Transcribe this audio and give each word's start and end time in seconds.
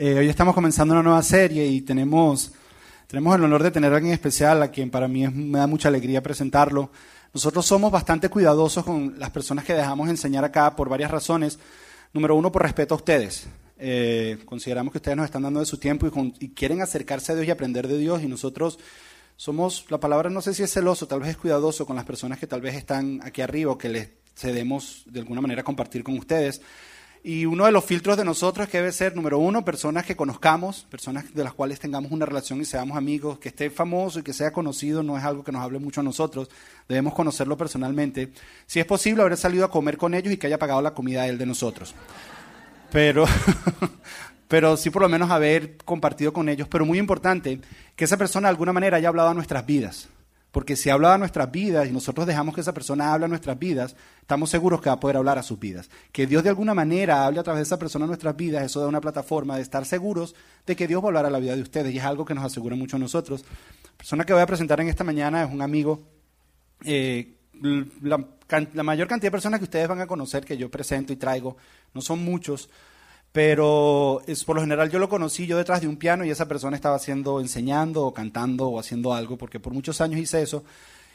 Eh, 0.00 0.16
hoy 0.16 0.28
estamos 0.28 0.54
comenzando 0.54 0.94
una 0.94 1.02
nueva 1.02 1.20
serie 1.24 1.66
y 1.66 1.80
tenemos, 1.80 2.52
tenemos 3.08 3.34
el 3.34 3.42
honor 3.42 3.64
de 3.64 3.72
tener 3.72 3.92
a 3.92 3.96
alguien 3.96 4.14
especial 4.14 4.62
a 4.62 4.70
quien 4.70 4.92
para 4.92 5.08
mí 5.08 5.26
me 5.26 5.58
da 5.58 5.66
mucha 5.66 5.88
alegría 5.88 6.22
presentarlo. 6.22 6.92
Nosotros 7.34 7.66
somos 7.66 7.90
bastante 7.90 8.28
cuidadosos 8.28 8.84
con 8.84 9.18
las 9.18 9.30
personas 9.30 9.64
que 9.64 9.74
dejamos 9.74 10.08
enseñar 10.08 10.44
acá 10.44 10.76
por 10.76 10.88
varias 10.88 11.10
razones. 11.10 11.58
Número 12.12 12.36
uno, 12.36 12.52
por 12.52 12.62
respeto 12.62 12.94
a 12.94 12.98
ustedes. 12.98 13.48
Eh, 13.76 14.38
consideramos 14.44 14.92
que 14.92 14.98
ustedes 14.98 15.16
nos 15.16 15.24
están 15.24 15.42
dando 15.42 15.58
de 15.58 15.66
su 15.66 15.78
tiempo 15.78 16.06
y, 16.38 16.50
quieren 16.50 16.80
acercarse 16.80 17.32
a 17.32 17.34
Dios 17.34 17.48
y 17.48 17.50
aprender 17.50 17.88
de 17.88 17.98
Dios 17.98 18.22
y 18.22 18.28
nosotros 18.28 18.78
somos, 19.34 19.84
la 19.88 19.98
palabra 19.98 20.30
no 20.30 20.40
sé 20.42 20.54
si 20.54 20.62
es 20.62 20.72
celoso, 20.72 21.08
tal 21.08 21.18
vez 21.18 21.30
es 21.30 21.36
cuidadoso 21.36 21.86
con 21.86 21.96
las 21.96 22.04
personas 22.04 22.38
que 22.38 22.46
tal 22.46 22.60
vez 22.60 22.76
están 22.76 23.20
aquí 23.24 23.40
arriba 23.40 23.76
que 23.76 23.88
les 23.88 24.10
cedemos 24.36 25.02
de 25.06 25.18
alguna 25.18 25.40
manera 25.40 25.64
compartir 25.64 26.04
con 26.04 26.16
ustedes. 26.16 26.60
Y 27.24 27.46
uno 27.46 27.64
de 27.64 27.72
los 27.72 27.84
filtros 27.84 28.16
de 28.16 28.24
nosotros 28.24 28.66
es 28.66 28.70
que 28.70 28.78
debe 28.78 28.92
ser, 28.92 29.16
número 29.16 29.38
uno, 29.38 29.64
personas 29.64 30.06
que 30.06 30.16
conozcamos, 30.16 30.86
personas 30.88 31.34
de 31.34 31.44
las 31.44 31.52
cuales 31.52 31.80
tengamos 31.80 32.12
una 32.12 32.24
relación 32.24 32.60
y 32.60 32.64
seamos 32.64 32.96
amigos, 32.96 33.38
que 33.38 33.48
esté 33.48 33.70
famoso 33.70 34.20
y 34.20 34.22
que 34.22 34.32
sea 34.32 34.52
conocido, 34.52 35.02
no 35.02 35.18
es 35.18 35.24
algo 35.24 35.42
que 35.42 35.50
nos 35.50 35.62
hable 35.62 35.78
mucho 35.78 36.00
a 36.00 36.04
nosotros, 36.04 36.48
debemos 36.88 37.14
conocerlo 37.14 37.56
personalmente. 37.56 38.32
Si 38.66 38.78
es 38.78 38.86
posible, 38.86 39.22
haber 39.22 39.36
salido 39.36 39.64
a 39.64 39.70
comer 39.70 39.96
con 39.96 40.14
ellos 40.14 40.32
y 40.32 40.36
que 40.36 40.46
haya 40.46 40.58
pagado 40.58 40.80
la 40.80 40.94
comida 40.94 41.26
él 41.26 41.38
de 41.38 41.46
nosotros. 41.46 41.94
Pero, 42.92 43.26
pero 44.48 44.76
sí 44.76 44.90
por 44.90 45.02
lo 45.02 45.08
menos 45.08 45.30
haber 45.30 45.76
compartido 45.78 46.32
con 46.32 46.48
ellos. 46.48 46.68
Pero 46.68 46.86
muy 46.86 46.98
importante, 46.98 47.60
que 47.96 48.04
esa 48.04 48.16
persona 48.16 48.48
de 48.48 48.50
alguna 48.50 48.72
manera 48.72 48.96
haya 48.96 49.08
hablado 49.08 49.30
a 49.30 49.34
nuestras 49.34 49.66
vidas. 49.66 50.08
Porque 50.58 50.74
si 50.74 50.90
habla 50.90 51.14
a 51.14 51.18
nuestras 51.18 51.52
vidas 51.52 51.86
y 51.86 51.92
nosotros 51.92 52.26
dejamos 52.26 52.52
que 52.52 52.62
esa 52.62 52.74
persona 52.74 53.12
hable 53.12 53.26
a 53.26 53.28
nuestras 53.28 53.56
vidas, 53.56 53.94
estamos 54.20 54.50
seguros 54.50 54.80
que 54.80 54.88
va 54.88 54.94
a 54.94 54.98
poder 54.98 55.16
hablar 55.16 55.38
a 55.38 55.44
sus 55.44 55.56
vidas. 55.56 55.88
Que 56.10 56.26
Dios 56.26 56.42
de 56.42 56.48
alguna 56.48 56.74
manera 56.74 57.24
hable 57.24 57.38
a 57.38 57.44
través 57.44 57.60
de 57.60 57.62
esa 57.62 57.78
persona 57.78 58.06
a 58.06 58.08
nuestras 58.08 58.36
vidas, 58.36 58.64
eso 58.64 58.80
da 58.80 58.88
una 58.88 59.00
plataforma 59.00 59.54
de 59.54 59.62
estar 59.62 59.86
seguros 59.86 60.34
de 60.66 60.74
que 60.74 60.88
Dios 60.88 61.00
va 61.00 61.10
a 61.20 61.30
la 61.30 61.38
vida 61.38 61.54
de 61.54 61.62
ustedes 61.62 61.94
y 61.94 61.98
es 61.98 62.04
algo 62.04 62.24
que 62.24 62.34
nos 62.34 62.44
asegura 62.44 62.74
mucho 62.74 62.96
a 62.96 62.98
nosotros. 62.98 63.44
La 63.84 63.98
persona 63.98 64.24
que 64.24 64.32
voy 64.32 64.42
a 64.42 64.46
presentar 64.46 64.80
en 64.80 64.88
esta 64.88 65.04
mañana 65.04 65.44
es 65.44 65.52
un 65.52 65.62
amigo, 65.62 66.02
eh, 66.84 67.36
la, 68.02 68.26
la 68.72 68.82
mayor 68.82 69.06
cantidad 69.06 69.28
de 69.28 69.30
personas 69.30 69.60
que 69.60 69.64
ustedes 69.64 69.86
van 69.86 70.00
a 70.00 70.08
conocer 70.08 70.44
que 70.44 70.56
yo 70.56 70.68
presento 70.68 71.12
y 71.12 71.16
traigo, 71.16 71.56
no 71.94 72.00
son 72.00 72.24
muchos, 72.24 72.68
pero 73.32 74.22
es, 74.26 74.44
por 74.44 74.56
lo 74.56 74.62
general 74.62 74.90
yo 74.90 74.98
lo 74.98 75.08
conocí 75.08 75.46
yo 75.46 75.56
detrás 75.56 75.80
de 75.80 75.88
un 75.88 75.96
piano 75.96 76.24
y 76.24 76.30
esa 76.30 76.48
persona 76.48 76.76
estaba 76.76 76.96
haciendo, 76.96 77.40
enseñando 77.40 78.04
o 78.04 78.14
cantando 78.14 78.68
o 78.68 78.80
haciendo 78.80 79.12
algo, 79.12 79.36
porque 79.36 79.60
por 79.60 79.72
muchos 79.72 80.00
años 80.00 80.20
hice 80.20 80.42
eso. 80.42 80.64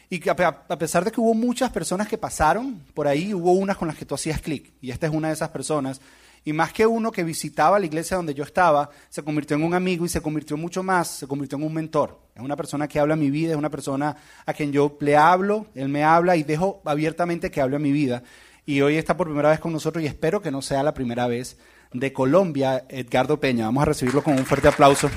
Y 0.10 0.28
a, 0.30 0.34
a 0.34 0.78
pesar 0.78 1.04
de 1.04 1.12
que 1.12 1.20
hubo 1.20 1.34
muchas 1.34 1.72
personas 1.72 2.08
que 2.08 2.18
pasaron 2.18 2.84
por 2.94 3.08
ahí, 3.08 3.34
hubo 3.34 3.54
unas 3.54 3.78
con 3.78 3.88
las 3.88 3.98
que 3.98 4.06
tú 4.06 4.16
hacías 4.16 4.42
clic, 4.42 4.74
y 4.80 4.92
esta 4.92 5.08
es 5.08 5.14
una 5.14 5.30
de 5.30 5.34
esas 5.34 5.50
personas. 5.50 6.02
Y 6.46 6.52
más 6.52 6.74
que 6.74 6.86
uno 6.86 7.12
que 7.12 7.24
visitaba 7.24 7.80
la 7.80 7.86
iglesia 7.86 8.18
donde 8.18 8.34
yo 8.34 8.44
estaba, 8.44 8.90
se 9.10 9.24
convirtió 9.24 9.56
en 9.56 9.64
un 9.64 9.74
amigo 9.74 10.06
y 10.06 10.10
se 10.10 10.22
convirtió 10.22 10.58
mucho 10.58 10.84
más, 10.84 11.08
se 11.08 11.28
convirtió 11.28 11.58
en 11.58 11.64
un 11.64 11.74
mentor. 11.74 12.20
Es 12.36 12.42
una 12.42 12.58
persona 12.58 12.88
que 12.88 13.00
habla 13.00 13.16
mi 13.16 13.32
vida, 13.32 13.52
es 13.52 13.58
una 13.58 13.70
persona 13.70 14.16
a 14.46 14.54
quien 14.54 14.74
yo 14.74 14.98
le 15.00 15.16
hablo, 15.16 15.68
él 15.74 15.88
me 15.88 16.04
habla 16.04 16.36
y 16.36 16.44
dejo 16.44 16.82
abiertamente 16.84 17.50
que 17.50 17.62
hable 17.62 17.78
a 17.78 17.80
mi 17.80 17.94
vida. 17.94 18.24
Y 18.66 18.82
hoy 18.82 18.98
está 18.98 19.16
por 19.16 19.28
primera 19.28 19.50
vez 19.50 19.60
con 19.60 19.72
nosotros 19.72 20.04
y 20.04 20.08
espero 20.08 20.42
que 20.42 20.52
no 20.52 20.62
sea 20.62 20.84
la 20.84 20.94
primera 20.94 21.28
vez 21.28 21.58
de 21.94 22.12
Colombia, 22.12 22.86
Edgardo 22.90 23.40
Peña. 23.40 23.66
Vamos 23.66 23.84
a 23.84 23.86
recibirlo 23.86 24.24
con 24.24 24.34
un 24.34 24.46
fuerte 24.46 24.68
aplauso. 24.68 25.10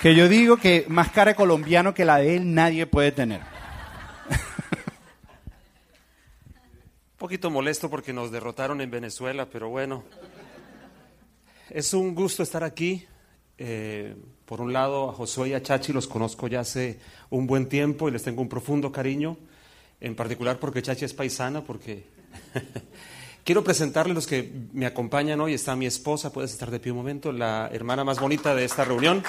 Que 0.00 0.14
yo 0.14 0.28
digo 0.28 0.56
que 0.56 0.86
más 0.88 1.10
cara 1.10 1.34
colombiano 1.34 1.92
que 1.92 2.06
la 2.06 2.18
de 2.18 2.36
él 2.36 2.54
nadie 2.54 2.86
puede 2.86 3.12
tener. 3.12 3.40
Un 7.12 7.18
poquito 7.18 7.50
molesto 7.50 7.90
porque 7.90 8.14
nos 8.14 8.30
derrotaron 8.30 8.80
en 8.80 8.90
Venezuela, 8.90 9.46
pero 9.52 9.68
bueno. 9.68 10.04
Es 11.68 11.92
un 11.92 12.14
gusto 12.14 12.42
estar 12.42 12.64
aquí. 12.64 13.06
Eh, 13.58 14.16
por 14.46 14.62
un 14.62 14.72
lado, 14.72 15.10
a 15.10 15.12
Josué 15.12 15.50
y 15.50 15.52
a 15.52 15.62
Chachi 15.62 15.92
los 15.92 16.08
conozco 16.08 16.48
ya 16.48 16.60
hace 16.60 16.98
un 17.28 17.46
buen 17.46 17.68
tiempo 17.68 18.08
y 18.08 18.12
les 18.12 18.22
tengo 18.22 18.40
un 18.40 18.48
profundo 18.48 18.90
cariño 18.90 19.36
en 20.00 20.14
particular 20.14 20.58
porque 20.58 20.82
Chachi 20.82 21.04
es 21.04 21.14
paisana, 21.14 21.62
porque 21.62 22.04
quiero 23.44 23.62
presentarles 23.62 24.14
los 24.14 24.26
que 24.26 24.50
me 24.72 24.86
acompañan 24.86 25.40
hoy. 25.40 25.54
Está 25.54 25.76
mi 25.76 25.86
esposa, 25.86 26.32
puedes 26.32 26.52
estar 26.52 26.70
de 26.70 26.80
pie 26.80 26.92
un 26.92 26.98
momento, 26.98 27.32
la 27.32 27.68
hermana 27.72 28.04
más 28.04 28.18
bonita 28.18 28.54
de 28.54 28.64
esta 28.64 28.84
reunión. 28.84 29.22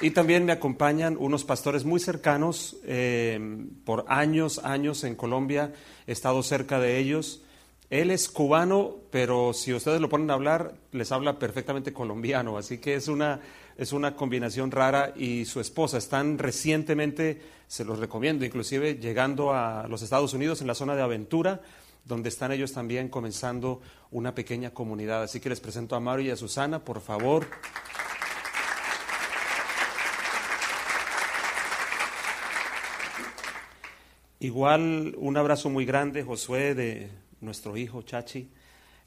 Y 0.00 0.10
también 0.10 0.44
me 0.44 0.50
acompañan 0.50 1.16
unos 1.16 1.44
pastores 1.44 1.84
muy 1.84 2.00
cercanos, 2.00 2.76
eh, 2.84 3.38
por 3.84 4.04
años, 4.08 4.58
años 4.64 5.04
en 5.04 5.14
Colombia, 5.14 5.72
he 6.08 6.12
estado 6.12 6.42
cerca 6.42 6.80
de 6.80 6.98
ellos. 6.98 7.42
Él 7.88 8.10
es 8.10 8.28
cubano, 8.28 8.96
pero 9.12 9.52
si 9.52 9.72
ustedes 9.72 10.00
lo 10.00 10.08
ponen 10.08 10.30
a 10.30 10.34
hablar, 10.34 10.74
les 10.90 11.12
habla 11.12 11.38
perfectamente 11.38 11.92
colombiano, 11.92 12.58
así 12.58 12.78
que 12.78 12.94
es 12.94 13.06
una, 13.06 13.38
es 13.76 13.92
una 13.92 14.16
combinación 14.16 14.72
rara 14.72 15.12
y 15.14 15.44
su 15.44 15.60
esposa 15.60 15.98
están 15.98 16.38
recientemente 16.38 17.40
se 17.72 17.86
los 17.86 17.98
recomiendo, 17.98 18.44
inclusive 18.44 18.96
llegando 18.96 19.54
a 19.54 19.88
los 19.88 20.02
Estados 20.02 20.34
Unidos 20.34 20.60
en 20.60 20.66
la 20.66 20.74
zona 20.74 20.94
de 20.94 21.00
aventura, 21.00 21.62
donde 22.04 22.28
están 22.28 22.52
ellos 22.52 22.74
también 22.74 23.08
comenzando 23.08 23.80
una 24.10 24.34
pequeña 24.34 24.72
comunidad. 24.74 25.22
Así 25.22 25.40
que 25.40 25.48
les 25.48 25.58
presento 25.58 25.96
a 25.96 26.00
Mario 26.00 26.26
y 26.26 26.30
a 26.32 26.36
Susana, 26.36 26.84
por 26.84 27.00
favor. 27.00 27.46
Igual 34.38 35.14
un 35.16 35.38
abrazo 35.38 35.70
muy 35.70 35.86
grande, 35.86 36.24
Josué, 36.24 36.74
de 36.74 37.08
nuestro 37.40 37.78
hijo 37.78 38.02
Chachi. 38.02 38.50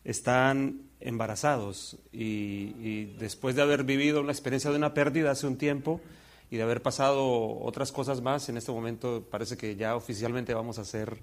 Están 0.03 0.89
embarazados 0.99 1.97
y, 2.11 2.73
y 2.79 3.15
después 3.19 3.55
de 3.55 3.61
haber 3.61 3.83
vivido 3.83 4.23
la 4.23 4.31
experiencia 4.31 4.71
de 4.71 4.77
una 4.77 4.95
pérdida 4.95 5.29
hace 5.29 5.45
un 5.45 5.59
tiempo, 5.59 6.01
y 6.49 6.57
de 6.57 6.63
haber 6.63 6.81
pasado 6.81 7.59
otras 7.59 7.91
cosas 7.91 8.21
más, 8.21 8.49
en 8.49 8.57
este 8.57 8.71
momento 8.71 9.25
parece 9.29 9.57
que 9.57 9.75
ya 9.75 9.95
oficialmente 9.95 10.53
vamos 10.53 10.79
a 10.79 10.85
ser 10.85 11.19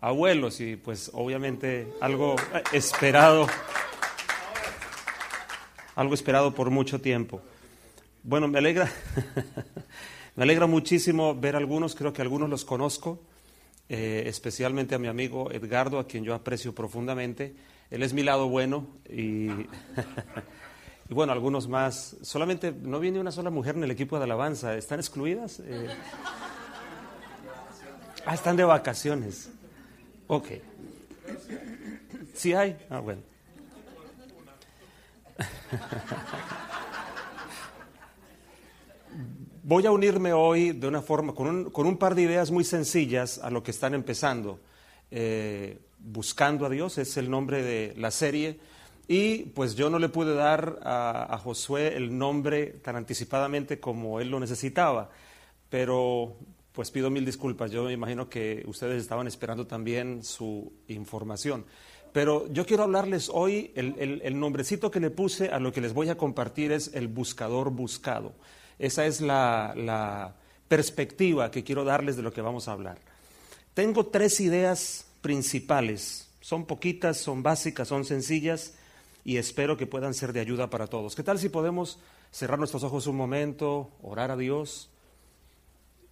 abuelos 0.00 0.60
y 0.60 0.76
pues 0.76 1.10
obviamente 1.14 1.88
algo 2.00 2.36
esperado, 2.72 3.46
algo 5.94 6.14
esperado 6.14 6.54
por 6.54 6.70
mucho 6.70 7.00
tiempo. 7.00 7.40
Bueno, 8.22 8.48
me 8.48 8.58
alegra, 8.58 8.90
me 10.36 10.42
alegra 10.42 10.66
muchísimo 10.66 11.34
ver 11.34 11.56
algunos, 11.56 11.94
creo 11.94 12.12
que 12.12 12.22
algunos 12.22 12.50
los 12.50 12.64
conozco, 12.64 13.22
eh, 13.88 14.24
especialmente 14.26 14.96
a 14.96 14.98
mi 14.98 15.06
amigo 15.06 15.50
Edgardo, 15.52 15.98
a 15.98 16.06
quien 16.06 16.24
yo 16.24 16.34
aprecio 16.34 16.74
profundamente. 16.74 17.54
Él 17.88 18.02
es 18.02 18.12
mi 18.12 18.24
lado 18.24 18.48
bueno 18.48 18.88
y 19.08 19.46
y 21.08 21.14
bueno, 21.14 21.32
algunos 21.32 21.68
más. 21.68 22.16
Solamente 22.22 22.72
no 22.72 22.98
viene 23.00 23.20
una 23.20 23.32
sola 23.32 23.50
mujer 23.50 23.76
en 23.76 23.84
el 23.84 23.90
equipo 23.90 24.16
de 24.18 24.24
alabanza. 24.24 24.74
¿Están 24.76 24.98
excluidas? 24.98 25.60
Eh... 25.60 25.88
Ah, 28.24 28.32
están 28.34 28.56
de 28.56 28.64
vacaciones. 28.64 29.50
Ok. 30.26 30.46
¿Sí 32.34 32.54
hay? 32.54 32.76
Ah, 32.90 33.00
bueno. 33.00 33.20
Voy 39.62 39.86
a 39.86 39.90
unirme 39.90 40.32
hoy 40.32 40.72
de 40.72 40.88
una 40.88 41.02
forma, 41.02 41.34
con 41.34 41.48
un, 41.48 41.70
con 41.70 41.86
un, 41.86 41.98
par 41.98 42.14
de 42.14 42.22
ideas 42.22 42.50
muy 42.50 42.64
sencillas 42.64 43.38
a 43.38 43.50
lo 43.50 43.62
que 43.62 43.70
están 43.70 43.92
empezando. 43.94 44.60
Eh, 45.10 45.78
Buscando 46.08 46.66
a 46.66 46.70
Dios 46.70 46.98
es 46.98 47.16
el 47.16 47.28
nombre 47.28 47.64
de 47.64 47.92
la 47.96 48.12
serie 48.12 48.60
y 49.08 49.44
pues 49.54 49.76
yo 49.76 49.88
no 49.88 49.98
le 49.98 50.08
pude 50.08 50.34
dar 50.34 50.80
a, 50.82 51.38
Josué 51.42 51.96
el 51.96 52.16
nombre 52.16 52.66
tan 52.82 52.96
anticipadamente 52.96 53.78
como 53.78 54.20
él 54.20 54.30
lo 54.30 54.40
necesitaba, 54.40 55.10
pero 55.70 56.36
pues 56.72 56.90
pido 56.90 57.08
mil 57.08 57.24
disculpas. 57.24 57.70
Yo 57.70 57.84
me 57.84 57.92
imagino 57.92 58.28
que 58.28 58.64
ustedes 58.66 59.00
estaban 59.00 59.28
esperando 59.28 59.66
también 59.66 60.24
su 60.24 60.72
información. 60.88 61.64
Pero 62.12 62.50
yo 62.52 62.66
quiero 62.66 62.82
hablarles 62.82 63.30
hoy, 63.32 63.72
el, 63.76 64.40
nombrecito 64.40 64.90
que 64.90 65.00
le 65.00 65.10
puse 65.10 65.50
a 65.50 65.60
lo 65.60 65.72
que 65.72 65.80
les 65.80 65.92
voy 65.92 66.08
a 66.08 66.16
compartir 66.16 66.72
es 66.72 66.90
el 66.94 67.08
buscador 67.08 67.70
buscado. 67.70 68.32
Esa 68.78 69.06
es 69.06 69.20
la, 69.20 69.74
la 69.76 70.34
perspectiva 70.66 71.50
que 71.50 71.62
quiero 71.62 71.84
darles 71.84 72.16
de 72.16 72.22
lo 72.22 72.32
que 72.32 72.40
vamos 72.40 72.68
a 72.68 72.72
hablar. 72.72 72.98
Tengo 73.74 74.06
tres 74.06 74.40
ideas 74.40 75.06
principales. 75.20 76.28
Son 76.40 76.64
poquitas, 76.66 77.18
son 77.18 77.42
básicas, 77.42 77.88
son 77.88 78.04
sencillas 78.04 78.74
y 79.26 79.38
espero 79.38 79.76
que 79.76 79.88
puedan 79.88 80.14
ser 80.14 80.32
de 80.32 80.38
ayuda 80.38 80.70
para 80.70 80.86
todos. 80.86 81.16
¿Qué 81.16 81.24
tal 81.24 81.40
si 81.40 81.48
podemos 81.48 81.98
cerrar 82.30 82.60
nuestros 82.60 82.84
ojos 82.84 83.08
un 83.08 83.16
momento, 83.16 83.90
orar 84.00 84.30
a 84.30 84.36
Dios, 84.36 84.88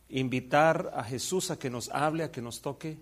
invitar 0.09 0.91
a 0.97 1.05
Jesús 1.05 1.53
a 1.53 1.57
que 1.57 1.71
nos 1.71 1.91
hable, 1.91 2.25
a 2.25 2.33
que 2.33 2.43
nos 2.43 2.61
toque? 2.61 2.99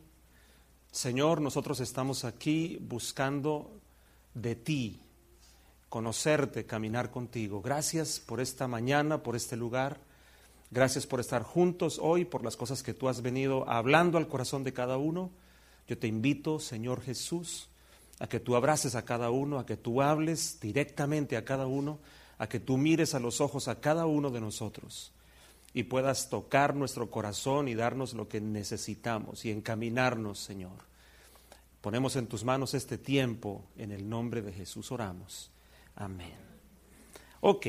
Señor, 0.91 1.41
nosotros 1.41 1.81
estamos 1.81 2.27
aquí 2.27 2.77
buscando 2.83 3.71
de 4.35 4.55
ti, 4.55 5.01
conocerte, 5.89 6.67
caminar 6.67 7.11
contigo. 7.11 7.63
Gracias 7.63 8.21
por 8.21 8.43
esta 8.43 8.69
mañana, 8.69 9.23
por 9.23 9.35
este 9.35 9.57
lugar. 9.57 9.99
Gracias 10.71 11.07
por 11.07 11.21
estar 11.21 11.43
juntos 11.43 11.99
hoy, 11.99 12.27
por 12.27 12.45
las 12.45 12.59
cosas 12.59 12.83
que 12.83 12.93
tú 12.93 13.09
has 13.09 13.23
venido 13.23 13.67
hablando 13.67 14.19
al 14.19 14.29
corazón 14.29 14.63
de 14.63 14.75
cada 14.75 14.99
uno. 14.99 15.31
Yo 15.89 15.97
te 15.97 16.07
invito, 16.07 16.61
Señor 16.61 17.01
Jesús, 17.01 17.71
a 18.19 18.29
que 18.29 18.41
tú 18.41 18.57
abraces 18.57 18.95
a 18.95 19.05
cada 19.05 19.31
uno, 19.31 19.59
a 19.59 19.67
que 19.67 19.77
tú 19.77 20.03
hables 20.03 20.61
directamente 20.61 21.37
a 21.37 21.45
cada 21.45 21.67
uno, 21.67 21.99
a 22.39 22.49
que 22.49 22.61
tú 22.61 22.77
mires 22.77 23.15
a 23.15 23.21
los 23.21 23.41
ojos 23.41 23.69
a 23.69 23.81
cada 23.81 24.07
uno 24.07 24.31
de 24.31 24.41
nosotros 24.41 25.13
y 25.75 25.85
puedas 25.85 26.29
tocar 26.29 26.75
nuestro 26.75 27.11
corazón 27.11 27.69
y 27.69 27.75
darnos 27.75 28.15
lo 28.15 28.29
que 28.29 28.41
necesitamos 28.41 29.45
y 29.45 29.51
encaminarnos, 29.51 30.39
Señor. 30.39 30.93
Ponemos 31.81 32.15
en 32.17 32.27
tus 32.27 32.45
manos 32.45 32.75
este 32.75 32.99
tiempo, 32.99 33.65
en 33.77 33.91
el 33.91 34.09
nombre 34.09 34.43
de 34.43 34.53
Jesús 34.53 34.93
oramos. 34.93 35.51
Amén. 35.97 36.35
Ok, 37.41 37.67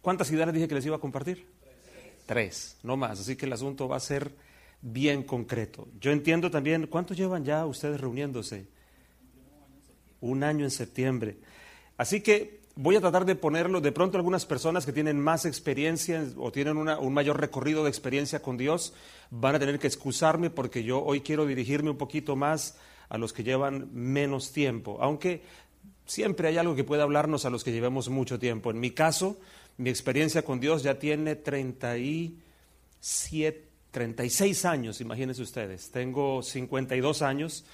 ¿cuántas 0.00 0.30
ideas 0.30 0.52
dije 0.52 0.68
que 0.68 0.74
les 0.74 0.86
iba 0.86 0.96
a 0.96 1.00
compartir? 1.00 1.48
Tres, 2.26 2.78
no 2.82 2.96
más, 2.96 3.20
así 3.20 3.36
que 3.36 3.46
el 3.46 3.52
asunto 3.52 3.88
va 3.88 3.96
a 3.96 4.00
ser 4.00 4.32
bien 4.80 5.24
concreto. 5.24 5.88
Yo 6.00 6.12
entiendo 6.12 6.50
también, 6.50 6.86
¿cuántos 6.86 7.16
llevan 7.16 7.44
ya 7.44 7.66
ustedes 7.66 8.00
reuniéndose? 8.00 8.66
Un 10.24 10.42
año 10.42 10.64
en 10.64 10.70
septiembre. 10.70 11.36
Así 11.98 12.22
que 12.22 12.60
voy 12.76 12.96
a 12.96 13.00
tratar 13.02 13.26
de 13.26 13.34
ponerlo, 13.34 13.82
de 13.82 13.92
pronto 13.92 14.16
algunas 14.16 14.46
personas 14.46 14.86
que 14.86 14.92
tienen 14.94 15.20
más 15.20 15.44
experiencia 15.44 16.24
o 16.38 16.50
tienen 16.50 16.78
un 16.78 17.12
mayor 17.12 17.38
recorrido 17.38 17.84
de 17.84 17.90
experiencia 17.90 18.40
con 18.40 18.56
Dios 18.56 18.94
van 19.30 19.54
a 19.54 19.58
tener 19.58 19.78
que 19.78 19.86
excusarme 19.86 20.48
porque 20.48 20.82
yo 20.82 21.04
hoy 21.04 21.20
quiero 21.20 21.44
dirigirme 21.44 21.90
un 21.90 21.98
poquito 21.98 22.36
más 22.36 22.78
a 23.10 23.18
los 23.18 23.34
que 23.34 23.44
llevan 23.44 23.90
menos 23.92 24.52
tiempo, 24.52 24.96
aunque 25.02 25.42
siempre 26.06 26.48
hay 26.48 26.56
algo 26.56 26.74
que 26.74 26.84
puede 26.84 27.02
hablarnos 27.02 27.44
a 27.44 27.50
los 27.50 27.62
que 27.62 27.72
llevamos 27.72 28.08
mucho 28.08 28.38
tiempo. 28.38 28.70
En 28.70 28.80
mi 28.80 28.92
caso, 28.92 29.36
mi 29.76 29.90
experiencia 29.90 30.42
con 30.42 30.58
Dios 30.58 30.82
ya 30.82 30.98
tiene 30.98 31.36
37, 31.36 33.62
36 33.90 34.64
años, 34.64 35.02
imagínense 35.02 35.42
ustedes. 35.42 35.90
Tengo 35.90 36.42
52 36.42 37.20
años 37.20 37.66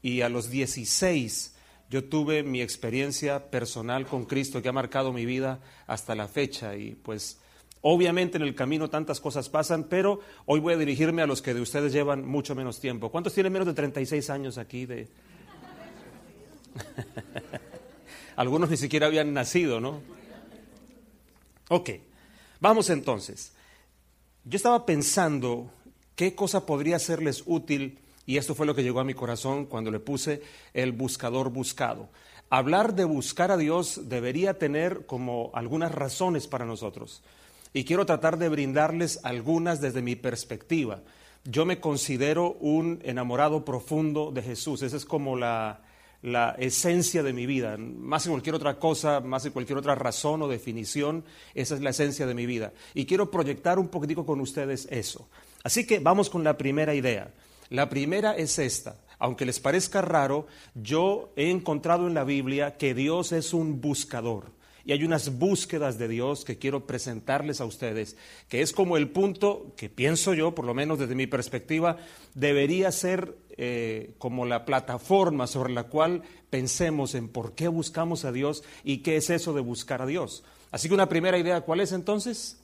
y 0.00 0.22
a 0.22 0.30
los 0.30 0.48
16 0.48 1.56
yo 1.90 2.04
tuve 2.04 2.44
mi 2.44 2.62
experiencia 2.62 3.50
personal 3.50 4.06
con 4.06 4.24
Cristo 4.24 4.62
que 4.62 4.68
ha 4.68 4.72
marcado 4.72 5.12
mi 5.12 5.26
vida 5.26 5.58
hasta 5.88 6.14
la 6.14 6.28
fecha 6.28 6.76
y 6.76 6.94
pues 6.94 7.40
obviamente 7.82 8.36
en 8.36 8.44
el 8.44 8.54
camino 8.54 8.88
tantas 8.88 9.20
cosas 9.20 9.48
pasan, 9.48 9.84
pero 9.84 10.20
hoy 10.46 10.60
voy 10.60 10.74
a 10.74 10.76
dirigirme 10.76 11.22
a 11.22 11.26
los 11.26 11.42
que 11.42 11.52
de 11.52 11.60
ustedes 11.60 11.92
llevan 11.92 12.24
mucho 12.24 12.54
menos 12.54 12.78
tiempo. 12.78 13.10
¿Cuántos 13.10 13.34
tienen 13.34 13.52
menos 13.52 13.66
de 13.66 13.74
36 13.74 14.30
años 14.30 14.56
aquí 14.56 14.86
de 14.86 15.08
Algunos 18.36 18.70
ni 18.70 18.76
siquiera 18.76 19.08
habían 19.08 19.34
nacido, 19.34 19.80
¿no? 19.80 20.00
Ok, 21.68 21.90
vamos 22.60 22.88
entonces. 22.90 23.52
Yo 24.44 24.56
estaba 24.56 24.86
pensando 24.86 25.72
qué 26.14 26.36
cosa 26.36 26.66
podría 26.66 27.00
serles 27.00 27.42
útil 27.46 27.98
y 28.30 28.36
esto 28.36 28.54
fue 28.54 28.64
lo 28.64 28.76
que 28.76 28.84
llegó 28.84 29.00
a 29.00 29.04
mi 29.04 29.12
corazón 29.12 29.66
cuando 29.66 29.90
le 29.90 29.98
puse 29.98 30.40
el 30.72 30.92
buscador 30.92 31.50
buscado. 31.50 32.10
Hablar 32.48 32.94
de 32.94 33.02
buscar 33.04 33.50
a 33.50 33.56
Dios 33.56 34.02
debería 34.04 34.56
tener 34.56 35.04
como 35.04 35.50
algunas 35.52 35.90
razones 35.90 36.46
para 36.46 36.64
nosotros. 36.64 37.24
Y 37.72 37.82
quiero 37.82 38.06
tratar 38.06 38.38
de 38.38 38.48
brindarles 38.48 39.18
algunas 39.24 39.80
desde 39.80 40.00
mi 40.00 40.14
perspectiva. 40.14 41.02
Yo 41.42 41.66
me 41.66 41.80
considero 41.80 42.52
un 42.60 43.00
enamorado 43.02 43.64
profundo 43.64 44.30
de 44.30 44.42
Jesús. 44.42 44.82
Esa 44.82 44.96
es 44.96 45.04
como 45.04 45.34
la, 45.34 45.80
la 46.22 46.54
esencia 46.56 47.24
de 47.24 47.32
mi 47.32 47.46
vida. 47.46 47.78
Más 47.78 48.22
que 48.22 48.30
cualquier 48.30 48.54
otra 48.54 48.78
cosa, 48.78 49.18
más 49.18 49.42
que 49.42 49.50
cualquier 49.50 49.78
otra 49.78 49.96
razón 49.96 50.40
o 50.42 50.46
definición, 50.46 51.24
esa 51.56 51.74
es 51.74 51.80
la 51.80 51.90
esencia 51.90 52.26
de 52.26 52.34
mi 52.34 52.46
vida. 52.46 52.72
Y 52.94 53.06
quiero 53.06 53.28
proyectar 53.28 53.80
un 53.80 53.88
poquitico 53.88 54.24
con 54.24 54.40
ustedes 54.40 54.86
eso. 54.88 55.28
Así 55.64 55.84
que 55.84 55.98
vamos 55.98 56.30
con 56.30 56.44
la 56.44 56.56
primera 56.56 56.94
idea. 56.94 57.32
La 57.70 57.88
primera 57.88 58.32
es 58.32 58.58
esta. 58.58 58.96
Aunque 59.18 59.44
les 59.44 59.60
parezca 59.60 60.02
raro, 60.02 60.46
yo 60.74 61.32
he 61.36 61.50
encontrado 61.50 62.06
en 62.06 62.14
la 62.14 62.24
Biblia 62.24 62.76
que 62.76 62.94
Dios 62.94 63.32
es 63.32 63.54
un 63.54 63.80
buscador. 63.80 64.52
Y 64.84 64.92
hay 64.92 65.04
unas 65.04 65.38
búsquedas 65.38 65.98
de 65.98 66.08
Dios 66.08 66.44
que 66.44 66.58
quiero 66.58 66.86
presentarles 66.86 67.60
a 67.60 67.66
ustedes, 67.66 68.16
que 68.48 68.62
es 68.62 68.72
como 68.72 68.96
el 68.96 69.10
punto 69.10 69.74
que 69.76 69.90
pienso 69.90 70.32
yo, 70.32 70.54
por 70.54 70.64
lo 70.64 70.74
menos 70.74 70.98
desde 70.98 71.14
mi 71.14 71.26
perspectiva, 71.26 71.98
debería 72.34 72.90
ser 72.90 73.36
eh, 73.50 74.14
como 74.18 74.46
la 74.46 74.64
plataforma 74.64 75.46
sobre 75.46 75.74
la 75.74 75.84
cual 75.84 76.22
pensemos 76.48 77.14
en 77.14 77.28
por 77.28 77.54
qué 77.54 77.68
buscamos 77.68 78.24
a 78.24 78.32
Dios 78.32 78.64
y 78.82 78.98
qué 78.98 79.16
es 79.16 79.28
eso 79.28 79.52
de 79.52 79.60
buscar 79.60 80.00
a 80.00 80.06
Dios. 80.06 80.44
Así 80.70 80.88
que 80.88 80.94
una 80.94 81.10
primera 81.10 81.36
idea, 81.36 81.60
¿cuál 81.60 81.80
es 81.80 81.92
entonces? 81.92 82.58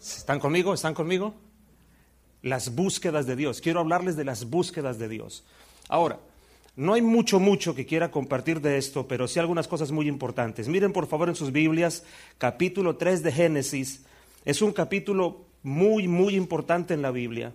¿Están 0.00 0.40
conmigo? 0.40 0.74
¿Están 0.74 0.94
conmigo? 0.94 1.47
Las 2.42 2.74
búsquedas 2.74 3.26
de 3.26 3.36
Dios. 3.36 3.60
Quiero 3.60 3.80
hablarles 3.80 4.16
de 4.16 4.24
las 4.24 4.48
búsquedas 4.48 4.98
de 4.98 5.08
Dios. 5.08 5.44
Ahora, 5.88 6.18
no 6.76 6.94
hay 6.94 7.02
mucho, 7.02 7.40
mucho 7.40 7.74
que 7.74 7.86
quiera 7.86 8.10
compartir 8.10 8.60
de 8.60 8.78
esto, 8.78 9.08
pero 9.08 9.26
sí 9.26 9.40
algunas 9.40 9.66
cosas 9.66 9.90
muy 9.90 10.06
importantes. 10.06 10.68
Miren 10.68 10.92
por 10.92 11.08
favor 11.08 11.28
en 11.28 11.34
sus 11.34 11.50
Biblias, 11.50 12.04
capítulo 12.38 12.96
3 12.96 13.22
de 13.22 13.32
Génesis. 13.32 14.04
Es 14.44 14.62
un 14.62 14.72
capítulo 14.72 15.44
muy, 15.62 16.06
muy 16.06 16.36
importante 16.36 16.94
en 16.94 17.02
la 17.02 17.10
Biblia. 17.10 17.52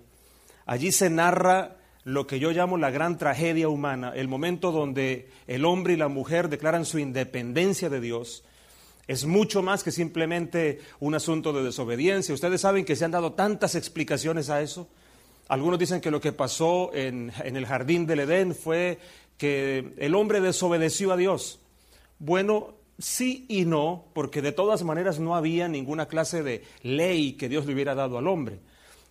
Allí 0.66 0.92
se 0.92 1.10
narra 1.10 1.78
lo 2.04 2.28
que 2.28 2.40
yo 2.40 2.52
llamo 2.52 2.78
la 2.78 2.92
gran 2.92 3.18
tragedia 3.18 3.70
humana, 3.70 4.12
el 4.14 4.28
momento 4.28 4.74
donde 4.74 5.30
el 5.48 5.64
hombre 5.64 5.94
y 5.94 5.98
la 5.98 6.10
mujer 6.10 6.50
declaran 6.50 6.86
su 6.86 7.00
independencia 7.00 7.90
de 7.90 8.02
Dios 8.02 8.44
es 9.08 9.26
mucho 9.26 9.62
más 9.62 9.84
que 9.84 9.92
simplemente 9.92 10.80
un 11.00 11.16
asunto 11.16 11.52
de 11.52 11.64
desobediencia. 11.64 12.34
Ustedes 12.34 12.62
saben 12.62 12.86
que 12.86 12.96
se 12.96 13.06
han 13.06 13.12
dado 13.12 13.34
tantas 13.34 13.76
explicaciones 13.76 14.50
a 14.50 14.62
eso. 14.62 14.88
Algunos 15.50 15.78
dicen 15.78 16.00
que 16.00 16.12
lo 16.12 16.22
que 16.22 16.32
pasó 16.32 16.92
en, 16.94 17.32
el 17.44 17.66
jardín 17.66 18.06
del 18.06 18.22
Edén 18.22 18.56
fue 18.56 19.00
que 19.38 19.94
el 19.98 20.16
hombre 20.16 20.40
desobedeció 20.40 21.12
a 21.12 21.18
Dios. 21.18 21.60
Bueno, 22.18 22.76
sí 22.98 23.46
y 23.50 23.66
no, 23.66 24.06
porque 24.14 24.42
de 24.42 24.54
todas 24.54 24.84
maneras 24.84 25.20
no 25.20 25.36
había 25.36 25.68
ninguna 25.68 26.08
clase 26.08 26.42
de 26.42 26.64
ley 26.82 27.34
que 27.34 27.50
Dios 27.50 27.66
le 27.66 27.74
hubiera 27.74 27.96
dado 27.96 28.18
al 28.18 28.28
hombre. 28.28 28.60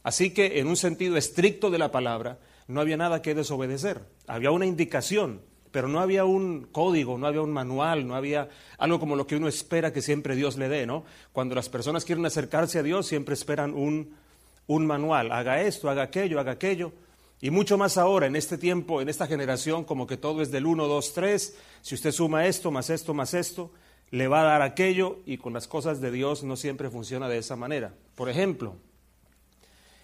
Así 0.02 0.30
que 0.30 0.58
en 0.58 0.68
un 0.68 0.76
sentido 0.76 1.18
estricto 1.18 1.70
de 1.70 1.78
la 1.78 1.92
palabra, 1.92 2.38
no 2.66 2.80
había 2.80 2.96
nada 2.96 3.20
que 3.20 3.34
desobedecer. 3.34 4.00
Había 4.26 4.50
una 4.52 4.66
indicación 4.66 5.42
pero 5.72 5.88
no 5.88 6.00
había 6.00 6.24
un 6.24 6.69
código, 6.70 7.19
no 7.19 7.26
había 7.26 7.40
un 7.40 7.50
manual, 7.50 8.06
no 8.06 8.14
había 8.14 8.48
algo 8.78 9.00
como 9.00 9.16
lo 9.16 9.26
que 9.26 9.36
uno 9.36 9.48
espera 9.48 9.92
que 9.92 10.02
siempre 10.02 10.36
Dios 10.36 10.56
le 10.58 10.69
dé, 10.69 10.86
¿no? 10.86 11.04
Cuando 11.32 11.54
las 11.54 11.69
personas 11.69 12.04
quieren 12.04 12.24
acercarse 12.26 12.78
a 12.78 12.82
Dios, 12.82 13.06
siempre 13.06 13.34
esperan 13.34 13.74
un, 13.74 14.14
un 14.66 14.86
manual, 14.86 15.32
haga 15.32 15.62
esto, 15.62 15.91
haga 15.91 16.02
aquello, 16.02 16.38
haga 16.38 16.52
aquello. 16.52 16.93
Y 17.41 17.50
mucho 17.50 17.76
más 17.76 17.98
ahora, 17.98 18.26
en 18.26 18.36
este 18.36 18.56
tiempo, 18.56 19.00
en 19.00 19.08
esta 19.08 19.26
generación, 19.26 19.82
como 19.82 20.06
que 20.06 20.17
todo 20.17 20.43
es 20.43 20.52
del 20.52 20.67
1, 20.67 20.86
2, 20.86 21.12
3, 21.12 21.56
si 21.81 21.94
usted 21.96 22.12
suma 22.12 22.46
esto, 22.46 22.70
más 22.70 22.88
esto, 22.88 23.14
más 23.14 23.34
esto, 23.34 23.72
le 24.10 24.29
va 24.29 24.43
a 24.43 24.44
dar 24.44 24.62
aquello 24.62 25.20
y 25.26 25.38
con 25.38 25.55
las 25.55 25.67
cosas 25.67 26.00
de 26.00 26.10
Dios 26.10 26.44
no 26.44 26.56
siempre 26.56 26.91
funciona 26.91 27.29
de 27.29 27.38
esa 27.38 27.56
manera. 27.56 27.94
Por 28.14 28.29
ejemplo, 28.29 28.76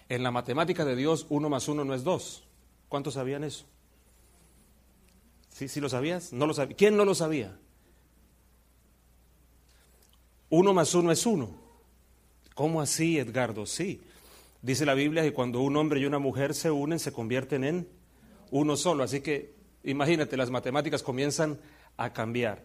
en 0.08 0.22
la 0.22 0.30
matemática 0.30 0.84
de 0.84 0.96
Dios, 0.96 1.26
uno 1.28 1.50
más 1.50 1.68
uno 1.68 1.84
no 1.84 1.94
es 1.94 2.02
dos. 2.02 2.42
¿Cuántos 2.88 3.14
sabían 3.14 3.44
eso? 3.44 3.66
¿Sí, 5.58 5.66
¿Sí 5.66 5.80
lo 5.80 5.88
sabías? 5.88 6.32
¿No 6.32 6.46
lo 6.46 6.54
sabía? 6.54 6.76
¿Quién 6.76 6.96
no 6.96 7.04
lo 7.04 7.16
sabía? 7.16 7.58
Uno 10.50 10.72
más 10.72 10.94
uno 10.94 11.10
es 11.10 11.26
uno. 11.26 11.50
¿Cómo 12.54 12.80
así, 12.80 13.18
Edgardo? 13.18 13.66
Sí. 13.66 14.00
Dice 14.62 14.86
la 14.86 14.94
Biblia 14.94 15.24
que 15.24 15.32
cuando 15.32 15.60
un 15.60 15.76
hombre 15.76 15.98
y 15.98 16.04
una 16.04 16.20
mujer 16.20 16.54
se 16.54 16.70
unen, 16.70 17.00
se 17.00 17.12
convierten 17.12 17.64
en 17.64 17.88
uno 18.52 18.76
solo. 18.76 19.02
Así 19.02 19.20
que 19.20 19.52
imagínate, 19.82 20.36
las 20.36 20.48
matemáticas 20.48 21.02
comienzan 21.02 21.58
a 21.96 22.12
cambiar. 22.12 22.62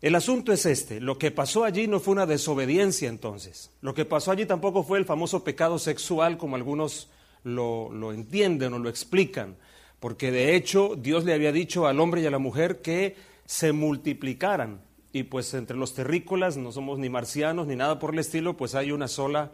El 0.00 0.16
asunto 0.16 0.52
es 0.52 0.66
este, 0.66 1.00
lo 1.00 1.18
que 1.18 1.30
pasó 1.30 1.62
allí 1.62 1.86
no 1.86 2.00
fue 2.00 2.14
una 2.14 2.26
desobediencia 2.26 3.08
entonces, 3.08 3.70
lo 3.80 3.94
que 3.94 4.04
pasó 4.04 4.32
allí 4.32 4.44
tampoco 4.44 4.82
fue 4.82 4.98
el 4.98 5.04
famoso 5.04 5.44
pecado 5.44 5.78
sexual 5.78 6.36
como 6.36 6.56
algunos 6.56 7.10
lo, 7.44 7.92
lo 7.92 8.12
entienden 8.12 8.72
o 8.74 8.80
lo 8.80 8.88
explican 8.88 9.54
porque 10.02 10.32
de 10.32 10.56
hecho 10.56 10.96
Dios 10.96 11.22
le 11.22 11.32
había 11.32 11.52
dicho 11.52 11.86
al 11.86 12.00
hombre 12.00 12.22
y 12.22 12.26
a 12.26 12.30
la 12.32 12.40
mujer 12.40 12.82
que 12.82 13.14
se 13.46 13.70
multiplicaran. 13.70 14.80
Y 15.12 15.22
pues 15.22 15.54
entre 15.54 15.76
los 15.76 15.94
terrícolas 15.94 16.56
no 16.56 16.72
somos 16.72 16.98
ni 16.98 17.08
marcianos 17.08 17.68
ni 17.68 17.76
nada 17.76 18.00
por 18.00 18.12
el 18.12 18.18
estilo, 18.18 18.56
pues 18.56 18.74
hay 18.74 18.90
una 18.90 19.06
sola 19.06 19.52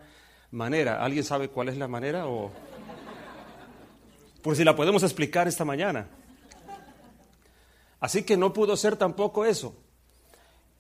manera. 0.51 1.05
¿Alguien 1.05 1.23
sabe 1.23 1.51
cuál 1.51 1.69
es 1.69 1.77
la 1.77 1.87
manera? 1.87 2.29
O... 2.29 2.51
Por 4.41 4.57
si 4.57 4.65
la 4.65 4.75
podemos 4.75 5.03
explicar 5.03 5.47
esta 5.49 5.67
mañana. 5.67 6.09
Así 8.01 8.23
que 8.23 8.39
no 8.39 8.55
pudo 8.55 8.75
ser 8.79 8.97
tampoco 8.97 9.45
eso. 9.45 9.77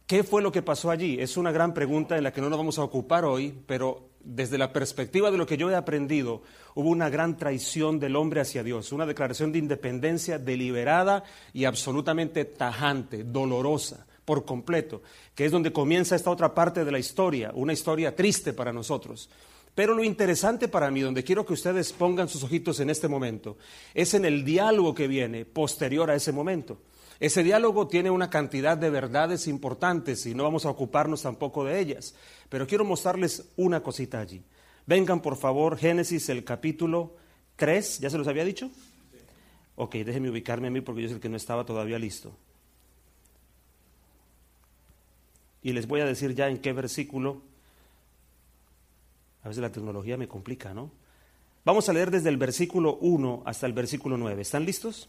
¿Qué 0.08 0.24
fue 0.24 0.40
lo 0.40 0.50
que 0.50 0.62
pasó 0.62 0.90
allí? 0.90 1.18
Es 1.20 1.36
una 1.36 1.52
gran 1.52 1.74
pregunta 1.74 2.16
en 2.16 2.24
la 2.24 2.32
que 2.32 2.40
no 2.40 2.48
nos 2.48 2.58
vamos 2.58 2.78
a 2.78 2.82
ocupar 2.82 3.26
hoy, 3.26 3.54
pero 3.66 4.08
desde 4.20 4.56
la 4.56 4.72
perspectiva 4.72 5.30
de 5.30 5.36
lo 5.36 5.46
que 5.46 5.58
yo 5.58 5.70
he 5.70 5.74
aprendido, 5.74 6.40
hubo 6.74 6.88
una 6.88 7.10
gran 7.10 7.36
traición 7.36 8.00
del 8.00 8.16
hombre 8.16 8.40
hacia 8.40 8.62
Dios, 8.62 8.90
una 8.92 9.04
declaración 9.04 9.52
de 9.52 9.58
independencia 9.58 10.38
deliberada 10.38 11.24
y 11.52 11.66
absolutamente 11.66 12.46
tajante, 12.46 13.22
dolorosa, 13.22 14.06
por 14.24 14.46
completo, 14.46 15.02
que 15.34 15.44
es 15.44 15.52
donde 15.52 15.74
comienza 15.74 16.16
esta 16.16 16.30
otra 16.30 16.54
parte 16.54 16.86
de 16.86 16.92
la 16.92 16.98
historia, 16.98 17.50
una 17.52 17.74
historia 17.74 18.16
triste 18.16 18.54
para 18.54 18.72
nosotros. 18.72 19.28
Pero 19.74 19.94
lo 19.94 20.02
interesante 20.02 20.68
para 20.68 20.90
mí, 20.90 21.02
donde 21.02 21.22
quiero 21.22 21.44
que 21.44 21.52
ustedes 21.52 21.92
pongan 21.92 22.30
sus 22.30 22.44
ojitos 22.44 22.80
en 22.80 22.88
este 22.88 23.08
momento, 23.08 23.58
es 23.92 24.14
en 24.14 24.24
el 24.24 24.42
diálogo 24.42 24.94
que 24.94 25.06
viene 25.06 25.44
posterior 25.44 26.10
a 26.10 26.14
ese 26.14 26.32
momento. 26.32 26.78
Ese 27.20 27.42
diálogo 27.42 27.88
tiene 27.88 28.10
una 28.10 28.30
cantidad 28.30 28.78
de 28.78 28.90
verdades 28.90 29.48
importantes 29.48 30.24
y 30.26 30.34
no 30.34 30.44
vamos 30.44 30.64
a 30.64 30.70
ocuparnos 30.70 31.22
tampoco 31.22 31.64
de 31.64 31.80
ellas, 31.80 32.14
pero 32.48 32.66
quiero 32.66 32.84
mostrarles 32.84 33.50
una 33.56 33.82
cosita 33.82 34.20
allí. 34.20 34.42
Vengan 34.86 35.20
por 35.20 35.36
favor, 35.36 35.76
Génesis 35.76 36.28
el 36.28 36.44
capítulo 36.44 37.16
3, 37.56 37.98
¿ya 38.00 38.10
se 38.10 38.18
los 38.18 38.28
había 38.28 38.44
dicho? 38.44 38.70
Ok, 39.74 39.96
déjenme 39.96 40.30
ubicarme 40.30 40.68
a 40.68 40.70
mí 40.70 40.80
porque 40.80 41.02
yo 41.02 41.08
soy 41.08 41.16
el 41.16 41.20
que 41.20 41.28
no 41.28 41.36
estaba 41.36 41.64
todavía 41.64 41.98
listo. 41.98 42.32
Y 45.62 45.72
les 45.72 45.88
voy 45.88 46.00
a 46.00 46.06
decir 46.06 46.34
ya 46.34 46.48
en 46.48 46.58
qué 46.58 46.72
versículo 46.72 47.42
a 49.42 49.48
veces 49.48 49.62
la 49.62 49.72
tecnología 49.72 50.16
me 50.16 50.28
complica, 50.28 50.74
¿no? 50.74 50.90
Vamos 51.64 51.88
a 51.88 51.92
leer 51.92 52.10
desde 52.10 52.28
el 52.28 52.36
versículo 52.36 52.96
1 53.00 53.42
hasta 53.44 53.66
el 53.66 53.72
versículo 53.72 54.16
9. 54.16 54.42
¿Están 54.42 54.64
listos? 54.64 55.08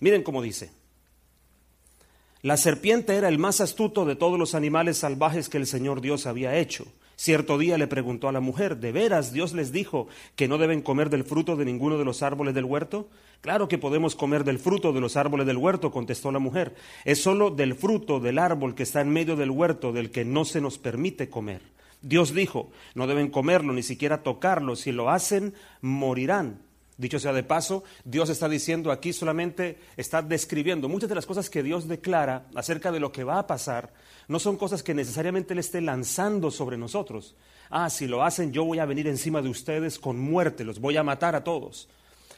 Miren 0.00 0.22
cómo 0.22 0.42
dice. 0.42 0.70
La 2.42 2.56
serpiente 2.56 3.14
era 3.14 3.28
el 3.28 3.38
más 3.38 3.60
astuto 3.60 4.04
de 4.04 4.16
todos 4.16 4.36
los 4.36 4.56
animales 4.56 4.98
salvajes 4.98 5.48
que 5.48 5.58
el 5.58 5.66
Señor 5.68 6.00
Dios 6.00 6.26
había 6.26 6.56
hecho. 6.56 6.86
Cierto 7.14 7.56
día 7.56 7.78
le 7.78 7.86
preguntó 7.86 8.28
a 8.28 8.32
la 8.32 8.40
mujer, 8.40 8.78
¿de 8.78 8.90
veras 8.90 9.32
Dios 9.32 9.52
les 9.52 9.70
dijo 9.70 10.08
que 10.34 10.48
no 10.48 10.58
deben 10.58 10.82
comer 10.82 11.08
del 11.08 11.22
fruto 11.22 11.54
de 11.54 11.64
ninguno 11.64 11.98
de 11.98 12.04
los 12.04 12.20
árboles 12.20 12.52
del 12.52 12.64
huerto? 12.64 13.08
Claro 13.42 13.68
que 13.68 13.78
podemos 13.78 14.16
comer 14.16 14.42
del 14.42 14.58
fruto 14.58 14.92
de 14.92 15.00
los 15.00 15.16
árboles 15.16 15.46
del 15.46 15.56
huerto, 15.56 15.92
contestó 15.92 16.32
la 16.32 16.40
mujer. 16.40 16.74
Es 17.04 17.22
solo 17.22 17.50
del 17.50 17.76
fruto 17.76 18.18
del 18.18 18.40
árbol 18.40 18.74
que 18.74 18.82
está 18.82 19.02
en 19.02 19.10
medio 19.10 19.36
del 19.36 19.52
huerto 19.52 19.92
del 19.92 20.10
que 20.10 20.24
no 20.24 20.44
se 20.44 20.60
nos 20.60 20.78
permite 20.78 21.30
comer. 21.30 21.62
Dios 22.00 22.34
dijo, 22.34 22.72
no 22.96 23.06
deben 23.06 23.30
comerlo, 23.30 23.72
ni 23.72 23.84
siquiera 23.84 24.24
tocarlo, 24.24 24.74
si 24.74 24.90
lo 24.90 25.10
hacen, 25.10 25.54
morirán. 25.80 26.58
Dicho 26.98 27.18
sea 27.18 27.32
de 27.32 27.42
paso, 27.42 27.84
Dios 28.04 28.28
está 28.28 28.48
diciendo 28.48 28.92
aquí 28.92 29.12
solamente, 29.12 29.78
está 29.96 30.20
describiendo 30.20 30.88
muchas 30.88 31.08
de 31.08 31.14
las 31.14 31.26
cosas 31.26 31.48
que 31.48 31.62
Dios 31.62 31.88
declara 31.88 32.46
acerca 32.54 32.92
de 32.92 33.00
lo 33.00 33.12
que 33.12 33.24
va 33.24 33.38
a 33.38 33.46
pasar, 33.46 33.92
no 34.28 34.38
son 34.38 34.56
cosas 34.56 34.82
que 34.82 34.94
necesariamente 34.94 35.54
Él 35.54 35.58
esté 35.58 35.80
lanzando 35.80 36.50
sobre 36.50 36.76
nosotros. 36.76 37.34
Ah, 37.70 37.88
si 37.88 38.06
lo 38.06 38.22
hacen, 38.22 38.52
yo 38.52 38.64
voy 38.64 38.78
a 38.78 38.84
venir 38.84 39.06
encima 39.06 39.40
de 39.40 39.48
ustedes 39.48 39.98
con 39.98 40.18
muerte, 40.18 40.64
los 40.64 40.80
voy 40.80 40.96
a 40.96 41.02
matar 41.02 41.34
a 41.34 41.44
todos. 41.44 41.88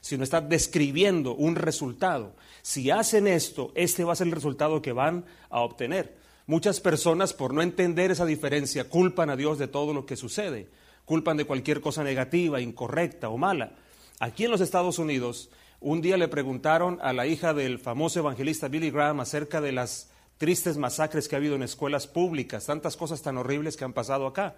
Sino 0.01 0.23
está 0.23 0.41
describiendo 0.41 1.35
un 1.35 1.57
resultado. 1.57 2.35
Si 2.63 2.91
hacen 2.91 3.27
esto, 3.27 3.73
este 3.75 4.05
va 4.05 4.13
a 4.13 4.17
ser 4.17 4.29
el 4.29 4.33
resultado 4.33 4.81
que 4.81 4.93
van 4.93 5.25
a 5.51 5.61
obtener. 5.61 6.17
Muchas 6.47 6.81
personas, 6.81 7.33
por 7.33 7.55
no 7.55 7.63
entender 7.63 8.11
esa 8.11 8.27
diferencia, 8.27 8.89
culpan 8.89 9.31
a 9.31 9.37
Dios 9.37 9.59
de 9.59 9.67
todo 9.67 9.95
lo 9.95 10.07
que 10.07 10.17
sucede, 10.17 10.69
culpan 11.05 11.37
de 11.37 11.47
cualquier 11.47 11.81
cosa 11.81 12.05
negativa, 12.05 12.61
incorrecta 12.61 13.31
o 13.31 13.39
mala. 13.39 13.73
Aquí 14.21 14.45
en 14.45 14.51
los 14.51 14.61
Estados 14.61 14.99
Unidos, 14.99 15.51
un 15.81 16.01
día 16.01 16.17
le 16.17 16.29
preguntaron 16.29 16.99
a 17.03 17.13
la 17.13 17.27
hija 17.27 17.53
del 17.53 17.79
famoso 17.79 18.21
evangelista 18.21 18.69
Billy 18.69 18.91
Graham 18.91 19.21
acerca 19.21 19.61
de 19.61 19.73
las 19.73 20.09
tristes 20.39 20.77
masacres 20.77 21.29
que 21.29 21.35
ha 21.35 21.39
habido 21.39 21.57
en 21.57 21.63
escuelas 21.63 22.07
públicas, 22.07 22.67
tantas 22.67 22.97
cosas 22.97 23.23
tan 23.23 23.37
horribles 23.39 23.77
que 23.77 23.85
han 23.85 23.93
pasado 23.93 24.27
acá. 24.27 24.55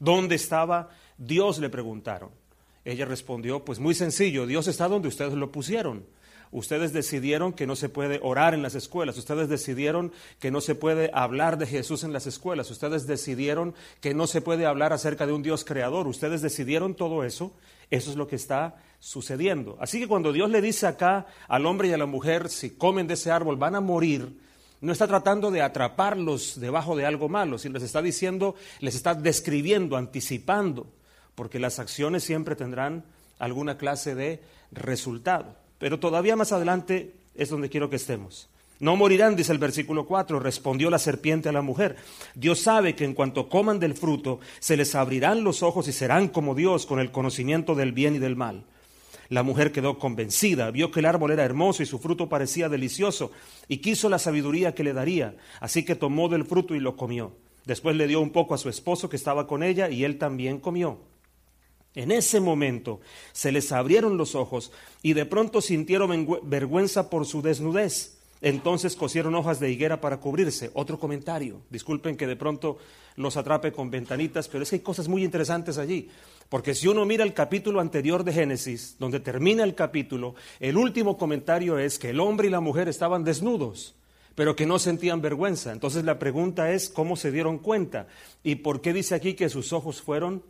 ¿Dónde 0.00 0.34
estaba 0.34 0.88
Dios? 1.18 1.58
le 1.58 1.68
preguntaron. 1.68 2.30
Ella 2.84 3.04
respondió, 3.04 3.64
pues 3.64 3.78
muy 3.78 3.94
sencillo, 3.94 4.46
Dios 4.46 4.66
está 4.66 4.88
donde 4.88 5.08
ustedes 5.08 5.34
lo 5.34 5.52
pusieron. 5.52 6.06
Ustedes 6.50 6.92
decidieron 6.92 7.52
que 7.52 7.66
no 7.66 7.76
se 7.76 7.88
puede 7.88 8.20
orar 8.22 8.54
en 8.54 8.62
las 8.62 8.74
escuelas, 8.74 9.18
ustedes 9.18 9.48
decidieron 9.48 10.12
que 10.38 10.50
no 10.50 10.60
se 10.60 10.74
puede 10.74 11.10
hablar 11.12 11.58
de 11.58 11.66
Jesús 11.66 12.04
en 12.04 12.12
las 12.12 12.26
escuelas, 12.26 12.70
ustedes 12.70 13.06
decidieron 13.06 13.74
que 14.00 14.14
no 14.14 14.26
se 14.26 14.40
puede 14.40 14.64
hablar 14.64 14.92
acerca 14.92 15.26
de 15.26 15.32
un 15.32 15.42
Dios 15.42 15.64
creador, 15.64 16.06
ustedes 16.06 16.42
decidieron 16.42 16.94
todo 16.94 17.24
eso, 17.24 17.52
eso 17.90 18.10
es 18.10 18.16
lo 18.16 18.26
que 18.26 18.36
está 18.36 18.76
sucediendo. 18.98 19.76
Así 19.80 20.00
que 20.00 20.08
cuando 20.08 20.32
Dios 20.32 20.50
le 20.50 20.62
dice 20.62 20.86
acá 20.86 21.26
al 21.48 21.66
hombre 21.66 21.88
y 21.88 21.92
a 21.92 21.98
la 21.98 22.06
mujer, 22.06 22.48
si 22.48 22.70
comen 22.70 23.06
de 23.06 23.14
ese 23.14 23.30
árbol 23.30 23.56
van 23.56 23.74
a 23.74 23.80
morir, 23.80 24.38
no 24.80 24.92
está 24.92 25.06
tratando 25.06 25.50
de 25.50 25.62
atraparlos 25.62 26.60
debajo 26.60 26.96
de 26.96 27.06
algo 27.06 27.28
malo, 27.28 27.58
sino 27.58 27.74
les 27.74 27.82
está 27.82 28.02
diciendo, 28.02 28.54
les 28.80 28.94
está 28.94 29.14
describiendo, 29.14 29.96
anticipando, 29.96 30.86
porque 31.34 31.58
las 31.58 31.78
acciones 31.78 32.24
siempre 32.24 32.56
tendrán 32.56 33.04
alguna 33.38 33.78
clase 33.78 34.14
de 34.14 34.42
resultado. 34.72 35.56
Pero 35.78 36.00
todavía 36.00 36.36
más 36.36 36.52
adelante 36.52 37.14
es 37.34 37.48
donde 37.48 37.70
quiero 37.70 37.90
que 37.90 37.96
estemos. 37.96 38.48
No 38.80 38.96
morirán, 38.96 39.36
dice 39.36 39.52
el 39.52 39.58
versículo 39.58 40.06
4, 40.06 40.40
respondió 40.40 40.90
la 40.90 40.98
serpiente 40.98 41.48
a 41.48 41.52
la 41.52 41.62
mujer. 41.62 41.96
Dios 42.34 42.58
sabe 42.60 42.94
que 42.94 43.04
en 43.04 43.14
cuanto 43.14 43.48
coman 43.48 43.78
del 43.78 43.94
fruto, 43.94 44.40
se 44.58 44.76
les 44.76 44.94
abrirán 44.94 45.44
los 45.44 45.62
ojos 45.62 45.86
y 45.88 45.92
serán 45.92 46.28
como 46.28 46.54
Dios 46.54 46.84
con 46.84 46.98
el 46.98 47.12
conocimiento 47.12 47.74
del 47.74 47.92
bien 47.92 48.16
y 48.16 48.18
del 48.18 48.36
mal. 48.36 48.64
La 49.28 49.42
mujer 49.42 49.72
quedó 49.72 49.98
convencida, 49.98 50.70
vio 50.70 50.90
que 50.90 51.00
el 51.00 51.06
árbol 51.06 51.30
era 51.30 51.44
hermoso 51.44 51.82
y 51.82 51.86
su 51.86 51.98
fruto 51.98 52.28
parecía 52.28 52.68
delicioso, 52.68 53.32
y 53.68 53.78
quiso 53.78 54.08
la 54.08 54.18
sabiduría 54.18 54.74
que 54.74 54.84
le 54.84 54.92
daría, 54.92 55.36
así 55.60 55.84
que 55.84 55.94
tomó 55.94 56.28
del 56.28 56.44
fruto 56.44 56.74
y 56.74 56.80
lo 56.80 56.96
comió. 56.96 57.32
Después 57.64 57.96
le 57.96 58.06
dio 58.06 58.20
un 58.20 58.30
poco 58.30 58.54
a 58.54 58.58
su 58.58 58.68
esposo 58.68 59.08
que 59.08 59.16
estaba 59.16 59.46
con 59.46 59.62
ella, 59.62 59.88
y 59.88 60.04
él 60.04 60.18
también 60.18 60.58
comió. 60.58 60.98
En 61.94 62.10
ese 62.10 62.40
momento 62.40 63.00
se 63.32 63.52
les 63.52 63.70
abrieron 63.70 64.16
los 64.16 64.34
ojos 64.34 64.72
y 65.00 65.12
de 65.12 65.26
pronto 65.26 65.60
sintieron 65.60 66.28
vergüenza 66.42 67.08
por 67.08 67.24
su 67.24 67.40
desnudez. 67.40 68.18
Entonces 68.44 68.94
cosieron 68.94 69.34
hojas 69.34 69.58
de 69.58 69.70
higuera 69.70 70.02
para 70.02 70.18
cubrirse. 70.18 70.70
Otro 70.74 70.98
comentario. 70.98 71.62
Disculpen 71.70 72.14
que 72.14 72.26
de 72.26 72.36
pronto 72.36 72.76
los 73.16 73.38
atrape 73.38 73.72
con 73.72 73.90
ventanitas, 73.90 74.48
pero 74.48 74.62
es 74.62 74.68
que 74.68 74.76
hay 74.76 74.82
cosas 74.82 75.08
muy 75.08 75.24
interesantes 75.24 75.78
allí. 75.78 76.10
Porque 76.50 76.74
si 76.74 76.86
uno 76.86 77.06
mira 77.06 77.24
el 77.24 77.32
capítulo 77.32 77.80
anterior 77.80 78.22
de 78.22 78.34
Génesis, 78.34 78.96
donde 78.98 79.18
termina 79.18 79.64
el 79.64 79.74
capítulo, 79.74 80.34
el 80.60 80.76
último 80.76 81.16
comentario 81.16 81.78
es 81.78 81.98
que 81.98 82.10
el 82.10 82.20
hombre 82.20 82.48
y 82.48 82.50
la 82.50 82.60
mujer 82.60 82.86
estaban 82.86 83.24
desnudos, 83.24 83.94
pero 84.34 84.54
que 84.54 84.66
no 84.66 84.78
sentían 84.78 85.22
vergüenza. 85.22 85.72
Entonces 85.72 86.04
la 86.04 86.18
pregunta 86.18 86.70
es 86.70 86.90
cómo 86.90 87.16
se 87.16 87.32
dieron 87.32 87.58
cuenta 87.58 88.08
y 88.42 88.56
por 88.56 88.82
qué 88.82 88.92
dice 88.92 89.14
aquí 89.14 89.32
que 89.32 89.48
sus 89.48 89.72
ojos 89.72 90.02
fueron 90.02 90.42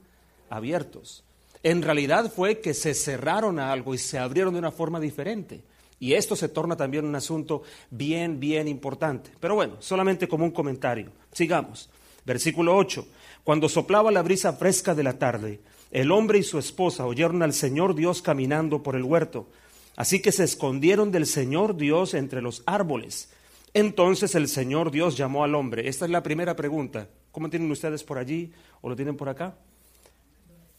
abiertos 0.50 1.22
en 1.64 1.80
realidad 1.80 2.30
fue 2.30 2.60
que 2.60 2.74
se 2.74 2.92
cerraron 2.92 3.58
a 3.58 3.72
algo 3.72 3.94
y 3.94 3.98
se 3.98 4.18
abrieron 4.18 4.52
de 4.52 4.58
una 4.58 4.70
forma 4.70 5.00
diferente. 5.00 5.62
Y 6.04 6.12
esto 6.12 6.37
se 6.37 6.50
torna 6.50 6.76
también 6.76 7.06
un 7.06 7.14
asunto 7.14 7.62
bien, 7.88 8.38
bien 8.38 8.68
importante. 8.68 9.30
Pero 9.40 9.54
bueno, 9.54 9.76
solamente 9.78 10.28
como 10.28 10.44
un 10.44 10.50
comentario. 10.50 11.11
Sigamos. 11.32 11.88
Versículo 12.26 12.76
8. 12.76 13.06
Cuando 13.42 13.70
soplaba 13.70 14.11
la 14.11 14.20
brisa 14.20 14.52
fresca 14.52 14.94
de 14.94 15.02
la 15.02 15.18
tarde, 15.18 15.61
el 15.90 16.12
hombre 16.12 16.40
y 16.40 16.42
su 16.42 16.58
esposa 16.58 17.06
oyeron 17.06 17.42
al 17.42 17.54
Señor 17.54 17.94
Dios 17.94 18.20
caminando 18.20 18.82
por 18.82 18.96
el 18.96 19.02
huerto. 19.02 19.49
Así 19.96 20.20
que 20.20 20.30
se 20.30 20.44
escondieron 20.44 21.11
del 21.11 21.25
Señor 21.25 21.75
Dios 21.75 22.12
entre 22.12 22.42
los 22.42 22.62
árboles. 22.66 23.30
Entonces 23.73 24.34
el 24.34 24.49
Señor 24.49 24.90
Dios 24.90 25.16
llamó 25.16 25.42
al 25.42 25.54
hombre. 25.54 25.88
Esta 25.88 26.04
es 26.04 26.11
la 26.11 26.23
primera 26.23 26.54
pregunta. 26.54 27.08
¿Cómo 27.32 27.49
tienen 27.49 27.70
ustedes 27.70 28.04
por 28.04 28.18
allí 28.18 28.52
o 28.82 28.90
lo 28.90 28.94
tienen 28.94 29.16
por 29.16 29.30
acá? 29.30 29.56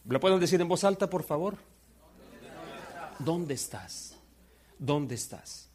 ¿La 0.07 0.19
pueden 0.19 0.39
decir 0.39 0.61
en 0.61 0.67
voz 0.67 0.83
alta, 0.83 1.09
por 1.09 1.23
favor? 1.23 1.55
¿Dónde 3.17 3.55
estás? 3.55 4.14
¿Dónde 4.79 5.15
estás? 5.15 5.69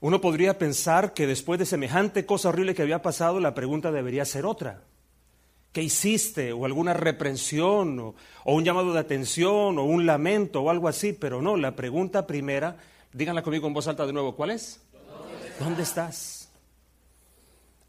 Uno 0.00 0.20
podría 0.20 0.58
pensar 0.58 1.12
que 1.12 1.26
después 1.26 1.58
de 1.58 1.66
semejante 1.66 2.24
cosa 2.24 2.50
horrible 2.50 2.74
que 2.74 2.82
había 2.82 3.02
pasado, 3.02 3.40
la 3.40 3.54
pregunta 3.54 3.90
debería 3.90 4.24
ser 4.24 4.46
otra. 4.46 4.84
¿Qué 5.72 5.82
hiciste? 5.82 6.52
O 6.52 6.64
alguna 6.64 6.94
reprensión, 6.94 7.98
o, 7.98 8.14
un 8.44 8.64
llamado 8.64 8.92
de 8.92 9.00
atención, 9.00 9.78
o 9.78 9.84
un 9.84 10.06
lamento, 10.06 10.62
o 10.62 10.70
algo 10.70 10.88
así. 10.88 11.12
Pero 11.12 11.42
no, 11.42 11.56
la 11.56 11.74
pregunta 11.74 12.26
primera, 12.26 12.76
díganla 13.12 13.42
conmigo 13.42 13.66
en 13.66 13.74
voz 13.74 13.88
alta 13.88 14.06
de 14.06 14.12
nuevo, 14.12 14.36
¿cuál 14.36 14.50
es? 14.50 14.80
¿Dónde 15.58 15.82
estás? 15.82 16.37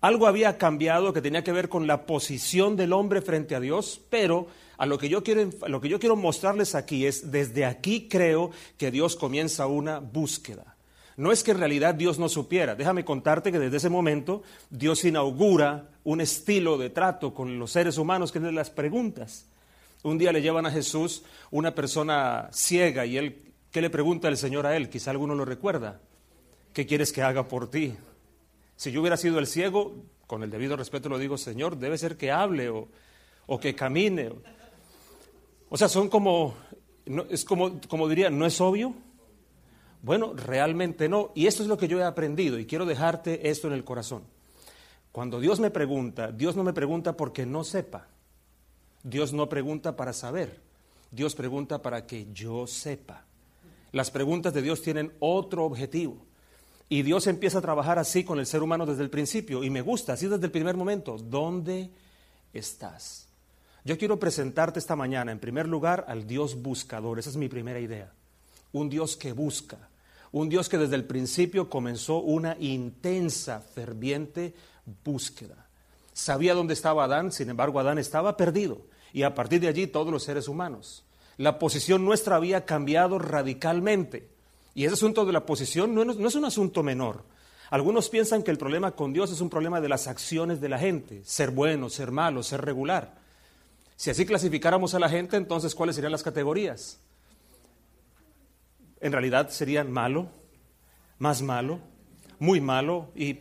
Algo 0.02 0.28
había 0.28 0.58
cambiado 0.58 1.12
que 1.12 1.22
tenía 1.22 1.44
que 1.44 1.52
ver 1.52 1.68
con 1.68 1.86
la 1.86 2.06
posición 2.06 2.78
del 2.78 2.94
hombre 2.94 3.22
frente 3.22 3.56
a 3.56 3.60
Dios, 3.60 4.00
pero 4.10 4.48
a 4.78 4.86
lo 4.86 4.98
que 4.98 5.10
yo 5.10 5.24
quiero, 5.24 5.50
lo 5.68 5.82
que 5.82 5.90
yo 5.90 6.00
quiero 6.00 6.16
mostrarles 6.16 6.74
aquí 6.74 7.06
es, 7.06 7.32
desde 7.32 7.66
aquí 7.66 8.08
creo 8.08 8.52
que 8.78 8.92
Dios 8.92 9.18
comienza 9.18 9.68
una 9.68 10.00
búsqueda. 10.00 10.78
No 11.18 11.34
es 11.34 11.44
que 11.44 11.52
en 11.52 11.60
realidad 11.60 11.96
Dios 11.96 12.18
no 12.18 12.30
supiera. 12.30 12.76
Déjame 12.76 13.04
contarte 13.04 13.52
que 13.52 13.60
desde 13.60 13.76
ese 13.76 13.90
momento 13.90 14.42
Dios 14.70 15.04
inaugura 15.04 15.90
un 16.06 16.22
estilo 16.22 16.78
de 16.78 16.90
trato 16.90 17.34
con 17.34 17.60
los 17.60 17.72
seres 17.72 17.98
humanos 17.98 18.32
que 18.32 18.38
es 18.38 18.44
de 18.46 18.54
las 18.54 18.70
preguntas. 18.70 19.46
Un 20.02 20.18
día 20.18 20.32
le 20.32 20.42
llevan 20.42 20.66
a 20.66 20.72
Jesús 20.72 21.24
una 21.52 21.76
persona 21.76 22.48
ciega 22.54 23.06
y 23.06 23.18
él, 23.18 23.52
¿qué 23.70 23.82
le 23.82 23.90
pregunta 23.90 24.30
el 24.30 24.38
Señor 24.38 24.66
a 24.66 24.78
él? 24.78 24.88
Quizá 24.88 25.12
alguno 25.12 25.36
lo 25.36 25.44
recuerda. 25.44 26.00
¿Qué 26.72 26.86
quieres 26.86 27.12
que 27.12 27.22
haga 27.22 27.50
por 27.50 27.70
ti? 27.70 27.98
Si 28.80 28.94
yo 28.94 29.02
hubiera 29.02 29.18
sido 29.18 29.40
el 29.40 29.48
ciego, 29.48 29.94
con 30.26 30.42
el 30.42 30.50
debido 30.50 30.78
respeto 30.78 31.10
lo 31.10 31.18
digo, 31.18 31.38
Señor, 31.38 31.76
debe 31.76 31.98
ser 31.98 32.16
que 32.16 32.32
hable 32.32 32.70
o, 32.70 33.60
que 33.60 33.76
camine. 33.76 34.32
O 35.68 35.76
sea, 35.76 35.90
son 35.90 36.08
como, 36.08 36.56
es 37.30 37.44
como, 37.44 37.82
como 37.90 38.08
diría, 38.08 38.30
¿no 38.30 38.46
es 38.46 38.62
obvio? 38.62 38.94
Bueno, 40.02 40.32
realmente 40.34 41.10
no. 41.10 41.34
Y 41.36 41.48
esto 41.48 41.62
es 41.62 41.68
lo 41.68 41.78
que 41.78 41.90
yo 41.90 42.00
he 42.00 42.06
aprendido 42.06 42.58
y 42.58 42.66
quiero 42.66 42.86
dejarte 42.86 43.50
esto 43.50 43.68
en 43.68 43.74
el 43.74 43.84
corazón. 43.84 44.24
Cuando 45.12 45.42
Dios 45.42 45.60
me 45.60 45.72
pregunta, 45.72 46.32
Dios 46.32 46.56
no 46.56 46.64
me 46.64 46.72
pregunta 46.72 47.18
porque 47.18 47.46
no 47.46 47.66
sepa. 47.66 48.08
Dios 49.04 49.34
no 49.34 49.50
pregunta 49.50 49.98
para 49.98 50.14
saber, 50.14 50.62
Dios 51.12 51.36
pregunta 51.36 51.82
para 51.82 52.08
que 52.08 52.28
yo 52.32 52.66
sepa. 52.66 53.26
Las 53.92 54.10
preguntas 54.10 54.54
de 54.54 54.62
Dios 54.62 54.82
tienen 54.82 55.12
otro 55.20 55.66
objetivo. 55.66 56.30
Y 56.90 57.04
Dios 57.04 57.28
empieza 57.28 57.60
a 57.60 57.62
trabajar 57.62 58.00
así 58.00 58.24
con 58.24 58.40
el 58.40 58.48
ser 58.48 58.64
humano 58.64 58.88
desde 58.88 59.04
el 59.04 59.12
principio. 59.12 59.64
Y 59.64 59.70
me 59.70 59.82
gusta, 59.82 60.14
así 60.14 60.28
desde 60.28 60.46
el 60.46 60.52
primer 60.52 60.76
momento. 60.76 61.18
¿Dónde 61.18 61.92
estás? 62.52 63.28
Yo 63.86 63.98
quiero 63.98 64.20
presentarte 64.20 64.80
esta 64.80 64.96
mañana, 64.96 65.32
en 65.32 65.40
primer 65.40 65.68
lugar, 65.68 66.06
al 66.08 66.26
Dios 66.26 66.62
buscador. 66.62 67.20
Esa 67.20 67.30
es 67.30 67.38
mi 67.38 67.48
primera 67.48 67.80
idea. 67.80 68.12
Un 68.74 68.90
Dios 68.90 69.16
que 69.16 69.34
busca. 69.34 69.78
Un 70.32 70.50
Dios 70.50 70.68
que 70.68 70.80
desde 70.80 70.96
el 70.96 71.06
principio 71.06 71.70
comenzó 71.70 72.18
una 72.18 72.58
intensa, 72.60 73.62
ferviente 73.62 74.56
búsqueda. 75.04 75.68
Sabía 76.14 76.54
dónde 76.54 76.74
estaba 76.74 77.04
Adán, 77.04 77.32
sin 77.32 77.50
embargo 77.50 77.80
Adán 77.80 78.00
estaba 78.00 78.36
perdido. 78.36 78.82
Y 79.14 79.24
a 79.24 79.34
partir 79.34 79.62
de 79.62 79.68
allí 79.68 79.88
todos 79.88 80.12
los 80.12 80.24
seres 80.24 80.48
humanos. 80.48 81.04
La 81.38 81.58
posición 81.58 82.04
nuestra 82.04 82.36
había 82.36 82.66
cambiado 82.66 83.18
radicalmente. 83.18 84.39
Y 84.76 84.86
ese 84.86 84.94
asunto 84.94 85.26
de 85.26 85.34
la 85.34 85.46
posición 85.46 85.94
no 85.94 86.28
es, 86.28 86.36
un 86.36 86.46
asunto 86.46 86.84
menor. 86.84 87.24
Algunos 87.70 88.10
piensan 88.10 88.44
que 88.44 88.52
el 88.52 88.58
problema 88.58 88.92
con 88.92 89.14
Dios 89.14 89.32
es 89.32 89.42
un 89.42 89.50
problema 89.50 89.82
de 89.82 89.90
las 89.90 90.08
acciones 90.08 90.62
de 90.62 90.70
la 90.70 90.80
gente, 90.80 91.22
ser 91.24 91.52
bueno, 91.52 91.90
ser 91.90 92.12
malo, 92.12 92.44
ser 92.44 92.62
regular. 92.62 93.16
Si 93.96 94.10
así 94.10 94.26
clasificáramos 94.26 94.94
a 94.94 95.00
la 95.00 95.10
gente, 95.10 95.38
entonces 95.38 95.76
¿cuáles 95.76 95.96
serían 95.96 96.12
las 96.12 96.24
categorías? 96.24 97.00
En 99.02 99.12
realidad 99.12 99.50
serían 99.50 99.92
malo, 99.92 100.30
más 101.18 101.42
malo, 101.42 101.80
muy 102.40 102.62
malo 102.62 103.10
y 103.16 103.40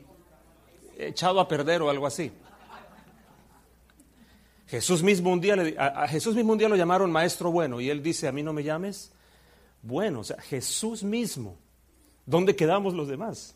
echado 0.99 1.41
a 1.41 1.49
perder 1.49 1.83
o 1.83 1.91
algo 1.91 2.07
así. 2.07 2.33
Jesús 4.67 5.03
mismo 5.03 5.33
un 5.33 5.41
día 5.41 5.55
a 5.79 6.07
Jesús 6.09 6.35
mismo 6.35 6.53
un 6.53 6.59
día 6.59 6.69
lo 6.69 6.77
llamaron 6.77 7.11
maestro 7.11 7.51
bueno 7.51 7.81
y 7.81 7.89
él 7.89 8.03
dice, 8.03 8.29
"A 8.29 8.33
mí 8.33 8.43
no 8.43 8.53
me 8.53 8.63
llames 8.63 9.13
bueno, 9.83 10.21
o 10.21 10.25
sea, 10.25 10.41
Jesús 10.41 11.03
mismo. 11.03 11.57
¿Dónde 12.27 12.57
quedamos 12.57 12.95
los 12.95 13.09
demás? 13.09 13.55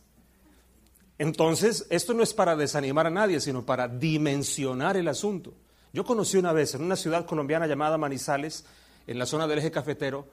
Entonces, 1.19 1.87
esto 1.91 2.15
no 2.15 2.23
es 2.23 2.33
para 2.35 2.57
desanimar 2.57 3.07
a 3.07 3.11
nadie, 3.11 3.41
sino 3.41 3.65
para 3.65 3.87
dimensionar 3.87 4.97
el 4.97 5.09
asunto. 5.09 5.55
Yo 5.93 6.05
conocí 6.05 6.39
una 6.39 6.53
vez 6.53 6.75
en 6.75 6.83
una 6.83 6.97
ciudad 6.97 7.27
colombiana 7.27 7.67
llamada 7.67 7.99
Manizales, 7.99 8.65
en 9.07 9.19
la 9.19 9.27
zona 9.27 9.47
del 9.47 9.59
eje 9.59 9.71
cafetero, 9.71 10.27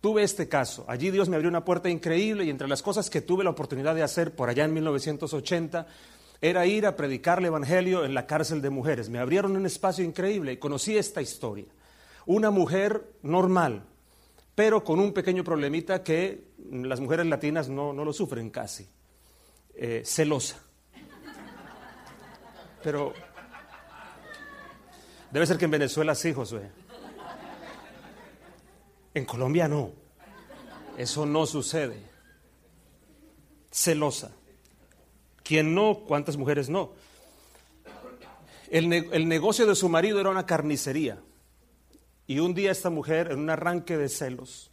tuve 0.00 0.22
este 0.22 0.48
caso. 0.48 0.84
Allí 0.88 1.10
Dios 1.10 1.28
me 1.28 1.36
abrió 1.36 1.48
una 1.48 1.64
puerta 1.64 1.88
increíble 1.88 2.44
y 2.44 2.50
entre 2.50 2.68
las 2.68 2.82
cosas 2.82 3.08
que 3.10 3.20
tuve 3.20 3.44
la 3.44 3.50
oportunidad 3.50 3.94
de 3.94 4.02
hacer 4.02 4.34
por 4.34 4.48
allá 4.48 4.64
en 4.64 4.74
1980 4.74 5.86
era 6.40 6.66
ir 6.66 6.84
a 6.84 6.96
predicar 6.96 7.38
el 7.38 7.46
Evangelio 7.46 8.04
en 8.04 8.12
la 8.12 8.26
cárcel 8.26 8.60
de 8.60 8.70
mujeres. 8.70 9.08
Me 9.08 9.18
abrieron 9.18 9.56
un 9.56 9.64
espacio 9.64 10.04
increíble 10.04 10.52
y 10.52 10.56
conocí 10.58 10.96
esta 10.96 11.22
historia. 11.22 11.66
Una 12.26 12.50
mujer 12.50 13.06
normal, 13.22 13.84
pero 14.54 14.84
con 14.84 15.00
un 15.00 15.12
pequeño 15.12 15.42
problemita 15.42 16.02
que 16.02 16.44
las 16.70 17.00
mujeres 17.00 17.26
latinas 17.26 17.68
no, 17.68 17.92
lo 17.92 18.12
sufren 18.12 18.50
casi, 18.50 18.88
eh, 19.74 20.02
celosa. 20.04 20.62
Pero 22.82 23.14
debe 25.30 25.46
ser 25.46 25.58
que 25.58 25.64
en 25.64 25.70
Venezuela 25.72 26.14
sí, 26.14 26.32
Josué. 26.32 26.70
En 29.14 29.24
Colombia 29.24 29.68
no. 29.68 29.92
Eso 30.98 31.26
no 31.26 31.46
sucede. 31.46 32.02
Celosa. 33.72 34.32
¿Quién 35.42 35.74
no? 35.74 36.00
¿Cuántas 36.06 36.36
mujeres 36.36 36.68
no? 36.68 36.92
El, 38.70 38.92
el 38.92 39.28
negocio 39.28 39.66
de 39.66 39.74
su 39.74 39.88
marido 39.88 40.20
era 40.20 40.30
una 40.30 40.46
carnicería. 40.46 41.18
Y 42.26 42.38
un 42.38 42.54
día 42.54 42.70
esta 42.70 42.90
mujer, 42.90 43.30
en 43.30 43.38
un 43.38 43.50
arranque 43.50 43.96
de 43.96 44.08
celos, 44.08 44.70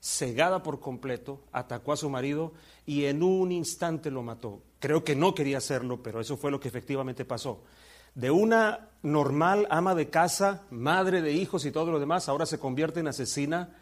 cegada 0.00 0.62
por 0.62 0.80
completo, 0.80 1.40
atacó 1.52 1.92
a 1.92 1.96
su 1.96 2.10
marido 2.10 2.52
y 2.86 3.04
en 3.04 3.22
un 3.22 3.52
instante 3.52 4.10
lo 4.10 4.22
mató. 4.22 4.62
Creo 4.80 5.04
que 5.04 5.14
no 5.14 5.34
quería 5.34 5.58
hacerlo, 5.58 6.02
pero 6.02 6.20
eso 6.20 6.36
fue 6.36 6.50
lo 6.50 6.58
que 6.58 6.68
efectivamente 6.68 7.24
pasó. 7.24 7.62
De 8.14 8.30
una 8.30 8.88
normal 9.02 9.66
ama 9.70 9.94
de 9.94 10.10
casa, 10.10 10.62
madre 10.70 11.22
de 11.22 11.32
hijos 11.32 11.64
y 11.64 11.70
todo 11.70 11.92
lo 11.92 12.00
demás, 12.00 12.28
ahora 12.28 12.46
se 12.46 12.58
convierte 12.58 13.00
en 13.00 13.08
asesina 13.08 13.76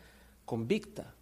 convicta. 0.45 1.15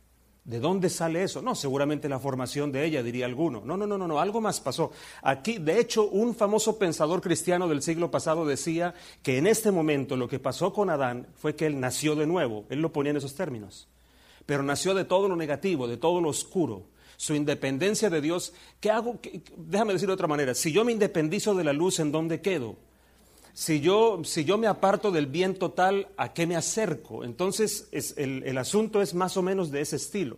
¿De 0.47 0.61
dónde 0.61 0.91
sale 0.91 1.25
eso? 1.25 1.43
No, 1.43 1.57
seguramente 1.57 2.09
la 2.09 2.21
formación 2.21 2.71
de 2.71 2.85
ella, 2.85 3.03
diría 3.03 3.27
alguno. 3.27 3.63
No, 3.65 3.77
no, 3.77 3.85
no, 3.85 3.99
no, 3.99 4.07
no, 4.07 4.21
algo 4.21 4.41
más 4.41 4.61
pasó. 4.61 4.93
Aquí, 5.23 5.59
de 5.59 5.81
hecho, 5.81 6.09
un 6.09 6.37
famoso 6.37 6.79
pensador 6.79 7.21
cristiano 7.21 7.67
del 7.67 7.83
siglo 7.83 8.13
pasado 8.13 8.47
decía 8.47 8.95
que 9.25 9.39
en 9.39 9.49
este 9.49 9.73
momento 9.73 10.17
lo 10.17 10.29
que 10.29 10.39
pasó 10.39 10.73
con 10.73 10.89
Adán 10.89 11.27
fue 11.35 11.57
que 11.57 11.67
él 11.67 11.81
nació 11.81 12.15
de 12.15 12.29
nuevo. 12.29 12.65
Él 12.69 12.81
lo 12.81 12.93
ponía 12.93 13.11
en 13.11 13.17
esos 13.17 13.35
términos. 13.35 13.89
Pero 14.47 14.63
nació 14.63 14.95
de 14.95 15.05
todo 15.05 15.29
lo 15.29 15.35
negativo, 15.35 15.89
de 15.89 15.97
todo 15.97 16.21
lo 16.21 16.29
oscuro. 16.29 16.85
Su 17.17 17.35
independencia 17.35 18.09
de 18.09 18.21
Dios, 18.21 18.53
¿qué 18.79 18.93
hago? 18.93 19.19
Déjame 19.57 19.95
decir 19.95 20.07
de 20.07 20.15
otra 20.15 20.29
manera. 20.29 20.55
Si 20.55 20.71
yo 20.71 20.85
me 20.85 20.93
independizo 20.93 21.57
de 21.57 21.65
la 21.65 21.73
luz, 21.73 21.99
¿en 21.99 22.13
dónde 22.13 22.41
quedo? 22.41 22.77
Si 23.57 23.81
yo, 23.81 24.21
si 24.23 24.45
yo 24.45 24.59
me 24.59 24.67
aparto 24.67 25.11
del 25.11 25.29
bien 25.29 25.55
total, 25.55 26.09
¿a 26.19 26.35
qué 26.35 26.47
me 26.47 26.57
acerco? 26.57 27.25
Entonces 27.25 27.89
el, 27.91 28.43
el 28.43 28.59
asunto 28.59 29.01
es 29.01 29.15
más 29.15 29.39
o 29.39 29.43
menos 29.43 29.71
de 29.71 29.81
ese 29.81 29.97
estilo. 29.97 30.37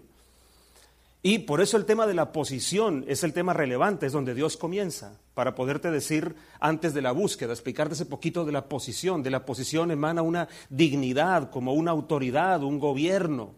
Y 1.21 1.41
por 1.41 1.61
eso 1.61 1.77
el 1.77 1.85
tema 1.85 2.07
de 2.07 2.15
la 2.15 2.31
posición 2.31 3.05
es 3.09 3.25
el 3.25 3.33
tema 3.33 3.55
relevante, 3.55 4.07
es 4.07 4.13
donde 4.13 4.35
Dios 4.35 4.57
comienza, 4.57 5.19
para 5.35 5.57
poderte 5.57 5.91
decir 5.91 6.37
antes 6.61 6.95
de 6.95 7.03
la 7.03 7.11
búsqueda, 7.11 7.53
explicarte 7.53 7.95
ese 7.95 8.07
poquito 8.07 8.45
de 8.45 8.53
la 8.53 8.69
posición. 8.69 9.25
De 9.25 9.31
la 9.31 9.45
posición 9.45 9.91
emana 9.91 10.23
una 10.23 10.49
dignidad, 10.71 11.51
como 11.51 11.73
una 11.73 11.91
autoridad, 11.91 12.63
un 12.63 12.79
gobierno 12.79 13.57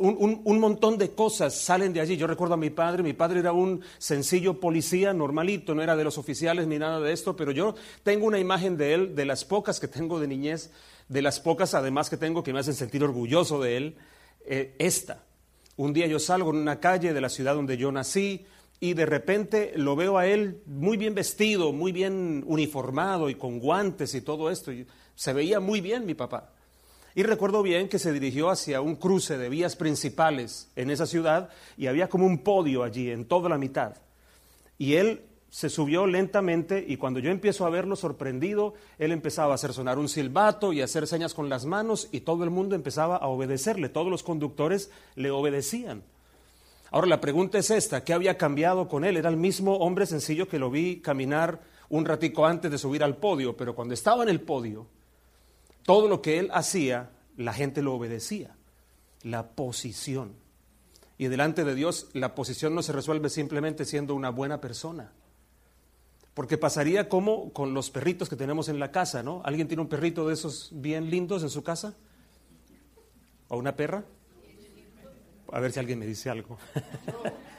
un, 0.00 0.58
montón 0.60 0.98
de 0.98 1.10
cosas 1.10 1.54
salen 1.54 1.92
de 1.92 2.00
allí. 2.00 2.16
Yo 2.16 2.26
recuerdo 2.26 2.54
a 2.54 2.56
mi 2.56 2.70
padre, 2.70 3.02
mi 3.02 3.12
padre 3.12 3.40
era 3.40 3.52
un 3.52 3.82
sencillo 3.98 4.58
policía 4.58 5.12
normalito, 5.12 5.74
no 5.74 5.82
era 5.82 5.96
de 5.96 6.04
los 6.04 6.18
oficiales 6.18 6.66
ni 6.66 6.78
nada 6.78 7.00
de 7.00 7.12
esto, 7.12 7.36
pero 7.36 7.52
yo 7.52 7.74
tengo 8.02 8.26
una 8.26 8.38
imagen 8.38 8.76
de 8.76 8.94
él, 8.94 9.14
de 9.14 9.24
las 9.24 9.44
pocas 9.44 9.78
que 9.78 9.88
tengo 9.88 10.18
de 10.18 10.26
niñez, 10.26 10.70
de 11.08 11.22
las 11.22 11.40
pocas 11.40 11.74
además 11.74 12.10
que 12.10 12.16
tengo 12.16 12.42
que 12.42 12.52
me 12.52 12.60
hacen 12.60 12.74
sentir 12.74 13.04
orgulloso 13.04 13.60
de 13.60 13.76
él, 13.76 13.96
eh, 14.44 14.74
esta. 14.78 15.24
Un 15.76 15.92
día 15.92 16.06
yo 16.06 16.18
salgo 16.18 16.50
en 16.50 16.56
una 16.56 16.80
calle 16.80 17.12
de 17.12 17.20
la 17.20 17.28
ciudad 17.28 17.54
donde 17.54 17.76
yo 17.76 17.92
nací 17.92 18.44
y 18.80 18.94
de 18.94 19.06
repente 19.06 19.72
lo 19.76 19.94
veo 19.94 20.18
a 20.18 20.26
él 20.26 20.62
muy 20.66 20.96
bien 20.96 21.14
vestido, 21.14 21.72
muy 21.72 21.92
bien 21.92 22.42
uniformado 22.46 23.30
y 23.30 23.34
con 23.34 23.60
guantes 23.60 24.14
y 24.14 24.20
todo 24.20 24.50
esto. 24.50 24.72
se 25.14 25.32
veía 25.32 25.60
muy 25.60 25.80
bien 25.80 26.06
mi 26.06 26.14
papá. 26.14 26.54
Y 27.14 27.24
recuerdo 27.24 27.62
bien 27.62 27.88
que 27.88 27.98
se 27.98 28.12
dirigió 28.12 28.50
hacia 28.50 28.80
un 28.80 28.96
cruce 28.96 29.36
de 29.36 29.48
vías 29.48 29.74
principales 29.74 30.70
en 30.76 30.90
esa 30.90 31.06
ciudad 31.06 31.50
y 31.76 31.88
había 31.88 32.08
como 32.08 32.26
un 32.26 32.38
podio 32.38 32.84
allí 32.84 33.10
en 33.10 33.24
toda 33.24 33.48
la 33.48 33.58
mitad. 33.58 33.96
Y 34.78 34.94
él 34.94 35.22
se 35.50 35.68
subió 35.68 36.06
lentamente 36.06 36.84
y 36.86 36.96
cuando 36.96 37.18
yo 37.18 37.30
empiezo 37.30 37.66
a 37.66 37.70
verlo 37.70 37.96
sorprendido, 37.96 38.74
él 38.98 39.10
empezaba 39.10 39.52
a 39.52 39.54
hacer 39.56 39.72
sonar 39.72 39.98
un 39.98 40.08
silbato 40.08 40.72
y 40.72 40.80
a 40.80 40.84
hacer 40.84 41.08
señas 41.08 41.34
con 41.34 41.48
las 41.48 41.66
manos 41.66 42.08
y 42.12 42.20
todo 42.20 42.44
el 42.44 42.50
mundo 42.50 42.76
empezaba 42.76 43.16
a 43.16 43.26
obedecerle, 43.26 43.88
todos 43.88 44.08
los 44.08 44.22
conductores 44.22 44.90
le 45.16 45.32
obedecían. 45.32 46.04
Ahora 46.92 47.08
la 47.08 47.20
pregunta 47.20 47.58
es 47.58 47.70
esta, 47.70 48.04
¿qué 48.04 48.12
había 48.12 48.38
cambiado 48.38 48.88
con 48.88 49.04
él? 49.04 49.16
Era 49.16 49.28
el 49.28 49.36
mismo 49.36 49.76
hombre 49.78 50.06
sencillo 50.06 50.48
que 50.48 50.58
lo 50.60 50.70
vi 50.70 51.00
caminar 51.00 51.60
un 51.88 52.04
ratico 52.04 52.46
antes 52.46 52.70
de 52.70 52.78
subir 52.78 53.02
al 53.02 53.16
podio, 53.16 53.56
pero 53.56 53.74
cuando 53.74 53.94
estaba 53.94 54.22
en 54.22 54.28
el 54.28 54.40
podio, 54.40 54.86
todo 55.84 56.08
lo 56.08 56.22
que 56.22 56.38
él 56.38 56.50
hacía, 56.52 57.10
la 57.36 57.52
gente 57.52 57.82
lo 57.82 57.94
obedecía. 57.94 58.56
La 59.22 59.48
posición. 59.50 60.34
Y 61.18 61.28
delante 61.28 61.64
de 61.64 61.74
Dios, 61.74 62.08
la 62.12 62.34
posición 62.34 62.74
no 62.74 62.82
se 62.82 62.92
resuelve 62.92 63.28
simplemente 63.28 63.84
siendo 63.84 64.14
una 64.14 64.30
buena 64.30 64.60
persona. 64.60 65.12
Porque 66.32 66.56
pasaría 66.56 67.08
como 67.08 67.52
con 67.52 67.74
los 67.74 67.90
perritos 67.90 68.28
que 68.28 68.36
tenemos 68.36 68.68
en 68.68 68.78
la 68.78 68.90
casa, 68.90 69.22
¿no? 69.22 69.42
¿Alguien 69.44 69.68
tiene 69.68 69.82
un 69.82 69.88
perrito 69.88 70.26
de 70.26 70.34
esos 70.34 70.70
bien 70.72 71.10
lindos 71.10 71.42
en 71.42 71.50
su 71.50 71.62
casa? 71.62 71.94
¿O 73.48 73.58
una 73.58 73.76
perra? 73.76 74.04
A 75.52 75.60
ver 75.60 75.72
si 75.72 75.80
alguien 75.80 75.98
me 75.98 76.06
dice 76.06 76.30
algo. 76.30 76.56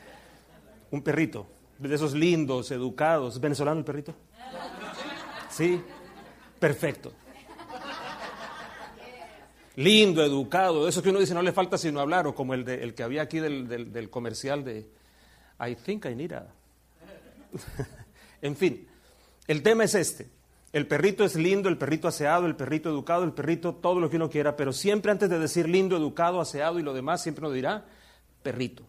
un 0.92 1.04
perrito, 1.04 1.46
de 1.78 1.94
esos 1.94 2.14
lindos, 2.14 2.72
educados. 2.72 3.36
¿Es 3.36 3.42
venezolano 3.42 3.80
el 3.80 3.86
perrito? 3.86 4.16
Sí, 5.50 5.84
perfecto 6.60 7.12
lindo, 9.84 10.24
educado, 10.24 10.88
eso 10.88 11.02
que 11.02 11.10
uno 11.10 11.20
dice 11.20 11.34
no 11.34 11.42
le 11.42 11.52
falta 11.52 11.78
sino 11.78 12.00
hablar, 12.00 12.28
o 12.28 12.36
como 12.36 12.54
el, 12.54 12.64
de, 12.64 12.84
el 12.84 12.94
que 12.94 13.04
había 13.04 13.22
aquí 13.22 13.40
del, 13.40 14.10
comercial 14.10 14.64
de 14.64 14.88
I 15.60 15.76
think 15.76 16.06
I 16.06 16.16
need 16.16 16.34
a... 16.34 16.48
en 18.42 18.56
fin, 18.56 18.88
el 19.48 19.62
tema 19.62 19.84
es 19.84 19.96
este. 19.96 20.30
El 20.74 20.88
perrito 20.88 21.26
es 21.26 21.36
lindo, 21.36 21.68
el 21.68 21.78
perrito 21.78 22.08
aseado, 22.08 22.46
el 22.46 22.56
perrito 22.56 22.90
educado, 22.90 23.24
el 23.24 23.34
perrito 23.34 23.76
todo 23.76 24.00
lo 24.00 24.10
que 24.10 24.16
uno 24.16 24.30
quiera, 24.30 24.56
pero 24.56 24.72
siempre 24.72 25.12
antes 25.12 25.30
de 25.30 25.38
decir 25.38 25.68
lindo, 25.68 25.98
educado, 25.98 26.40
aseado 26.40 26.80
y 26.80 26.84
lo 26.84 26.94
demás, 26.94 27.22
siempre 27.22 27.46
uno 27.46 27.54
dirá 27.54 27.86
perrito. 28.42 28.84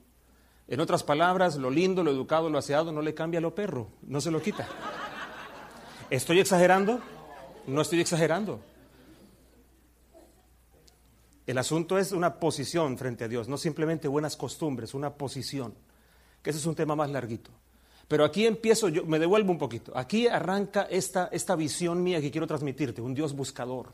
En 0.68 0.78
otras 0.78 1.02
palabras, 1.02 1.56
lo 1.56 1.70
lindo, 1.70 2.04
lo 2.04 2.12
educado, 2.12 2.48
lo 2.48 2.58
aseado 2.58 2.92
no 2.92 3.02
le 3.02 3.14
cambia 3.14 3.38
a 3.38 3.40
lo 3.42 3.54
perro, 3.54 3.88
no 4.02 4.20
se 4.20 4.30
lo 4.30 4.40
quita. 4.40 4.68
¿Estoy 6.08 6.38
exagerando? 6.38 7.00
No 7.66 7.80
estoy 7.80 8.00
exagerando. 8.00 8.60
El 11.46 11.58
asunto 11.58 11.98
es 11.98 12.12
una 12.12 12.38
posición 12.38 12.96
frente 12.96 13.24
a 13.24 13.28
Dios, 13.28 13.48
no 13.48 13.56
simplemente 13.56 14.06
buenas 14.06 14.36
costumbres, 14.36 14.94
una 14.94 15.14
posición, 15.14 15.74
que 16.42 16.50
ese 16.50 16.60
es 16.60 16.66
un 16.66 16.74
tema 16.74 16.94
más 16.94 17.10
larguito. 17.10 17.50
Pero 18.06 18.24
aquí 18.24 18.46
empiezo, 18.46 18.88
yo 18.88 19.04
me 19.04 19.18
devuelvo 19.18 19.50
un 19.52 19.58
poquito. 19.58 19.96
Aquí 19.96 20.28
arranca 20.28 20.82
esta, 20.82 21.28
esta 21.32 21.56
visión 21.56 22.02
mía 22.02 22.20
que 22.20 22.30
quiero 22.30 22.46
transmitirte, 22.46 23.00
un 23.00 23.14
Dios 23.14 23.34
buscador. 23.34 23.92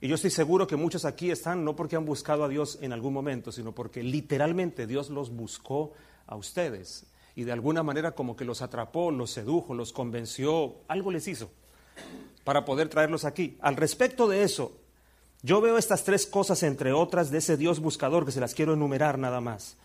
Y 0.00 0.08
yo 0.08 0.14
estoy 0.14 0.30
seguro 0.30 0.66
que 0.66 0.76
muchos 0.76 1.04
aquí 1.04 1.30
están 1.30 1.64
no 1.64 1.74
porque 1.74 1.96
han 1.96 2.04
buscado 2.04 2.44
a 2.44 2.48
Dios 2.48 2.78
en 2.82 2.92
algún 2.92 3.12
momento, 3.12 3.50
sino 3.50 3.74
porque 3.74 4.02
literalmente 4.02 4.86
Dios 4.86 5.10
los 5.10 5.30
buscó 5.30 5.92
a 6.26 6.36
ustedes. 6.36 7.06
Y 7.34 7.44
de 7.44 7.52
alguna 7.52 7.82
manera 7.82 8.12
como 8.12 8.36
que 8.36 8.44
los 8.44 8.62
atrapó, 8.62 9.10
los 9.10 9.30
sedujo, 9.30 9.74
los 9.74 9.92
convenció, 9.92 10.76
algo 10.88 11.10
les 11.10 11.26
hizo 11.28 11.50
para 12.44 12.64
poder 12.64 12.88
traerlos 12.88 13.24
aquí. 13.24 13.58
Al 13.60 13.76
respecto 13.76 14.28
de 14.28 14.42
eso, 14.42 14.72
yo 15.42 15.60
veo 15.60 15.78
estas 15.78 16.04
tres 16.04 16.26
cosas, 16.26 16.62
entre 16.62 16.92
otras, 16.92 17.30
de 17.30 17.38
ese 17.38 17.56
Dios 17.56 17.80
buscador 17.80 18.24
que 18.24 18.32
se 18.32 18.40
las 18.40 18.54
quiero 18.54 18.74
enumerar 18.74 19.18
nada 19.18 19.40
más. 19.40 19.76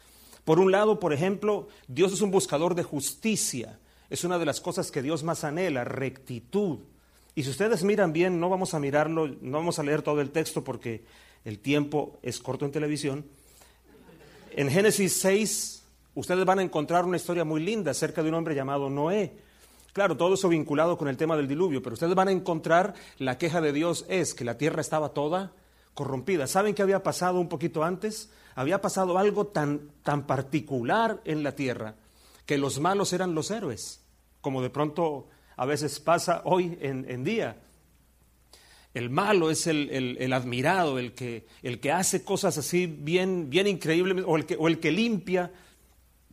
Por 0.46 0.60
un 0.60 0.72
lado, 0.72 1.00
por 1.00 1.14
ejemplo, 1.14 1.68
Dios 1.88 2.12
es 2.12 2.22
un 2.22 2.32
buscador 2.32 2.76
de 2.76 2.84
justicia. 2.84 3.80
Es 4.10 4.24
una 4.24 4.38
de 4.38 4.46
las 4.46 4.62
cosas 4.62 4.92
que 4.92 5.02
Dios 5.02 5.24
más 5.24 5.44
anhela, 5.44 5.84
rectitud. 5.84 6.80
Y 7.36 7.44
si 7.44 7.50
ustedes 7.50 7.84
miran 7.84 8.14
bien, 8.14 8.40
no 8.40 8.50
vamos 8.50 8.74
a 8.74 8.80
mirarlo, 8.80 9.28
no 9.28 9.58
vamos 9.58 9.80
a 9.80 9.84
leer 9.84 10.02
todo 10.02 10.22
el 10.22 10.32
texto 10.32 10.64
porque 10.64 11.04
el 11.46 11.60
tiempo 11.60 12.20
es 12.22 12.40
corto 12.40 12.66
en 12.66 12.72
televisión. 12.72 13.26
En 14.52 14.70
Génesis 14.70 15.20
6, 15.22 15.84
ustedes 16.16 16.46
van 16.46 16.60
a 16.60 16.64
encontrar 16.64 17.06
una 17.06 17.18
historia 17.18 17.44
muy 17.44 17.64
linda 17.64 17.92
acerca 17.92 18.22
de 18.22 18.30
un 18.30 18.36
hombre 18.36 18.54
llamado 18.54 18.90
Noé. 18.90 19.34
Claro, 19.94 20.18
todo 20.18 20.34
eso 20.34 20.50
vinculado 20.50 20.98
con 20.98 21.08
el 21.08 21.18
tema 21.18 21.38
del 21.38 21.48
diluvio, 21.48 21.82
pero 21.82 21.94
ustedes 21.94 22.16
van 22.16 22.28
a 22.28 22.32
encontrar 22.32 22.96
la 23.20 23.38
queja 23.38 23.62
de 23.62 23.72
Dios 23.72 24.06
es 24.10 24.34
que 24.34 24.44
la 24.44 24.58
tierra 24.58 24.82
estaba 24.82 25.10
toda 25.10 25.54
corrompida. 25.94 26.48
¿Saben 26.48 26.74
qué 26.74 26.82
había 26.82 27.04
pasado 27.04 27.40
un 27.40 27.48
poquito 27.48 27.84
antes? 27.84 28.30
había 28.56 28.82
pasado 28.82 29.18
algo 29.18 29.48
tan, 29.48 29.92
tan 30.04 30.26
particular 30.28 31.22
en 31.26 31.44
la 31.44 31.56
tierra 31.56 31.96
que 32.46 32.58
los 32.58 32.80
malos 32.80 33.14
eran 33.14 33.36
los 33.36 33.52
héroes, 33.52 34.04
como 34.42 34.62
de 34.62 34.70
pronto 34.70 35.30
a 35.56 35.66
veces 35.66 36.00
pasa 36.00 36.42
hoy 36.46 36.78
en, 36.82 37.24
día. 37.24 37.62
El 38.94 39.10
malo 39.10 39.50
es 39.50 39.66
el, 39.68 40.34
admirado, 40.34 41.00
el 41.00 41.14
que, 41.14 41.48
el 41.62 41.80
que, 41.80 41.92
hace 41.92 42.24
cosas 42.24 42.58
así 42.58 42.86
bien, 42.86 43.50
bien 43.50 43.68
increíbles, 43.68 44.24
o 44.28 44.36
el, 44.36 44.46
que, 44.46 44.56
o 44.58 44.68
el 44.68 44.80
que 44.80 44.92
limpia 44.92 45.52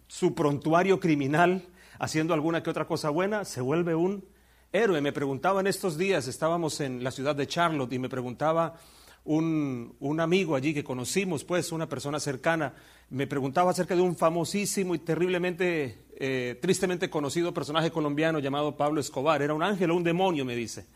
su 0.08 0.34
prontuario 0.34 0.98
criminal 0.98 1.62
haciendo 2.00 2.34
alguna 2.34 2.62
que 2.62 2.70
otra 2.70 2.86
cosa 2.86 3.10
buena, 3.10 3.44
se 3.44 3.60
vuelve 3.60 3.94
un 3.94 4.24
héroe. 4.72 5.00
Me 5.00 5.12
preguntaba 5.12 5.60
en 5.60 5.66
estos 5.66 5.98
días, 5.98 6.26
estábamos 6.26 6.80
en 6.80 7.04
la 7.04 7.10
ciudad 7.10 7.36
de 7.36 7.46
Charlotte 7.46 7.92
y 7.92 7.98
me 7.98 8.08
preguntaba 8.08 8.74
un, 9.24 10.16
amigo 10.18 10.56
allí 10.56 10.72
que 10.72 10.82
conocimos, 10.82 11.44
pues 11.44 11.72
una 11.72 11.88
persona 11.88 12.18
cercana, 12.18 12.72
me 13.10 13.26
preguntaba 13.26 13.70
acerca 13.70 13.94
de 13.94 14.00
un 14.00 14.16
famosísimo 14.16 14.94
y 14.94 15.00
terriblemente, 15.00 16.06
eh, 16.16 16.58
tristemente 16.62 17.10
conocido 17.10 17.52
personaje 17.52 17.90
colombiano 17.90 18.38
llamado 18.38 18.76
Pablo 18.76 19.00
Escobar. 19.00 19.42
¿Era 19.42 19.52
un 19.52 19.62
ángel 19.62 19.90
o 19.90 19.96
un 19.96 20.02
demonio? 20.02 20.46
Me 20.46 20.56
dice. 20.56 20.86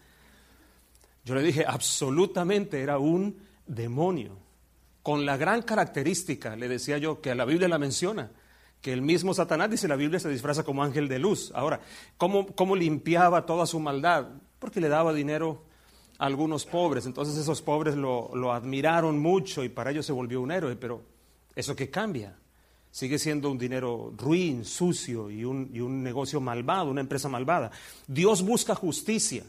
Yo 1.22 1.34
le 1.34 1.42
dije, 1.42 1.66
absolutamente 1.66 2.80
era 2.80 2.98
un 2.98 3.36
demonio, 3.66 4.38
con 5.02 5.26
la 5.26 5.36
gran 5.36 5.60
característica, 5.62 6.56
le 6.56 6.66
decía 6.66 6.96
yo, 6.96 7.20
que 7.20 7.34
la 7.34 7.44
Biblia 7.44 7.68
la 7.68 7.78
menciona, 7.78 8.30
que 8.84 8.92
el 8.92 9.00
mismo 9.00 9.32
Satanás 9.32 9.70
dice 9.70 9.88
la 9.88 9.96
Biblia 9.96 10.20
se 10.20 10.28
disfraza 10.28 10.62
como 10.62 10.84
ángel 10.84 11.08
de 11.08 11.18
luz. 11.18 11.50
Ahora, 11.54 11.80
¿cómo, 12.18 12.48
cómo 12.48 12.76
limpiaba 12.76 13.46
toda 13.46 13.64
su 13.64 13.80
maldad? 13.80 14.26
Porque 14.58 14.78
le 14.78 14.90
daba 14.90 15.14
dinero 15.14 15.62
algunos 16.18 16.66
pobres. 16.66 17.06
Entonces 17.06 17.34
esos 17.38 17.62
pobres 17.62 17.96
lo, 17.96 18.52
admiraron 18.52 19.18
mucho 19.18 19.64
y 19.64 19.70
para 19.70 19.90
ellos 19.90 20.04
se 20.04 20.12
volvió 20.12 20.42
un 20.42 20.52
héroe, 20.52 20.76
pero 20.76 21.00
eso 21.56 21.74
que 21.74 21.88
cambia. 21.88 22.36
Sigue 22.90 23.18
siendo 23.18 23.50
un 23.50 23.56
dinero 23.56 24.12
ruin, 24.18 24.66
sucio 24.66 25.30
y 25.30 25.46
un, 25.46 25.70
y 25.72 25.80
un 25.80 26.02
negocio 26.02 26.38
malvado, 26.42 26.90
una 26.90 27.00
empresa 27.00 27.30
malvada. 27.30 27.70
Dios 28.06 28.42
busca 28.42 28.74
justicia. 28.74 29.44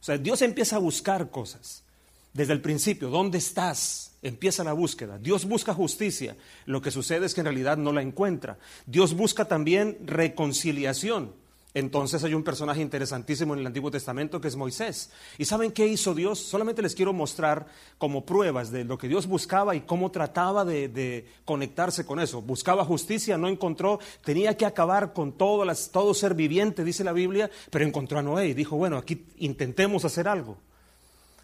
O 0.00 0.02
sea, 0.02 0.18
Dios 0.18 0.42
empieza 0.42 0.74
a 0.74 0.80
buscar 0.80 1.30
cosas. 1.30 1.84
Desde 2.32 2.54
el 2.54 2.60
principio, 2.60 3.08
¿dónde 3.08 3.38
estás? 3.38 4.09
Empieza 4.22 4.64
la 4.64 4.74
búsqueda. 4.74 5.18
Dios 5.18 5.46
busca 5.46 5.72
justicia. 5.72 6.36
Lo 6.66 6.82
que 6.82 6.90
sucede 6.90 7.26
es 7.26 7.34
que 7.34 7.40
en 7.40 7.46
realidad 7.46 7.78
no 7.78 7.92
la 7.92 8.02
encuentra. 8.02 8.58
Dios 8.86 9.14
busca 9.14 9.46
también 9.46 9.98
reconciliación. 10.04 11.32
Entonces 11.72 12.24
hay 12.24 12.34
un 12.34 12.42
personaje 12.42 12.82
interesantísimo 12.82 13.54
en 13.54 13.60
el 13.60 13.66
Antiguo 13.66 13.90
Testamento 13.90 14.40
que 14.40 14.48
es 14.48 14.56
Moisés. 14.56 15.10
¿Y 15.38 15.44
saben 15.44 15.70
qué 15.70 15.86
hizo 15.86 16.14
Dios? 16.14 16.40
Solamente 16.40 16.82
les 16.82 16.96
quiero 16.96 17.12
mostrar 17.12 17.66
como 17.96 18.26
pruebas 18.26 18.72
de 18.72 18.84
lo 18.84 18.98
que 18.98 19.06
Dios 19.06 19.26
buscaba 19.26 19.76
y 19.76 19.82
cómo 19.82 20.10
trataba 20.10 20.64
de, 20.64 21.26
conectarse 21.44 22.04
con 22.04 22.18
eso. 22.18 22.42
Buscaba 22.42 22.84
justicia, 22.84 23.38
no 23.38 23.48
encontró, 23.48 24.00
tenía 24.24 24.56
que 24.56 24.66
acabar 24.66 25.12
con 25.12 25.32
todo, 25.32 25.64
todo 25.92 26.12
ser 26.12 26.34
viviente, 26.34 26.82
dice 26.82 27.04
la 27.04 27.12
Biblia, 27.12 27.50
pero 27.70 27.84
encontró 27.84 28.18
a 28.18 28.22
Noé 28.22 28.48
y 28.48 28.54
dijo, 28.54 28.76
bueno, 28.76 28.98
aquí 28.98 29.26
intentemos 29.38 30.04
hacer 30.04 30.26
algo. 30.26 30.58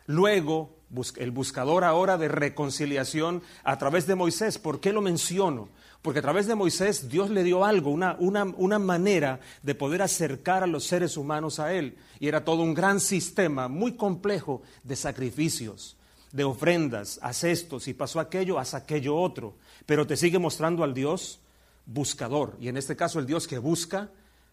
Luego, 0.06 0.76
el 1.16 1.30
buscador 1.30 1.84
ahora 1.84 2.16
de 2.16 2.28
reconciliación 2.28 3.42
a 3.64 3.78
través 3.78 4.06
de 4.06 4.14
Moisés, 4.14 4.58
¿por 4.58 4.80
qué 4.80 4.92
lo 4.92 5.00
menciono? 5.00 5.68
Porque 6.02 6.20
a 6.20 6.22
través 6.22 6.46
de 6.46 6.54
Moisés 6.54 7.08
Dios 7.08 7.30
le 7.30 7.42
dio 7.42 7.64
algo, 7.64 7.90
una, 7.90 8.16
una, 8.18 8.78
manera 8.78 9.40
de 9.62 9.74
poder 9.74 10.02
acercar 10.02 10.62
a 10.62 10.68
los 10.68 10.84
seres 10.84 11.16
humanos 11.16 11.58
a 11.58 11.72
Él. 11.72 11.96
Y 12.20 12.28
era 12.28 12.44
todo 12.44 12.62
un 12.62 12.74
gran 12.74 13.00
sistema 13.00 13.66
muy 13.66 13.96
complejo 13.96 14.62
de 14.84 14.94
sacrificios, 14.94 15.96
de 16.30 16.44
ofrendas, 16.44 17.18
haz 17.22 17.42
esto, 17.42 17.80
si 17.80 17.92
pasó 17.92 18.20
aquello, 18.20 18.60
haz 18.60 18.74
aquello 18.74 19.16
otro. 19.16 19.56
Pero 19.84 20.06
te 20.06 20.16
sigue 20.16 20.38
mostrando 20.38 20.84
al 20.84 20.94
Dios 20.94 21.40
buscador. 21.86 22.56
Y 22.60 22.68
en 22.68 22.76
este 22.76 22.94
caso 22.94 23.18
el 23.18 23.26
Dios 23.26 23.48
que 23.48 23.58
busca 23.58 24.10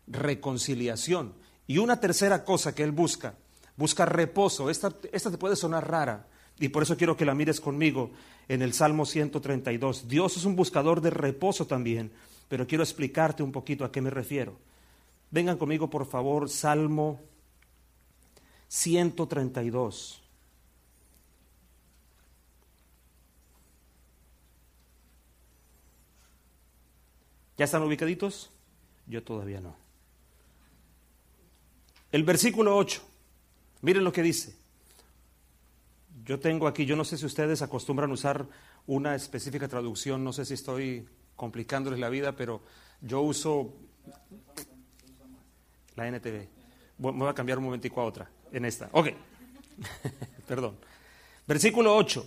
reconciliación. 0.07 1.33
Y 1.67 1.77
una 1.77 1.99
tercera 1.99 2.43
cosa 2.43 2.73
que 2.73 2.83
Él 2.83 2.91
busca, 2.91 3.35
busca 3.75 4.05
reposo. 4.05 4.69
Esta, 4.69 4.93
esta 5.11 5.31
te 5.31 5.37
puede 5.37 5.55
sonar 5.55 5.89
rara, 5.89 6.27
y 6.59 6.69
por 6.69 6.83
eso 6.83 6.97
quiero 6.97 7.17
que 7.17 7.25
la 7.25 7.33
mires 7.33 7.59
conmigo 7.59 8.11
en 8.47 8.61
el 8.61 8.73
Salmo 8.73 9.05
132. 9.05 10.07
Dios 10.07 10.37
es 10.37 10.45
un 10.45 10.55
buscador 10.55 11.01
de 11.01 11.09
reposo 11.09 11.65
también, 11.65 12.11
pero 12.47 12.67
quiero 12.67 12.83
explicarte 12.83 13.43
un 13.43 13.51
poquito 13.51 13.85
a 13.85 13.91
qué 13.91 14.01
me 14.01 14.09
refiero. 14.09 14.57
Vengan 15.31 15.57
conmigo, 15.57 15.89
por 15.89 16.05
favor, 16.05 16.49
Salmo 16.49 17.19
132. 18.67 20.21
¿Ya 27.57 27.65
están 27.65 27.83
ubicaditos? 27.83 28.51
Yo 29.07 29.23
todavía 29.23 29.59
no. 29.59 29.75
El 32.11 32.23
versículo 32.23 32.75
8. 32.77 33.12
Miren 33.83 34.05
lo 34.05 34.13
que 34.13 34.23
dice. 34.23 34.55
Yo 36.23 36.39
tengo 36.39 36.67
aquí, 36.67 36.85
yo 36.85 36.95
no 36.95 37.03
sé 37.03 37.17
si 37.17 37.25
ustedes 37.25 37.61
acostumbran 37.61 38.09
usar 38.13 38.47
una 38.87 39.13
específica 39.13 39.67
traducción, 39.67 40.23
no 40.23 40.31
sé 40.31 40.45
si 40.45 40.53
estoy 40.53 41.05
complicándoles 41.35 41.99
la 41.99 42.07
vida, 42.07 42.33
pero 42.33 42.61
yo 43.01 43.19
uso 43.19 43.73
la 45.95 46.07
NTV. 46.07 46.47
Voy 46.97 47.27
a 47.27 47.33
cambiar 47.33 47.57
un 47.57 47.65
momentico 47.65 47.99
a 47.99 48.05
otra, 48.05 48.31
en 48.53 48.63
esta. 48.63 48.87
Ok, 48.93 49.09
perdón. 50.47 50.77
Versículo 51.45 51.93
8 51.97 52.25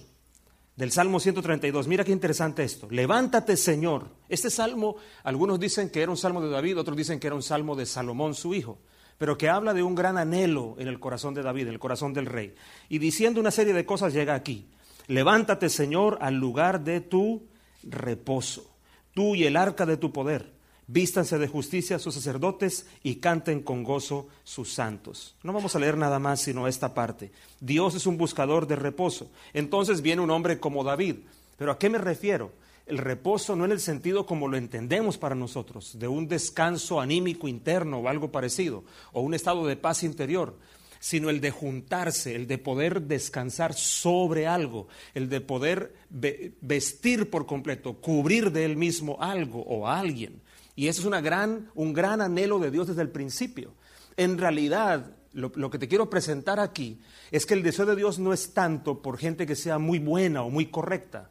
del 0.76 0.92
Salmo 0.92 1.18
132. 1.18 1.88
Mira 1.88 2.04
qué 2.04 2.12
interesante 2.12 2.64
esto. 2.64 2.86
Levántate, 2.90 3.56
Señor. 3.56 4.10
Este 4.28 4.50
salmo, 4.50 4.96
algunos 5.24 5.58
dicen 5.58 5.88
que 5.88 6.02
era 6.02 6.10
un 6.10 6.18
salmo 6.18 6.42
de 6.42 6.50
David, 6.50 6.78
otros 6.78 6.98
dicen 6.98 7.18
que 7.18 7.28
era 7.28 7.36
un 7.36 7.42
salmo 7.42 7.74
de 7.76 7.86
Salomón, 7.86 8.34
su 8.34 8.52
hijo 8.52 8.78
pero 9.18 9.38
que 9.38 9.48
habla 9.48 9.74
de 9.74 9.82
un 9.82 9.94
gran 9.94 10.18
anhelo 10.18 10.74
en 10.78 10.88
el 10.88 11.00
corazón 11.00 11.34
de 11.34 11.42
David, 11.42 11.68
en 11.68 11.72
el 11.74 11.78
corazón 11.78 12.12
del 12.12 12.26
rey. 12.26 12.54
Y 12.88 12.98
diciendo 12.98 13.40
una 13.40 13.50
serie 13.50 13.72
de 13.72 13.86
cosas 13.86 14.12
llega 14.12 14.34
aquí. 14.34 14.66
Levántate, 15.06 15.68
Señor, 15.68 16.18
al 16.20 16.34
lugar 16.34 16.82
de 16.82 17.00
tu 17.00 17.46
reposo, 17.82 18.70
tú 19.14 19.34
y 19.34 19.44
el 19.44 19.56
arca 19.56 19.86
de 19.86 19.96
tu 19.96 20.12
poder. 20.12 20.56
Vístanse 20.88 21.38
de 21.38 21.48
justicia 21.48 21.98
sus 21.98 22.14
sacerdotes 22.14 22.86
y 23.02 23.16
canten 23.16 23.60
con 23.60 23.82
gozo 23.82 24.28
sus 24.44 24.72
santos. 24.72 25.34
No 25.42 25.52
vamos 25.52 25.74
a 25.74 25.80
leer 25.80 25.96
nada 25.96 26.20
más 26.20 26.40
sino 26.40 26.68
esta 26.68 26.94
parte. 26.94 27.32
Dios 27.58 27.96
es 27.96 28.06
un 28.06 28.16
buscador 28.16 28.68
de 28.68 28.76
reposo. 28.76 29.30
Entonces 29.52 30.00
viene 30.00 30.22
un 30.22 30.30
hombre 30.30 30.60
como 30.60 30.84
David. 30.84 31.16
¿Pero 31.56 31.72
a 31.72 31.78
qué 31.78 31.88
me 31.90 31.98
refiero? 31.98 32.52
El 32.86 32.98
reposo 32.98 33.56
no 33.56 33.64
en 33.64 33.72
el 33.72 33.80
sentido 33.80 34.26
como 34.26 34.46
lo 34.48 34.56
entendemos 34.56 35.18
para 35.18 35.34
nosotros, 35.34 35.98
de 35.98 36.06
un 36.06 36.28
descanso 36.28 37.00
anímico 37.00 37.48
interno 37.48 37.98
o 37.98 38.08
algo 38.08 38.30
parecido, 38.30 38.84
o 39.12 39.20
un 39.20 39.34
estado 39.34 39.66
de 39.66 39.76
paz 39.76 40.04
interior, 40.04 40.56
sino 41.00 41.28
el 41.28 41.40
de 41.40 41.50
juntarse, 41.50 42.36
el 42.36 42.46
de 42.46 42.58
poder 42.58 43.02
descansar 43.02 43.74
sobre 43.74 44.46
algo, 44.46 44.86
el 45.14 45.28
de 45.28 45.40
poder 45.40 45.94
vestir 46.10 47.28
por 47.28 47.46
completo, 47.46 47.94
cubrir 47.94 48.52
de 48.52 48.64
él 48.64 48.76
mismo 48.76 49.18
algo 49.20 49.62
o 49.62 49.88
a 49.88 49.98
alguien. 49.98 50.40
Y 50.76 50.86
eso 50.86 51.00
es 51.00 51.06
una 51.06 51.20
gran, 51.20 51.70
un 51.74 51.92
gran 51.92 52.20
anhelo 52.20 52.58
de 52.58 52.70
Dios 52.70 52.86
desde 52.86 53.02
el 53.02 53.10
principio. 53.10 53.74
En 54.16 54.38
realidad, 54.38 55.16
lo, 55.32 55.50
lo, 55.56 55.70
que 55.70 55.78
te 55.78 55.88
quiero 55.88 56.08
presentar 56.08 56.60
aquí 56.60 57.00
es 57.30 57.46
que 57.46 57.54
el 57.54 57.62
deseo 57.62 57.86
de 57.86 57.96
Dios 57.96 58.18
no 58.18 58.32
es 58.32 58.54
tanto 58.54 59.02
por 59.02 59.18
gente 59.18 59.46
que 59.46 59.56
sea 59.56 59.78
muy 59.78 59.98
buena 59.98 60.42
o 60.42 60.50
muy 60.50 60.66
correcta, 60.66 61.30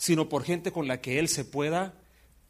sino 0.00 0.30
por 0.30 0.44
gente 0.44 0.72
con 0.72 0.88
la 0.88 1.02
que 1.02 1.18
Él 1.18 1.28
se 1.28 1.44
pueda 1.44 1.92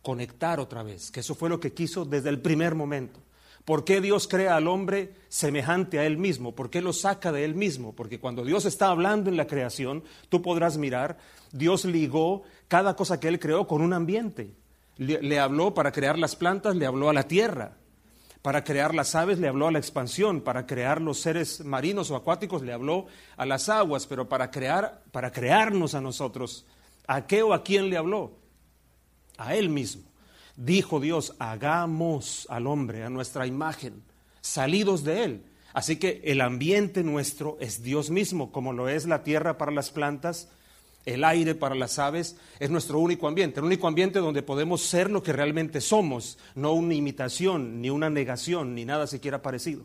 conectar 0.03 0.61
otra 0.61 0.85
vez, 0.85 1.11
que 1.11 1.19
eso 1.19 1.35
fue 1.35 1.49
lo 1.49 1.59
que 1.59 1.73
quiso 1.73 2.05
desde 2.05 2.29
el 2.29 2.41
primer 2.41 2.77
momento. 2.77 3.19
¿Por 3.65 3.83
qué 3.83 4.01
Dios 4.01 4.29
crea 4.29 4.55
al 4.55 4.69
hombre 4.69 5.15
semejante 5.29 5.99
a 5.99 6.07
Él 6.07 6.17
mismo? 6.17 6.55
¿Por 6.55 6.71
qué 6.71 6.81
lo 6.81 6.93
saca 6.93 7.33
de 7.33 7.45
Él 7.45 7.57
mismo? 7.57 7.93
Porque 7.93 8.21
cuando 8.21 8.45
Dios 8.45 8.67
está 8.67 8.87
hablando 8.87 9.29
en 9.31 9.37
la 9.37 9.49
creación, 9.49 10.05
tú 10.29 10.43
podrás 10.43 10.79
mirar, 10.79 11.19
Dios 11.51 11.85
ligó 11.85 12.45
cada 12.69 12.95
cosa 12.95 13.19
que 13.19 13.27
Él 13.27 13.41
creó 13.41 13.67
con 13.67 13.83
un 13.83 13.95
ambiente. 13.95 14.55
Le, 14.97 15.41
habló 15.41 15.75
para 15.75 15.91
crear 15.91 16.21
las 16.21 16.37
plantas, 16.37 16.77
le 16.77 16.87
habló 16.87 17.11
a 17.11 17.15
la 17.15 17.25
tierra. 17.25 17.79
Para 18.43 18.63
crear 18.63 18.95
las 18.95 19.17
aves 19.17 19.41
le 19.41 19.49
habló 19.49 19.67
a 19.67 19.73
la 19.73 19.81
expansión, 19.81 20.41
para 20.41 20.67
crear 20.69 21.01
los 21.01 21.19
seres 21.19 21.65
marinos 21.65 22.13
o 22.13 22.17
acuáticos 22.17 22.63
le 22.63 22.73
habló 22.73 23.07
a 23.37 23.45
las 23.45 23.69
aguas, 23.69 24.07
pero 24.07 24.29
para 24.29 24.53
crear, 24.53 25.03
para 25.11 25.33
crearnos 25.33 25.95
a 25.95 26.01
nosotros, 26.01 26.65
¿a 27.11 27.27
qué 27.27 27.43
o 27.43 27.53
a 27.53 27.65
quién 27.65 27.91
le 27.91 27.97
habló? 27.97 28.39
A 29.37 29.57
Él 29.57 29.69
mismo. 29.69 30.05
Dijo 30.55 31.01
Dios, 31.01 31.35
hagamos 31.41 32.47
al 32.49 32.69
hombre 32.69 33.03
a 33.03 33.11
nuestra 33.11 33.49
imagen, 33.49 34.05
salidos 34.41 35.03
de 35.03 35.25
Él. 35.25 35.45
Así 35.73 35.97
que 35.97 36.21
el 36.25 36.41
ambiente 36.41 37.03
nuestro 37.03 37.57
es 37.61 37.83
Dios 37.83 38.11
mismo, 38.11 38.53
como 38.53 38.73
lo 38.73 38.89
es 38.89 39.07
la 39.07 39.25
tierra 39.25 39.59
para 39.59 39.73
las 39.73 39.91
plantas, 39.91 40.51
el 41.05 41.25
aire 41.25 41.57
para 41.57 41.75
las 41.75 41.99
aves, 41.99 42.37
es 42.61 42.71
nuestro 42.71 43.01
único 43.01 43.27
ambiente, 43.27 43.59
el 43.59 43.67
único 43.67 43.89
ambiente 43.89 44.21
donde 44.21 44.45
podemos 44.45 44.81
ser 44.83 45.11
lo 45.11 45.21
que 45.21 45.33
realmente 45.33 45.81
somos, 45.81 46.39
no 46.55 46.75
una 46.75 46.95
imitación, 46.95 47.81
ni 47.81 47.91
una 47.91 48.09
negación, 48.09 48.77
ni 48.77 48.85
nada 48.85 49.09
siquiera 49.09 49.43
parecido. 49.43 49.85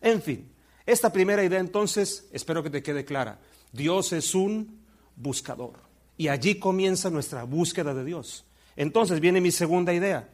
En 0.00 0.22
fin, 0.22 0.50
esta 0.86 1.12
primera 1.12 1.44
idea 1.44 1.60
entonces, 1.60 2.28
espero 2.32 2.62
que 2.62 2.70
te 2.70 2.82
quede 2.82 3.04
clara, 3.04 3.40
Dios 3.72 4.14
es 4.14 4.34
un 4.34 4.80
buscador 5.16 5.85
y 6.16 6.28
allí 6.28 6.56
comienza 6.56 7.10
nuestra 7.10 7.44
búsqueda 7.44 7.94
de 7.94 8.04
Dios. 8.04 8.44
Entonces 8.76 9.20
viene 9.20 9.40
mi 9.40 9.50
segunda 9.50 9.92
idea. 9.92 10.28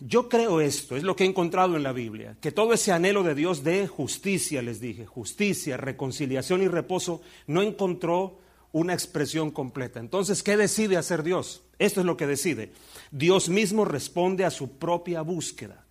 Yo 0.00 0.30
creo 0.30 0.62
esto, 0.62 0.96
es 0.96 1.02
lo 1.02 1.14
que 1.14 1.24
he 1.24 1.26
encontrado 1.26 1.76
en 1.76 1.82
la 1.82 1.92
Biblia, 1.92 2.36
que 2.40 2.52
todo 2.52 2.72
ese 2.72 2.90
anhelo 2.90 3.22
de 3.22 3.34
Dios 3.34 3.62
de 3.62 3.86
justicia, 3.86 4.62
les 4.62 4.80
dije, 4.80 5.04
justicia, 5.04 5.76
reconciliación 5.76 6.62
y 6.62 6.68
reposo, 6.68 7.20
no 7.46 7.60
encontró 7.60 8.38
una 8.72 8.94
expresión 8.94 9.50
completa. 9.50 10.00
Entonces, 10.00 10.42
¿qué 10.42 10.56
decide 10.56 10.96
hacer 10.96 11.22
Dios? 11.22 11.62
Esto 11.78 12.00
es 12.00 12.06
lo 12.06 12.16
que 12.16 12.26
decide. 12.26 12.72
Dios 13.10 13.50
mismo 13.50 13.84
responde 13.84 14.46
a 14.46 14.50
su 14.50 14.78
propia 14.78 15.20
búsqueda 15.20 15.84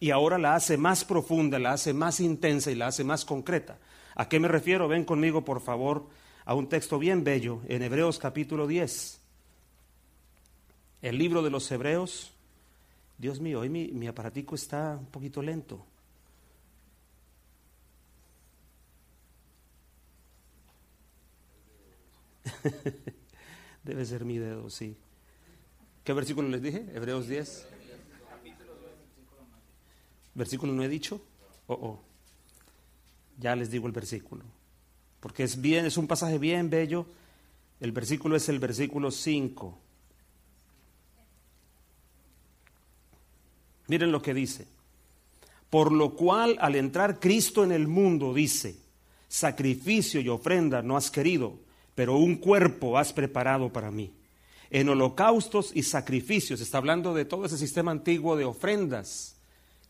y 0.00 0.10
ahora 0.10 0.36
la 0.38 0.54
hace 0.54 0.76
más 0.76 1.04
profunda, 1.04 1.58
la 1.58 1.72
hace 1.72 1.92
más 1.92 2.20
intensa 2.20 2.70
y 2.70 2.74
la 2.74 2.88
hace 2.88 3.04
más 3.04 3.24
concreta. 3.24 3.78
¿A 4.16 4.28
qué 4.28 4.40
me 4.40 4.48
refiero? 4.48 4.88
Ven 4.88 5.04
conmigo, 5.04 5.44
por 5.44 5.60
favor, 5.60 6.08
a 6.44 6.54
un 6.54 6.68
texto 6.68 6.98
bien 6.98 7.24
bello 7.24 7.60
en 7.68 7.82
Hebreos 7.82 8.18
capítulo 8.18 8.66
10. 8.66 9.20
El 11.02 11.18
libro 11.18 11.42
de 11.42 11.50
los 11.50 11.70
Hebreos 11.70 12.34
Dios 13.18 13.40
mío, 13.40 13.60
hoy 13.60 13.68
mi, 13.68 14.06
aparatico 14.06 14.54
está 14.54 14.96
un 14.98 15.06
poquito 15.06 15.40
lento. 15.40 15.86
Debe 23.84 24.04
ser 24.04 24.24
mi 24.24 24.38
dedo, 24.38 24.68
sí. 24.68 24.96
¿Qué 26.02 26.12
versículo 26.12 26.48
les 26.48 26.60
dije? 26.60 26.84
Hebreos 26.92 27.28
10. 27.28 27.68
¿Versículo 30.34 30.72
no 30.72 30.82
he 30.82 30.88
dicho? 30.88 31.20
Oh, 31.68 31.74
oh. 31.74 32.00
Ya 33.38 33.54
les 33.54 33.70
digo 33.70 33.86
el 33.86 33.92
versículo. 33.92 34.44
Porque 35.24 35.42
es 35.42 35.58
bien, 35.58 35.86
es 35.86 35.96
un 35.96 36.06
pasaje 36.06 36.36
bien 36.36 36.68
bello. 36.68 37.06
El 37.80 37.92
versículo 37.92 38.36
es 38.36 38.46
el 38.50 38.58
versículo 38.58 39.10
5. 39.10 39.78
Miren 43.88 44.12
lo 44.12 44.20
que 44.20 44.34
dice. 44.34 44.66
Por 45.70 45.92
lo 45.92 46.14
cual 46.14 46.58
al 46.60 46.76
entrar 46.76 47.20
Cristo 47.20 47.64
en 47.64 47.72
el 47.72 47.88
mundo, 47.88 48.34
dice, 48.34 48.76
sacrificio 49.26 50.20
y 50.20 50.28
ofrenda 50.28 50.82
no 50.82 50.94
has 50.94 51.10
querido, 51.10 51.58
pero 51.94 52.18
un 52.18 52.36
cuerpo 52.36 52.98
has 52.98 53.14
preparado 53.14 53.72
para 53.72 53.90
mí. 53.90 54.12
En 54.68 54.90
holocaustos 54.90 55.72
y 55.74 55.84
sacrificios, 55.84 56.60
está 56.60 56.76
hablando 56.76 57.14
de 57.14 57.24
todo 57.24 57.46
ese 57.46 57.56
sistema 57.56 57.92
antiguo 57.92 58.36
de 58.36 58.44
ofrendas, 58.44 59.36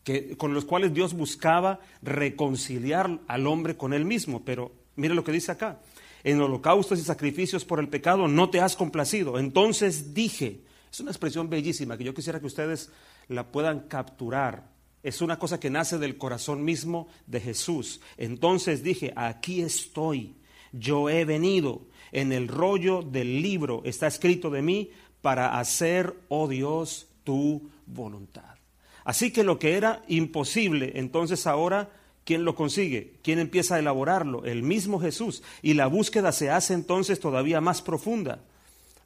que, 0.05 0.37
con 0.37 0.53
los 0.53 0.63
cuales 0.63 0.93
Dios 0.93 1.13
buscaba 1.13 1.81
reconciliar 2.01 3.19
al 3.27 3.47
hombre 3.47 3.75
con 3.75 3.93
él 3.93 4.05
mismo. 4.05 4.45
Pero 4.45 4.84
mire 4.95 5.13
lo 5.13 5.23
que 5.23 5.31
dice 5.31 5.51
acá, 5.51 5.79
en 6.23 6.41
holocaustos 6.41 6.99
y 6.99 7.03
sacrificios 7.03 7.65
por 7.65 7.79
el 7.79 7.87
pecado 7.87 8.27
no 8.27 8.49
te 8.49 8.59
has 8.59 8.75
complacido. 8.75 9.37
Entonces 9.37 10.13
dije, 10.13 10.61
es 10.91 10.99
una 10.99 11.11
expresión 11.11 11.49
bellísima 11.49 11.97
que 11.97 12.03
yo 12.03 12.13
quisiera 12.13 12.39
que 12.39 12.47
ustedes 12.47 12.89
la 13.27 13.51
puedan 13.51 13.81
capturar. 13.81 14.71
Es 15.03 15.21
una 15.21 15.37
cosa 15.37 15.59
que 15.59 15.69
nace 15.69 15.99
del 15.99 16.17
corazón 16.17 16.63
mismo 16.63 17.07
de 17.27 17.41
Jesús. 17.41 18.01
Entonces 18.17 18.81
dije, 18.81 19.13
aquí 19.15 19.61
estoy, 19.61 20.35
yo 20.71 21.09
he 21.09 21.25
venido. 21.25 21.81
En 22.11 22.31
el 22.31 22.47
rollo 22.47 23.01
del 23.03 23.41
libro 23.41 23.81
está 23.85 24.07
escrito 24.07 24.49
de 24.49 24.61
mí 24.61 24.89
para 25.21 25.59
hacer, 25.59 26.15
oh 26.29 26.47
Dios, 26.47 27.07
tu 27.23 27.69
voluntad. 27.85 28.55
Así 29.03 29.31
que 29.31 29.43
lo 29.43 29.59
que 29.59 29.73
era 29.77 30.01
imposible, 30.07 30.93
entonces 30.95 31.45
ahora, 31.45 31.91
¿quién 32.25 32.43
lo 32.43 32.55
consigue? 32.55 33.13
¿Quién 33.23 33.39
empieza 33.39 33.75
a 33.75 33.79
elaborarlo? 33.79 34.43
El 34.43 34.63
mismo 34.63 34.99
Jesús. 34.99 35.43
Y 35.61 35.75
la 35.75 35.87
búsqueda 35.87 36.33
se 36.33 36.49
hace 36.49 36.73
entonces 36.73 37.21
todavía 37.21 37.61
más 37.61 37.81
profunda. 37.81 38.41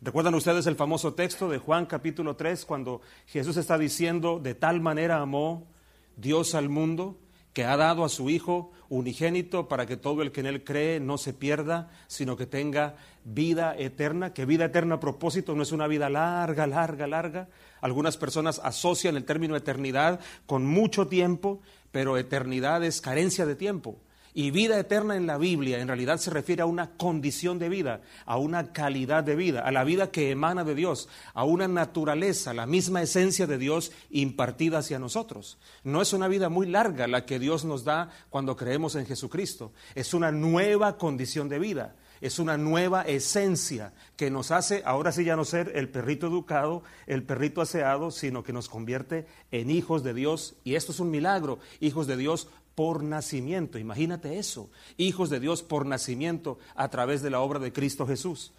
¿Recuerdan 0.02 0.34
ustedes 0.34 0.66
el 0.66 0.78
famoso 0.78 1.14
texto 1.14 1.50
de 1.50 1.58
Juan 1.58 1.86
capítulo 1.86 2.36
3 2.36 2.66
cuando 2.66 3.02
Jesús 3.28 3.58
está 3.58 3.78
diciendo, 3.78 4.40
de 4.40 4.56
tal 4.56 4.80
manera 4.80 5.20
amó 5.20 5.68
Dios 6.16 6.56
al 6.56 6.70
mundo 6.70 7.20
que 7.54 7.66
ha 7.66 7.76
dado 7.76 8.06
a 8.06 8.10
su 8.10 8.30
Hijo 8.30 8.72
unigénito 8.88 9.68
para 9.68 9.86
que 9.86 9.98
todo 9.98 10.22
el 10.22 10.32
que 10.32 10.40
en 10.40 10.46
Él 10.46 10.64
cree 10.64 11.02
no 11.02 11.18
se 11.18 11.34
pierda, 11.34 11.90
sino 12.08 12.38
que 12.38 12.46
tenga 12.46 12.96
vida 13.26 13.76
eterna, 13.78 14.34
que 14.34 14.46
vida 14.46 14.66
eterna 14.66 14.96
a 14.96 15.00
propósito 15.00 15.56
no 15.56 15.64
es 15.64 15.72
una 15.72 15.88
vida 15.88 16.10
larga, 16.10 16.66
larga, 16.68 17.06
larga. 17.06 17.50
Algunas 17.82 18.16
personas 18.16 18.62
asocian 18.64 19.18
el 19.18 19.26
término 19.26 19.56
eternidad 19.56 20.20
con 20.46 20.66
mucho 20.66 21.08
tiempo, 21.08 21.60
pero 21.92 22.18
eternidad 22.18 22.84
es 22.84 23.02
carencia 23.02 23.46
de 23.46 23.56
tiempo. 23.56 24.00
Y 24.34 24.52
vida 24.52 24.80
eterna 24.80 25.16
en 25.16 25.26
la 25.26 25.38
Biblia 25.38 25.80
en 25.80 25.88
realidad 25.88 26.18
se 26.18 26.30
refiere 26.30 26.62
a 26.62 26.68
una 26.68 26.92
condición 26.92 27.58
de 27.58 27.68
vida, 27.68 28.02
a 28.26 28.38
una 28.38 28.72
calidad 28.72 29.24
de 29.24 29.36
vida, 29.36 29.62
a 29.62 29.72
la 29.72 29.84
vida 29.84 30.12
que 30.12 30.30
emana 30.30 30.64
de 30.64 30.76
Dios, 30.76 31.10
a 31.34 31.44
una 31.44 31.68
naturaleza, 31.68 32.54
la 32.54 32.68
misma 32.68 33.02
esencia 33.02 33.48
de 33.48 33.58
Dios 33.58 33.92
impartida 34.12 34.78
hacia 34.78 35.00
nosotros. 35.00 35.58
No 35.84 36.02
es 36.02 36.14
una 36.14 36.28
vida 36.28 36.48
muy 36.48 36.68
larga 36.68 37.08
la 37.08 37.26
que 37.26 37.40
Dios 37.40 37.66
nos 37.66 37.84
da 37.84 38.12
cuando 38.30 38.56
creemos 38.56 38.96
en 38.96 39.08
Jesucristo, 39.08 39.74
es 39.96 40.14
una 40.14 40.32
nueva 40.32 40.98
condición 40.98 41.50
de 41.50 41.60
vida. 41.60 41.96
Es 42.22 42.40
una 42.40 42.58
nueva 42.58 43.04
esencia 43.04 43.94
que 44.18 44.30
nos 44.30 44.52
hace 44.52 44.82
ahora 44.86 45.12
sí 45.12 45.24
ya 45.24 45.36
no 45.36 45.46
ser 45.46 45.72
el 45.76 45.90
perrito 45.90 46.28
educado, 46.28 46.84
el 47.08 47.24
perrito 47.24 47.62
aseado, 47.62 48.12
sino 48.12 48.44
que 48.44 48.54
nos 48.54 48.68
convierte 48.68 49.26
en 49.52 49.72
hijos 49.72 50.04
de 50.04 50.14
Dios. 50.14 50.56
Y 50.64 50.76
esto 50.76 50.92
es 50.92 51.00
un 51.00 51.12
milagro, 51.12 51.60
hijos 51.80 52.08
de 52.08 52.18
Dios 52.18 52.50
por 52.76 53.04
nacimiento. 53.04 53.78
Imagínate 53.78 54.38
eso, 54.38 54.70
hijos 54.98 55.30
de 55.30 55.40
Dios 55.40 55.64
por 55.64 55.86
nacimiento 55.86 56.60
a 56.76 56.90
través 56.90 57.22
de 57.22 57.30
la 57.30 57.42
obra 57.42 57.60
de 57.60 57.74
Cristo 57.74 58.06
Jesús. 58.06 58.54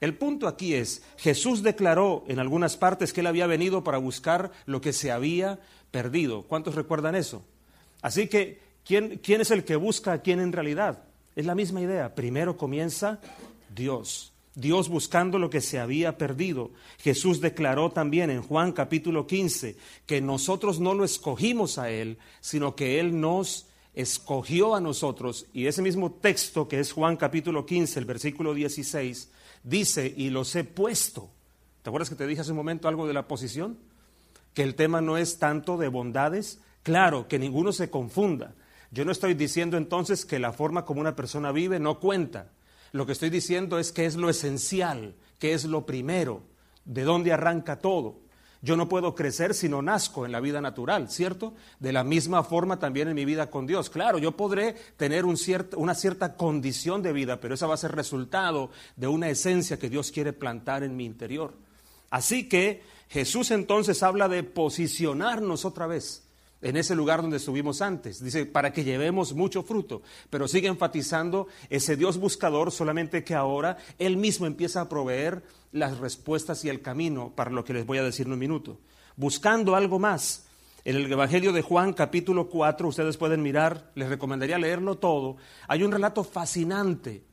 El 0.00 0.16
punto 0.16 0.46
aquí 0.46 0.74
es, 0.74 1.02
Jesús 1.16 1.62
declaró 1.62 2.24
en 2.28 2.38
algunas 2.38 2.76
partes 2.76 3.12
que 3.12 3.20
él 3.20 3.26
había 3.26 3.46
venido 3.46 3.82
para 3.82 3.98
buscar 3.98 4.52
lo 4.64 4.80
que 4.80 4.92
se 4.92 5.10
había 5.10 5.58
perdido. 5.90 6.44
¿Cuántos 6.44 6.76
recuerdan 6.76 7.14
eso? 7.14 7.42
Así 8.00 8.28
que, 8.28 8.60
¿quién, 8.84 9.18
quién 9.18 9.40
es 9.40 9.50
el 9.50 9.64
que 9.64 9.76
busca 9.76 10.12
a 10.12 10.22
quién 10.22 10.40
en 10.40 10.52
realidad? 10.52 11.07
Es 11.36 11.46
la 11.46 11.54
misma 11.54 11.80
idea. 11.80 12.14
Primero 12.14 12.56
comienza 12.56 13.20
Dios. 13.74 14.32
Dios 14.54 14.88
buscando 14.88 15.38
lo 15.38 15.50
que 15.50 15.60
se 15.60 15.78
había 15.78 16.18
perdido. 16.18 16.72
Jesús 16.98 17.40
declaró 17.40 17.90
también 17.90 18.28
en 18.28 18.42
Juan 18.42 18.72
capítulo 18.72 19.26
15 19.26 19.76
que 20.04 20.20
nosotros 20.20 20.80
no 20.80 20.94
lo 20.94 21.04
escogimos 21.04 21.78
a 21.78 21.90
Él, 21.90 22.18
sino 22.40 22.74
que 22.74 22.98
Él 22.98 23.20
nos 23.20 23.68
escogió 23.94 24.74
a 24.74 24.80
nosotros. 24.80 25.46
Y 25.52 25.66
ese 25.66 25.80
mismo 25.80 26.10
texto 26.10 26.66
que 26.66 26.80
es 26.80 26.92
Juan 26.92 27.16
capítulo 27.16 27.66
15, 27.66 28.00
el 28.00 28.04
versículo 28.04 28.52
16, 28.52 29.30
dice, 29.62 30.12
y 30.16 30.30
los 30.30 30.54
he 30.56 30.64
puesto. 30.64 31.30
¿Te 31.82 31.90
acuerdas 31.90 32.10
que 32.10 32.16
te 32.16 32.26
dije 32.26 32.40
hace 32.40 32.50
un 32.50 32.56
momento 32.56 32.88
algo 32.88 33.06
de 33.06 33.14
la 33.14 33.28
posición? 33.28 33.78
Que 34.54 34.64
el 34.64 34.74
tema 34.74 35.00
no 35.00 35.18
es 35.18 35.38
tanto 35.38 35.76
de 35.76 35.86
bondades. 35.86 36.60
Claro, 36.82 37.28
que 37.28 37.38
ninguno 37.38 37.72
se 37.72 37.90
confunda. 37.90 38.54
Yo 38.90 39.04
no 39.04 39.12
estoy 39.12 39.34
diciendo 39.34 39.76
entonces 39.76 40.24
que 40.24 40.38
la 40.38 40.52
forma 40.52 40.84
como 40.84 41.00
una 41.00 41.16
persona 41.16 41.52
vive 41.52 41.78
no 41.78 42.00
cuenta. 42.00 42.50
Lo 42.92 43.04
que 43.04 43.12
estoy 43.12 43.30
diciendo 43.30 43.78
es 43.78 43.92
que 43.92 44.06
es 44.06 44.16
lo 44.16 44.30
esencial, 44.30 45.14
que 45.38 45.52
es 45.52 45.64
lo 45.64 45.84
primero, 45.84 46.42
de 46.84 47.04
dónde 47.04 47.32
arranca 47.32 47.80
todo. 47.80 48.20
Yo 48.60 48.76
no 48.76 48.88
puedo 48.88 49.14
crecer 49.14 49.54
si 49.54 49.68
no 49.68 49.82
nazco 49.82 50.26
en 50.26 50.32
la 50.32 50.40
vida 50.40 50.60
natural, 50.60 51.10
¿cierto? 51.10 51.54
De 51.78 51.92
la 51.92 52.02
misma 52.02 52.42
forma 52.42 52.78
también 52.80 53.06
en 53.06 53.14
mi 53.14 53.24
vida 53.24 53.50
con 53.50 53.66
Dios. 53.66 53.88
Claro, 53.88 54.18
yo 54.18 54.36
podré 54.36 54.74
tener 54.96 55.24
un 55.24 55.36
una 55.76 55.94
cierta 55.94 56.34
condición 56.34 57.02
de 57.02 57.12
vida, 57.12 57.40
pero 57.40 57.54
esa 57.54 57.68
va 57.68 57.74
a 57.74 57.78
ser 57.78 57.94
resultado 57.94 58.70
de 58.96 59.06
una 59.06 59.28
esencia 59.28 59.78
que 59.78 59.88
Dios 59.88 60.10
quiere 60.10 60.32
plantar 60.32 60.82
en 60.82 60.96
mi 60.96 61.04
interior. 61.04 61.54
Así 62.10 62.48
que 62.48 62.82
Jesús 63.10 63.52
entonces 63.52 64.02
habla 64.02 64.28
de 64.28 64.42
posicionarnos 64.42 65.64
otra 65.64 65.86
vez 65.86 66.27
en 66.60 66.76
ese 66.76 66.94
lugar 66.94 67.22
donde 67.22 67.36
estuvimos 67.36 67.82
antes. 67.82 68.22
Dice, 68.22 68.46
para 68.46 68.72
que 68.72 68.84
llevemos 68.84 69.32
mucho 69.34 69.62
fruto, 69.62 70.02
pero 70.30 70.48
sigue 70.48 70.68
enfatizando 70.68 71.46
ese 71.70 71.96
Dios 71.96 72.18
buscador, 72.18 72.72
solamente 72.72 73.24
que 73.24 73.34
ahora 73.34 73.76
Él 73.98 74.16
mismo 74.16 74.46
empieza 74.46 74.80
a 74.80 74.88
proveer 74.88 75.42
las 75.72 75.98
respuestas 75.98 76.64
y 76.64 76.68
el 76.68 76.82
camino 76.82 77.32
para 77.34 77.50
lo 77.50 77.64
que 77.64 77.74
les 77.74 77.86
voy 77.86 77.98
a 77.98 78.02
decir 78.02 78.26
en 78.26 78.32
un 78.32 78.38
minuto. 78.38 78.80
Buscando 79.16 79.76
algo 79.76 79.98
más. 79.98 80.44
En 80.84 80.96
el 80.96 81.12
Evangelio 81.12 81.52
de 81.52 81.60
Juan 81.60 81.92
capítulo 81.92 82.48
4, 82.48 82.88
ustedes 82.88 83.16
pueden 83.16 83.42
mirar, 83.42 83.90
les 83.94 84.08
recomendaría 84.08 84.58
leerlo 84.58 84.96
todo, 84.96 85.36
hay 85.66 85.82
un 85.82 85.92
relato 85.92 86.24
fascinante. 86.24 87.24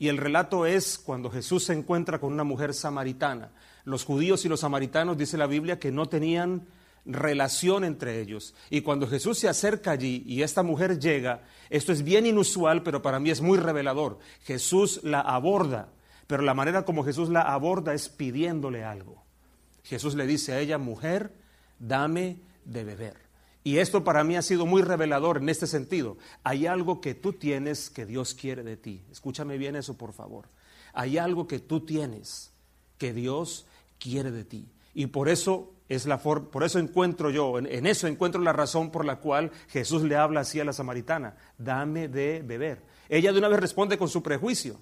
Y 0.00 0.08
el 0.08 0.16
relato 0.16 0.66
es 0.66 0.98
cuando 0.98 1.30
Jesús 1.30 1.64
se 1.64 1.72
encuentra 1.72 2.20
con 2.20 2.32
una 2.32 2.44
mujer 2.44 2.74
samaritana. 2.74 3.50
Los 3.84 4.04
judíos 4.04 4.44
y 4.44 4.48
los 4.48 4.60
samaritanos, 4.60 5.18
dice 5.18 5.36
la 5.36 5.46
Biblia, 5.46 5.78
que 5.78 5.90
no 5.90 6.06
tenían 6.06 6.66
relación 7.08 7.84
entre 7.84 8.20
ellos. 8.20 8.54
Y 8.70 8.82
cuando 8.82 9.08
Jesús 9.08 9.38
se 9.38 9.48
acerca 9.48 9.92
allí 9.92 10.22
y 10.26 10.42
esta 10.42 10.62
mujer 10.62 11.00
llega, 11.00 11.42
esto 11.70 11.90
es 11.92 12.02
bien 12.04 12.26
inusual, 12.26 12.82
pero 12.82 13.02
para 13.02 13.18
mí 13.18 13.30
es 13.30 13.40
muy 13.40 13.58
revelador. 13.58 14.18
Jesús 14.44 15.00
la 15.02 15.20
aborda, 15.20 15.88
pero 16.26 16.42
la 16.42 16.54
manera 16.54 16.84
como 16.84 17.04
Jesús 17.04 17.30
la 17.30 17.42
aborda 17.42 17.94
es 17.94 18.08
pidiéndole 18.08 18.84
algo. 18.84 19.24
Jesús 19.84 20.14
le 20.14 20.26
dice 20.26 20.52
a 20.52 20.60
ella, 20.60 20.76
mujer, 20.76 21.32
dame 21.78 22.36
de 22.64 22.84
beber. 22.84 23.16
Y 23.64 23.78
esto 23.78 24.04
para 24.04 24.22
mí 24.22 24.36
ha 24.36 24.42
sido 24.42 24.66
muy 24.66 24.82
revelador 24.82 25.38
en 25.38 25.48
este 25.48 25.66
sentido. 25.66 26.18
Hay 26.44 26.66
algo 26.66 27.00
que 27.00 27.14
tú 27.14 27.32
tienes 27.32 27.90
que 27.90 28.06
Dios 28.06 28.34
quiere 28.34 28.62
de 28.62 28.76
ti. 28.76 29.02
Escúchame 29.10 29.58
bien 29.58 29.76
eso, 29.76 29.96
por 29.96 30.12
favor. 30.12 30.48
Hay 30.92 31.18
algo 31.18 31.46
que 31.46 31.58
tú 31.58 31.80
tienes 31.80 32.52
que 32.98 33.12
Dios 33.12 33.66
quiere 33.98 34.30
de 34.30 34.44
ti. 34.44 34.68
Y 34.94 35.06
por 35.06 35.28
eso 35.28 35.72
es 35.88 36.06
la 36.06 36.18
por 36.18 36.64
eso 36.64 36.78
encuentro 36.78 37.30
yo, 37.30 37.58
en, 37.58 37.86
eso 37.86 38.06
encuentro 38.06 38.40
la 38.40 38.52
razón 38.52 38.90
por 38.90 39.04
la 39.04 39.16
cual 39.16 39.50
Jesús 39.68 40.02
le 40.02 40.16
habla 40.16 40.40
así 40.40 40.60
a 40.60 40.64
la 40.64 40.72
samaritana, 40.72 41.36
dame 41.56 42.08
de 42.08 42.42
beber. 42.44 42.82
Ella 43.08 43.32
de 43.32 43.38
una 43.38 43.48
vez 43.48 43.60
responde 43.60 43.96
con 43.96 44.08
su 44.08 44.22
prejuicio, 44.22 44.76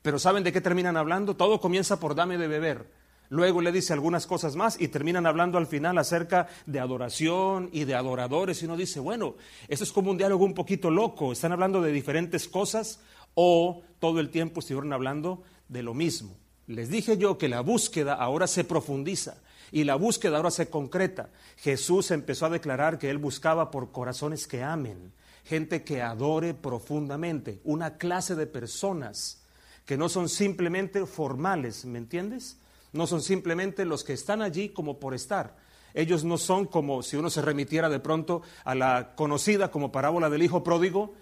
pero 0.00 0.18
¿saben 0.18 0.44
de 0.44 0.52
qué 0.52 0.60
terminan 0.60 0.96
hablando? 0.96 1.36
Todo 1.36 1.60
comienza 1.60 2.00
por 2.00 2.14
dame 2.14 2.38
de 2.38 2.48
beber. 2.48 2.86
Luego 3.30 3.60
le 3.60 3.72
dice 3.72 3.92
algunas 3.92 4.26
cosas 4.26 4.56
más 4.56 4.80
y 4.80 4.88
terminan 4.88 5.26
hablando 5.26 5.58
al 5.58 5.66
final 5.66 5.98
acerca 5.98 6.48
de 6.64 6.80
adoración 6.80 7.68
y 7.72 7.84
de 7.84 7.94
adoradores. 7.94 8.62
Y 8.62 8.64
uno 8.64 8.76
dice, 8.76 9.00
bueno, 9.00 9.34
esto 9.68 9.84
es 9.84 9.92
como 9.92 10.10
un 10.10 10.16
diálogo 10.16 10.46
un 10.46 10.54
poquito 10.54 10.90
loco. 10.90 11.32
Están 11.32 11.52
hablando 11.52 11.82
de 11.82 11.92
diferentes 11.92 12.48
cosas 12.48 13.00
o 13.34 13.82
todo 13.98 14.20
el 14.20 14.30
tiempo 14.30 14.60
estuvieron 14.60 14.94
hablando 14.94 15.42
de 15.68 15.82
lo 15.82 15.92
mismo. 15.92 16.38
Les 16.66 16.88
dije 16.88 17.18
yo 17.18 17.36
que 17.36 17.48
la 17.48 17.60
búsqueda 17.60 18.14
ahora 18.14 18.46
se 18.46 18.64
profundiza. 18.64 19.36
Y 19.70 19.84
la 19.84 19.96
búsqueda 19.96 20.36
ahora 20.36 20.50
se 20.50 20.68
concreta. 20.68 21.30
Jesús 21.56 22.10
empezó 22.10 22.46
a 22.46 22.50
declarar 22.50 22.98
que 22.98 23.10
él 23.10 23.18
buscaba 23.18 23.70
por 23.70 23.92
corazones 23.92 24.46
que 24.46 24.62
amen, 24.62 25.12
gente 25.44 25.84
que 25.84 26.02
adore 26.02 26.54
profundamente, 26.54 27.60
una 27.64 27.96
clase 27.98 28.34
de 28.34 28.46
personas 28.46 29.42
que 29.84 29.96
no 29.96 30.08
son 30.08 30.28
simplemente 30.28 31.06
formales, 31.06 31.84
¿me 31.84 31.98
entiendes? 31.98 32.58
No 32.92 33.06
son 33.06 33.22
simplemente 33.22 33.84
los 33.84 34.04
que 34.04 34.12
están 34.12 34.42
allí 34.42 34.70
como 34.70 34.98
por 34.98 35.14
estar. 35.14 35.56
Ellos 35.94 36.24
no 36.24 36.36
son 36.36 36.66
como 36.66 37.02
si 37.02 37.16
uno 37.16 37.30
se 37.30 37.42
remitiera 37.42 37.88
de 37.88 37.98
pronto 37.98 38.42
a 38.64 38.74
la 38.74 39.14
conocida 39.14 39.70
como 39.70 39.90
parábola 39.90 40.28
del 40.28 40.42
hijo 40.42 40.62
pródigo. 40.62 41.14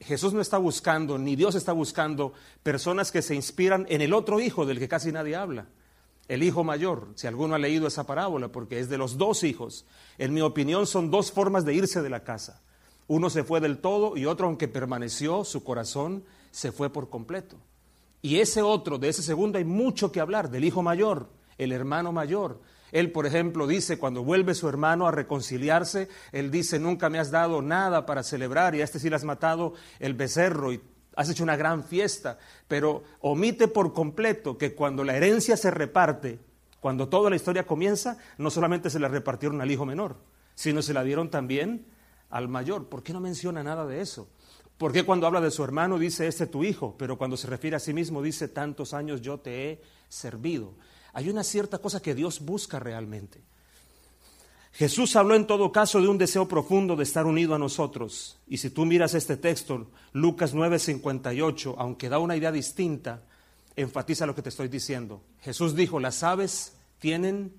Jesús 0.00 0.32
no 0.32 0.40
está 0.40 0.58
buscando, 0.58 1.18
ni 1.18 1.36
Dios 1.36 1.54
está 1.54 1.72
buscando 1.72 2.32
personas 2.62 3.12
que 3.12 3.22
se 3.22 3.34
inspiran 3.34 3.86
en 3.88 4.00
el 4.00 4.12
otro 4.12 4.40
hijo 4.40 4.66
del 4.66 4.78
que 4.78 4.88
casi 4.88 5.12
nadie 5.12 5.36
habla 5.36 5.66
el 6.28 6.42
hijo 6.42 6.64
mayor, 6.64 7.08
si 7.14 7.26
alguno 7.26 7.54
ha 7.54 7.58
leído 7.58 7.86
esa 7.86 8.06
parábola, 8.06 8.48
porque 8.48 8.78
es 8.78 8.88
de 8.88 8.98
los 8.98 9.18
dos 9.18 9.44
hijos. 9.44 9.84
En 10.18 10.32
mi 10.32 10.40
opinión 10.40 10.86
son 10.86 11.10
dos 11.10 11.32
formas 11.32 11.64
de 11.64 11.74
irse 11.74 12.02
de 12.02 12.10
la 12.10 12.24
casa. 12.24 12.62
Uno 13.06 13.28
se 13.28 13.44
fue 13.44 13.60
del 13.60 13.78
todo 13.78 14.16
y 14.16 14.24
otro, 14.26 14.46
aunque 14.46 14.68
permaneció, 14.68 15.44
su 15.44 15.62
corazón 15.62 16.24
se 16.50 16.72
fue 16.72 16.90
por 16.90 17.10
completo. 17.10 17.56
Y 18.22 18.40
ese 18.40 18.62
otro, 18.62 18.96
de 18.96 19.10
ese 19.10 19.22
segundo, 19.22 19.58
hay 19.58 19.64
mucho 19.64 20.10
que 20.10 20.20
hablar, 20.20 20.50
del 20.50 20.64
hijo 20.64 20.82
mayor, 20.82 21.28
el 21.58 21.72
hermano 21.72 22.10
mayor. 22.10 22.60
Él, 22.90 23.12
por 23.12 23.26
ejemplo, 23.26 23.66
dice, 23.66 23.98
cuando 23.98 24.24
vuelve 24.24 24.54
su 24.54 24.68
hermano 24.68 25.06
a 25.06 25.10
reconciliarse, 25.10 26.08
él 26.32 26.50
dice, 26.50 26.78
nunca 26.78 27.10
me 27.10 27.18
has 27.18 27.30
dado 27.30 27.60
nada 27.60 28.06
para 28.06 28.22
celebrar 28.22 28.74
y 28.74 28.80
a 28.80 28.84
este 28.84 28.98
sí 28.98 29.10
le 29.10 29.16
has 29.16 29.24
matado 29.24 29.74
el 29.98 30.14
becerro 30.14 30.72
y 30.72 30.80
has 31.16 31.28
hecho 31.28 31.42
una 31.42 31.56
gran 31.56 31.84
fiesta, 31.84 32.38
pero 32.68 33.02
omite 33.20 33.68
por 33.68 33.92
completo 33.92 34.58
que 34.58 34.74
cuando 34.74 35.04
la 35.04 35.16
herencia 35.16 35.56
se 35.56 35.70
reparte, 35.70 36.38
cuando 36.80 37.08
toda 37.08 37.30
la 37.30 37.36
historia 37.36 37.66
comienza, 37.66 38.18
no 38.38 38.50
solamente 38.50 38.90
se 38.90 38.98
la 38.98 39.08
repartieron 39.08 39.60
al 39.60 39.70
hijo 39.70 39.86
menor, 39.86 40.16
sino 40.54 40.82
se 40.82 40.94
la 40.94 41.02
dieron 41.02 41.30
también 41.30 41.86
al 42.30 42.48
mayor. 42.48 42.88
¿Por 42.88 43.02
qué 43.02 43.12
no 43.12 43.20
menciona 43.20 43.62
nada 43.62 43.86
de 43.86 44.00
eso? 44.00 44.28
¿Por 44.76 44.92
qué 44.92 45.04
cuando 45.04 45.26
habla 45.26 45.40
de 45.40 45.50
su 45.50 45.62
hermano 45.62 45.98
dice, 45.98 46.26
este 46.26 46.46
tu 46.46 46.64
hijo? 46.64 46.96
Pero 46.98 47.16
cuando 47.16 47.36
se 47.36 47.46
refiere 47.46 47.76
a 47.76 47.80
sí 47.80 47.94
mismo 47.94 48.22
dice, 48.22 48.48
tantos 48.48 48.92
años 48.92 49.22
yo 49.22 49.38
te 49.38 49.70
he 49.70 49.82
servido. 50.08 50.74
Hay 51.12 51.30
una 51.30 51.44
cierta 51.44 51.78
cosa 51.78 52.02
que 52.02 52.14
Dios 52.14 52.40
busca 52.40 52.80
realmente. 52.80 53.40
Jesús 54.74 55.14
habló 55.14 55.36
en 55.36 55.46
todo 55.46 55.70
caso 55.70 56.00
de 56.00 56.08
un 56.08 56.18
deseo 56.18 56.48
profundo 56.48 56.96
de 56.96 57.04
estar 57.04 57.26
unido 57.26 57.54
a 57.54 57.60
nosotros. 57.60 58.40
Y 58.48 58.56
si 58.56 58.70
tú 58.70 58.84
miras 58.84 59.14
este 59.14 59.36
texto, 59.36 59.86
Lucas 60.12 60.52
9:58, 60.52 61.76
aunque 61.78 62.08
da 62.08 62.18
una 62.18 62.34
idea 62.34 62.50
distinta, 62.50 63.22
enfatiza 63.76 64.26
lo 64.26 64.34
que 64.34 64.42
te 64.42 64.48
estoy 64.48 64.66
diciendo. 64.66 65.22
Jesús 65.42 65.76
dijo, 65.76 66.00
las 66.00 66.24
aves 66.24 66.76
tienen 66.98 67.52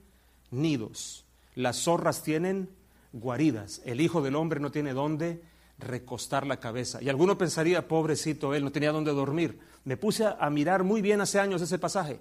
nidos, 0.52 1.24
las 1.56 1.78
zorras 1.78 2.22
tienen 2.22 2.70
guaridas, 3.14 3.82
el 3.86 4.02
Hijo 4.02 4.22
del 4.22 4.36
Hombre 4.36 4.60
no 4.60 4.72
tiene 4.72 4.94
dónde 4.94 5.42
recostar 5.80 6.46
la 6.46 6.60
cabeza. 6.60 7.02
Y 7.02 7.08
alguno 7.08 7.38
pensaría, 7.38 7.88
pobrecito, 7.88 8.54
él 8.54 8.66
no 8.66 8.74
tenía 8.74 8.92
dónde 8.92 9.12
dormir. 9.12 9.60
Me 9.86 9.96
puse 9.96 10.26
a 10.26 10.50
mirar 10.50 10.84
muy 10.84 11.02
bien 11.02 11.22
hace 11.22 11.40
años 11.40 11.62
ese 11.62 11.80
pasaje. 11.80 12.20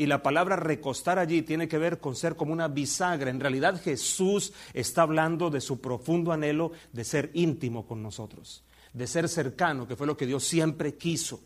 Y 0.00 0.06
la 0.06 0.22
palabra 0.22 0.56
recostar 0.56 1.18
allí 1.18 1.42
tiene 1.42 1.68
que 1.68 1.76
ver 1.76 1.98
con 1.98 2.16
ser 2.16 2.34
como 2.34 2.54
una 2.54 2.68
bisagra. 2.68 3.28
En 3.28 3.38
realidad 3.38 3.78
Jesús 3.78 4.54
está 4.72 5.02
hablando 5.02 5.50
de 5.50 5.60
su 5.60 5.78
profundo 5.78 6.32
anhelo 6.32 6.72
de 6.90 7.04
ser 7.04 7.30
íntimo 7.34 7.86
con 7.86 8.02
nosotros, 8.02 8.64
de 8.94 9.06
ser 9.06 9.28
cercano, 9.28 9.86
que 9.86 9.96
fue 9.96 10.06
lo 10.06 10.16
que 10.16 10.24
Dios 10.24 10.44
siempre 10.44 10.94
quiso. 10.94 11.42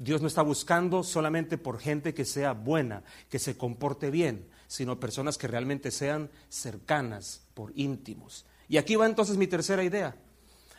Dios 0.00 0.20
no 0.20 0.26
está 0.26 0.42
buscando 0.42 1.04
solamente 1.04 1.58
por 1.58 1.78
gente 1.78 2.12
que 2.12 2.24
sea 2.24 2.54
buena, 2.54 3.04
que 3.30 3.38
se 3.38 3.56
comporte 3.56 4.10
bien, 4.10 4.48
sino 4.66 4.98
personas 4.98 5.38
que 5.38 5.46
realmente 5.46 5.92
sean 5.92 6.28
cercanas, 6.48 7.42
por 7.54 7.72
íntimos. 7.76 8.46
Y 8.68 8.78
aquí 8.78 8.96
va 8.96 9.06
entonces 9.06 9.36
mi 9.36 9.46
tercera 9.46 9.84
idea. 9.84 10.16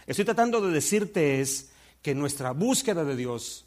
Estoy 0.08 0.26
tratando 0.26 0.60
de 0.60 0.74
decirte 0.74 1.40
es 1.40 1.70
que 2.02 2.14
nuestra 2.14 2.52
búsqueda 2.52 3.06
de 3.06 3.16
Dios 3.16 3.67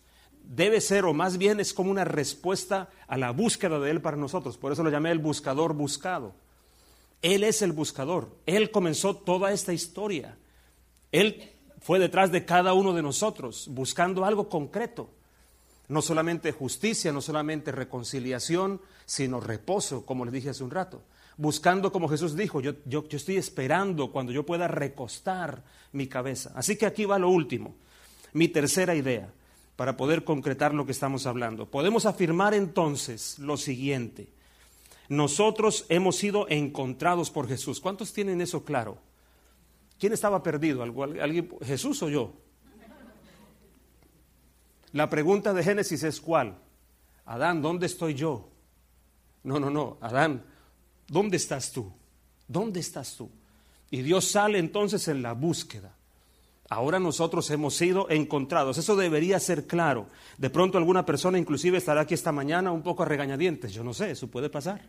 debe 0.50 0.80
ser, 0.80 1.04
o 1.04 1.14
más 1.14 1.38
bien 1.38 1.60
es 1.60 1.72
como 1.72 1.92
una 1.92 2.04
respuesta 2.04 2.90
a 3.06 3.16
la 3.16 3.30
búsqueda 3.30 3.78
de 3.78 3.90
Él 3.90 4.00
para 4.00 4.16
nosotros. 4.16 4.58
Por 4.58 4.72
eso 4.72 4.82
lo 4.82 4.90
llamé 4.90 5.12
el 5.12 5.20
buscador 5.20 5.74
buscado. 5.74 6.34
Él 7.22 7.44
es 7.44 7.62
el 7.62 7.70
buscador. 7.70 8.36
Él 8.46 8.72
comenzó 8.72 9.14
toda 9.14 9.52
esta 9.52 9.72
historia. 9.72 10.36
Él 11.12 11.52
fue 11.80 12.00
detrás 12.00 12.32
de 12.32 12.44
cada 12.44 12.72
uno 12.72 12.92
de 12.92 13.02
nosotros, 13.02 13.68
buscando 13.70 14.24
algo 14.24 14.48
concreto. 14.48 15.10
No 15.86 16.02
solamente 16.02 16.50
justicia, 16.50 17.12
no 17.12 17.20
solamente 17.20 17.70
reconciliación, 17.70 18.80
sino 19.06 19.40
reposo, 19.40 20.04
como 20.04 20.24
les 20.24 20.34
dije 20.34 20.50
hace 20.50 20.64
un 20.64 20.70
rato. 20.72 21.02
Buscando, 21.36 21.92
como 21.92 22.08
Jesús 22.08 22.34
dijo, 22.34 22.60
yo, 22.60 22.72
yo, 22.86 23.08
yo 23.08 23.16
estoy 23.16 23.36
esperando 23.36 24.10
cuando 24.10 24.33
yo 24.33 24.44
pueda 24.44 24.66
recostar 24.66 25.62
mi 25.92 26.08
cabeza. 26.08 26.52
Así 26.56 26.77
que 26.77 26.87
aquí 26.87 27.04
va 27.04 27.20
lo 27.20 27.31
último, 27.31 27.77
mi 28.33 28.48
tercera 28.48 28.96
idea 28.96 29.33
para 29.81 29.96
poder 29.96 30.24
concretar 30.24 30.74
lo 30.74 30.85
que 30.85 30.92
estamos 30.92 31.24
hablando. 31.24 31.70
Podemos 31.70 32.04
afirmar 32.04 32.52
entonces 32.52 33.38
lo 33.38 33.56
siguiente. 33.56 34.28
Nosotros 35.08 35.87
hemos 35.88 36.16
sido 36.16 36.46
encontrados 36.50 37.31
por 37.31 37.48
Jesús. 37.48 37.81
¿Cuántos 37.81 38.12
tienen 38.12 38.42
eso 38.42 38.62
claro? 38.62 38.98
¿Quién 39.98 40.12
estaba 40.12 40.42
perdido? 40.42 40.83
¿Alguien, 40.83 41.48
¿Jesús 41.62 42.02
o 42.02 42.10
yo? 42.10 42.35
La 44.92 45.08
pregunta 45.08 45.54
de 45.54 45.64
Génesis 45.64 46.02
es 46.02 46.20
cuál? 46.20 46.58
Adán, 47.24 47.62
¿dónde 47.62 47.87
estoy 47.87 48.12
yo? 48.12 48.50
No, 49.44 49.58
no, 49.58 49.70
no. 49.70 49.96
Adán, 50.02 50.44
¿dónde 51.08 51.38
estás 51.38 51.72
tú? 51.72 51.90
¿Dónde 52.46 52.81
estás 52.81 53.16
tú? 53.16 53.31
Y 53.90 54.02
Dios 54.02 54.26
sale 54.26 54.58
entonces 54.58 55.08
en 55.08 55.22
la 55.22 55.33
búsqueda. 55.33 55.96
Ahora 56.71 56.98
nosotros 57.00 57.50
hemos 57.50 57.75
sido 57.75 58.08
encontrados. 58.10 58.79
Eso 58.79 58.94
debería 58.94 59.40
ser 59.40 59.66
claro. 59.66 60.06
De 60.38 60.50
pronto 60.50 60.79
alguna 60.79 61.04
persona 61.04 61.37
inclusive 61.37 61.79
estará 61.79 62.02
aquí 62.02 62.14
esta 62.14 62.31
mañana 62.31 62.71
un 62.71 62.83
poco 62.83 63.02
a 63.02 63.06
regañadientes. 63.06 63.73
Yo 63.73 63.83
no 63.83 63.92
sé, 63.92 64.12
eso 64.12 64.29
puede 64.29 64.48
pasar. 64.48 64.81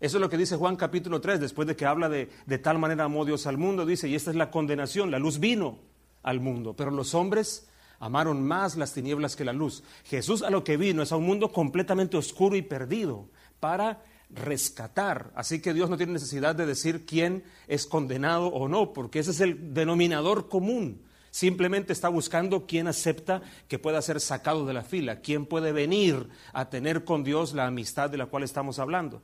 Eso 0.00 0.16
es 0.16 0.20
lo 0.22 0.30
que 0.30 0.38
dice 0.38 0.56
Juan 0.56 0.76
capítulo 0.76 1.20
3, 1.20 1.38
después 1.38 1.68
de 1.68 1.76
que 1.76 1.84
habla 1.84 2.08
de, 2.08 2.30
de 2.46 2.58
tal 2.58 2.78
manera 2.78 3.04
amó 3.04 3.26
Dios 3.26 3.46
al 3.46 3.58
mundo, 3.58 3.84
dice, 3.84 4.08
y 4.08 4.14
esta 4.14 4.30
es 4.30 4.36
la 4.38 4.50
condenación, 4.50 5.10
la 5.10 5.18
luz 5.18 5.38
vino 5.38 5.80
al 6.22 6.40
mundo, 6.40 6.74
pero 6.74 6.90
los 6.90 7.14
hombres 7.14 7.68
amaron 7.98 8.46
más 8.46 8.76
las 8.76 8.92
tinieblas 8.92 9.36
que 9.36 9.44
la 9.44 9.52
luz. 9.52 9.82
Jesús 10.04 10.42
a 10.42 10.50
lo 10.50 10.64
que 10.64 10.76
vino 10.76 11.02
es 11.02 11.12
a 11.12 11.16
un 11.16 11.26
mundo 11.26 11.52
completamente 11.52 12.16
oscuro 12.16 12.56
y 12.56 12.62
perdido 12.62 13.28
para 13.60 14.02
rescatar. 14.30 15.30
Así 15.34 15.60
que 15.60 15.74
Dios 15.74 15.90
no 15.90 15.96
tiene 15.96 16.12
necesidad 16.12 16.54
de 16.54 16.66
decir 16.66 17.06
quién 17.06 17.44
es 17.68 17.86
condenado 17.86 18.48
o 18.48 18.68
no, 18.68 18.92
porque 18.92 19.20
ese 19.20 19.30
es 19.30 19.40
el 19.40 19.74
denominador 19.74 20.48
común. 20.48 21.02
Simplemente 21.30 21.92
está 21.92 22.08
buscando 22.08 22.66
quién 22.66 22.86
acepta 22.86 23.42
que 23.66 23.78
pueda 23.78 24.00
ser 24.02 24.20
sacado 24.20 24.66
de 24.66 24.72
la 24.72 24.82
fila, 24.82 25.20
quién 25.20 25.46
puede 25.46 25.72
venir 25.72 26.28
a 26.52 26.70
tener 26.70 27.04
con 27.04 27.24
Dios 27.24 27.54
la 27.54 27.66
amistad 27.66 28.08
de 28.08 28.18
la 28.18 28.26
cual 28.26 28.44
estamos 28.44 28.78
hablando. 28.78 29.20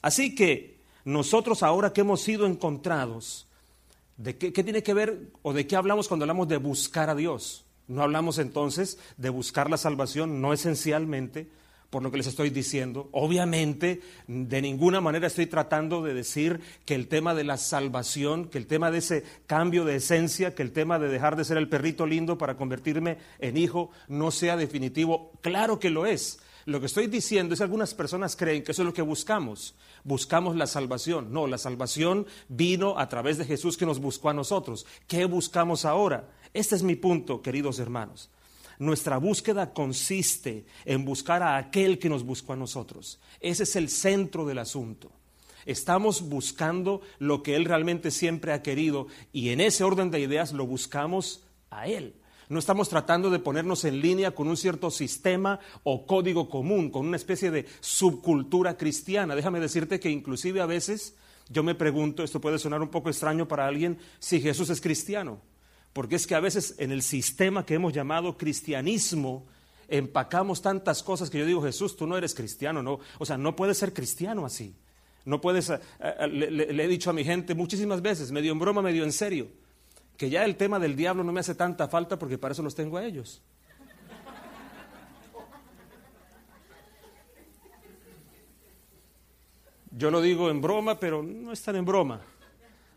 Así 0.00 0.34
que 0.34 0.80
nosotros 1.04 1.62
ahora 1.62 1.92
que 1.92 2.00
hemos 2.00 2.22
sido 2.22 2.46
encontrados, 2.46 3.46
¿de 4.16 4.38
qué, 4.38 4.52
qué 4.52 4.64
tiene 4.64 4.82
que 4.82 4.94
ver 4.94 5.30
o 5.42 5.52
de 5.52 5.66
qué 5.66 5.76
hablamos 5.76 6.08
cuando 6.08 6.24
hablamos 6.24 6.48
de 6.48 6.56
buscar 6.56 7.10
a 7.10 7.14
Dios? 7.14 7.66
No 7.88 8.02
hablamos 8.02 8.38
entonces 8.38 8.98
de 9.16 9.30
buscar 9.30 9.70
la 9.70 9.76
salvación, 9.76 10.40
no 10.40 10.52
esencialmente, 10.52 11.48
por 11.92 12.02
lo 12.02 12.10
que 12.10 12.16
les 12.16 12.26
estoy 12.26 12.48
diciendo. 12.48 13.10
Obviamente, 13.12 14.00
de 14.26 14.62
ninguna 14.62 15.02
manera 15.02 15.26
estoy 15.26 15.44
tratando 15.44 16.02
de 16.02 16.14
decir 16.14 16.60
que 16.86 16.94
el 16.94 17.06
tema 17.06 17.34
de 17.34 17.44
la 17.44 17.58
salvación, 17.58 18.46
que 18.46 18.56
el 18.56 18.66
tema 18.66 18.90
de 18.90 18.98
ese 18.98 19.24
cambio 19.46 19.84
de 19.84 19.96
esencia, 19.96 20.54
que 20.54 20.62
el 20.62 20.72
tema 20.72 20.98
de 20.98 21.08
dejar 21.08 21.36
de 21.36 21.44
ser 21.44 21.58
el 21.58 21.68
perrito 21.68 22.06
lindo 22.06 22.38
para 22.38 22.56
convertirme 22.56 23.18
en 23.40 23.58
hijo, 23.58 23.90
no 24.08 24.30
sea 24.30 24.56
definitivo. 24.56 25.32
Claro 25.42 25.78
que 25.78 25.90
lo 25.90 26.06
es. 26.06 26.38
Lo 26.64 26.80
que 26.80 26.86
estoy 26.86 27.08
diciendo 27.08 27.52
es 27.52 27.60
que 27.60 27.64
algunas 27.64 27.92
personas 27.92 28.36
creen 28.36 28.62
que 28.62 28.72
eso 28.72 28.82
es 28.82 28.86
lo 28.86 28.94
que 28.94 29.02
buscamos. 29.02 29.74
Buscamos 30.04 30.56
la 30.56 30.66
salvación. 30.66 31.32
No, 31.32 31.46
la 31.46 31.58
salvación 31.58 32.26
vino 32.48 32.98
a 32.98 33.08
través 33.10 33.36
de 33.36 33.44
Jesús 33.44 33.76
que 33.76 33.84
nos 33.84 33.98
buscó 33.98 34.30
a 34.30 34.34
nosotros. 34.34 34.86
¿Qué 35.06 35.26
buscamos 35.26 35.84
ahora? 35.84 36.28
Este 36.54 36.74
es 36.74 36.82
mi 36.82 36.96
punto, 36.96 37.40
queridos 37.40 37.78
hermanos. 37.78 38.30
Nuestra 38.78 39.18
búsqueda 39.18 39.72
consiste 39.72 40.66
en 40.84 41.04
buscar 41.04 41.42
a 41.42 41.56
aquel 41.56 41.98
que 41.98 42.08
nos 42.08 42.24
buscó 42.24 42.52
a 42.52 42.56
nosotros. 42.56 43.20
Ese 43.40 43.62
es 43.62 43.76
el 43.76 43.88
centro 43.88 44.44
del 44.44 44.58
asunto. 44.58 45.12
Estamos 45.64 46.28
buscando 46.28 47.00
lo 47.18 47.42
que 47.42 47.54
Él 47.54 47.64
realmente 47.64 48.10
siempre 48.10 48.52
ha 48.52 48.62
querido 48.62 49.06
y 49.32 49.50
en 49.50 49.60
ese 49.60 49.84
orden 49.84 50.10
de 50.10 50.20
ideas 50.20 50.52
lo 50.52 50.66
buscamos 50.66 51.44
a 51.70 51.86
Él. 51.86 52.16
No 52.48 52.58
estamos 52.58 52.88
tratando 52.88 53.30
de 53.30 53.38
ponernos 53.38 53.84
en 53.84 54.00
línea 54.00 54.32
con 54.32 54.48
un 54.48 54.56
cierto 54.56 54.90
sistema 54.90 55.60
o 55.84 56.04
código 56.06 56.50
común, 56.50 56.90
con 56.90 57.06
una 57.06 57.16
especie 57.16 57.50
de 57.50 57.66
subcultura 57.80 58.76
cristiana. 58.76 59.34
Déjame 59.34 59.60
decirte 59.60 60.00
que 60.00 60.10
inclusive 60.10 60.60
a 60.60 60.66
veces 60.66 61.14
yo 61.48 61.62
me 61.62 61.74
pregunto, 61.74 62.22
esto 62.22 62.40
puede 62.40 62.58
sonar 62.58 62.82
un 62.82 62.88
poco 62.88 63.08
extraño 63.08 63.48
para 63.48 63.66
alguien, 63.66 63.98
si 64.18 64.40
Jesús 64.40 64.68
es 64.70 64.80
cristiano. 64.80 65.40
Porque 65.92 66.16
es 66.16 66.26
que 66.26 66.34
a 66.34 66.40
veces 66.40 66.74
en 66.78 66.90
el 66.90 67.02
sistema 67.02 67.66
que 67.66 67.74
hemos 67.74 67.92
llamado 67.92 68.36
cristianismo 68.38 69.46
empacamos 69.88 70.62
tantas 70.62 71.02
cosas 71.02 71.28
que 71.28 71.38
yo 71.38 71.44
digo, 71.44 71.62
Jesús, 71.62 71.96
tú 71.96 72.06
no 72.06 72.16
eres 72.16 72.34
cristiano, 72.34 72.82
no, 72.82 73.00
o 73.18 73.26
sea, 73.26 73.36
no 73.36 73.54
puedes 73.54 73.76
ser 73.76 73.92
cristiano 73.92 74.46
así. 74.46 74.74
No 75.24 75.40
puedes, 75.40 75.70
eh, 75.70 75.78
eh, 76.00 76.28
le, 76.28 76.84
he 76.84 76.88
dicho 76.88 77.10
a 77.10 77.12
mi 77.12 77.24
gente 77.24 77.54
muchísimas 77.54 78.02
veces, 78.02 78.32
medio 78.32 78.52
en 78.52 78.58
broma, 78.58 78.82
medio 78.82 79.04
en 79.04 79.12
serio, 79.12 79.48
que 80.16 80.30
ya 80.30 80.44
el 80.44 80.56
tema 80.56 80.78
del 80.78 80.96
diablo 80.96 81.22
no 81.22 81.32
me 81.32 81.40
hace 81.40 81.54
tanta 81.54 81.88
falta 81.88 82.18
porque 82.18 82.38
para 82.38 82.52
eso 82.52 82.62
los 82.62 82.74
tengo 82.74 82.96
a 82.96 83.04
ellos. 83.04 83.42
Yo 89.90 90.10
lo 90.10 90.22
digo 90.22 90.50
en 90.50 90.62
broma, 90.62 90.98
pero 90.98 91.22
no 91.22 91.52
es 91.52 91.62
tan 91.62 91.76
en 91.76 91.84
broma. 91.84 92.22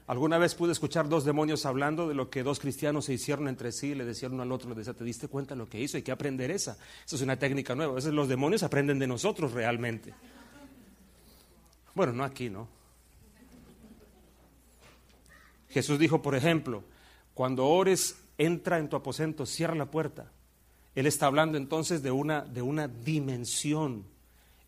Alguna 0.07 0.37
vez 0.37 0.53
pude 0.53 0.71
escuchar 0.71 1.09
dos 1.09 1.25
demonios 1.25 1.65
hablando 1.65 2.07
de 2.07 2.13
lo 2.13 2.29
que 2.29 2.43
dos 2.43 2.59
cristianos 2.59 3.05
se 3.05 3.13
hicieron 3.13 3.47
entre 3.47 3.71
sí, 3.71 3.95
le 3.95 4.05
decían 4.05 4.33
uno 4.33 4.43
al 4.43 4.51
otro, 4.51 4.69
le 4.69 4.75
decía, 4.75 4.93
¿te 4.93 5.03
diste 5.03 5.27
cuenta 5.27 5.55
lo 5.55 5.67
que 5.67 5.81
hizo? 5.81 5.97
Hay 5.97 6.03
que 6.03 6.11
aprender 6.11 6.51
esa. 6.51 6.77
Esa 7.05 7.15
es 7.15 7.21
una 7.21 7.39
técnica 7.39 7.73
nueva. 7.73 7.93
A 7.93 7.95
veces 7.95 8.13
los 8.13 8.27
demonios 8.27 8.61
aprenden 8.61 8.99
de 8.99 9.07
nosotros 9.07 9.53
realmente. 9.53 10.13
Bueno, 11.95 12.13
no 12.13 12.23
aquí, 12.23 12.49
¿no? 12.49 12.67
Jesús 15.69 15.97
dijo, 15.97 16.21
por 16.21 16.35
ejemplo, 16.35 16.83
cuando 17.33 17.65
ores, 17.67 18.17
entra 18.37 18.79
en 18.79 18.89
tu 18.89 18.95
aposento, 18.95 19.45
cierra 19.45 19.75
la 19.75 19.89
puerta. 19.89 20.31
Él 20.93 21.07
está 21.07 21.25
hablando 21.25 21.57
entonces 21.57 22.03
de 22.03 22.11
una, 22.11 22.41
de 22.41 22.61
una 22.61 22.87
dimensión, 22.87 24.05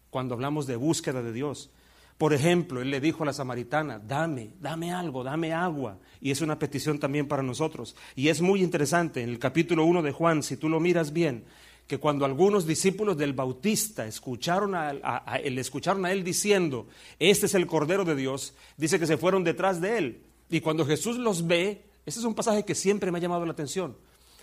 cuando 0.09 0.33
hablamos 0.33 0.67
de 0.67 0.75
búsqueda 0.75 1.21
de 1.21 1.31
Dios. 1.31 1.69
Por 2.17 2.33
ejemplo, 2.33 2.81
él 2.81 2.89
le 2.89 2.99
dijo 2.99 3.23
a 3.23 3.27
la 3.27 3.33
samaritana, 3.33 3.99
dame, 3.99 4.53
dame 4.59 4.91
algo, 4.91 5.23
dame 5.23 5.53
agua. 5.53 5.99
Y 6.19 6.31
es 6.31 6.41
una 6.41 6.57
petición 6.57 6.97
también 6.97 7.27
para 7.27 7.43
nosotros. 7.43 7.95
Y 8.15 8.29
es 8.29 8.41
muy 8.41 8.63
interesante, 8.63 9.21
en 9.21 9.29
el 9.29 9.39
capítulo 9.39 9.85
1 9.85 10.01
de 10.01 10.11
Juan, 10.11 10.41
si 10.41 10.57
tú 10.57 10.67
lo 10.67 10.79
miras 10.79 11.13
bien, 11.13 11.45
que 11.85 11.99
cuando 11.99 12.25
algunos 12.25 12.65
discípulos 12.65 13.17
del 13.17 13.33
Bautista 13.33 14.07
escucharon 14.07 14.73
a, 14.73 14.93
le 14.93 15.61
escucharon 15.61 16.05
a 16.05 16.11
él 16.11 16.23
diciendo, 16.23 16.87
este 17.19 17.45
es 17.45 17.53
el 17.53 17.67
Cordero 17.67 18.03
de 18.03 18.15
Dios, 18.15 18.55
dice 18.77 18.99
que 18.99 19.07
se 19.07 19.17
fueron 19.17 19.43
detrás 19.43 19.79
de 19.79 19.97
él. 19.97 20.23
Y 20.49 20.59
cuando 20.61 20.85
Jesús 20.85 21.17
los 21.17 21.45
ve, 21.45 21.85
ese 22.05 22.19
es 22.19 22.25
un 22.25 22.35
pasaje 22.35 22.65
que 22.65 22.73
siempre 22.73 23.11
me 23.11 23.19
ha 23.19 23.21
llamado 23.21 23.45
la 23.45 23.51
atención. 23.51 23.95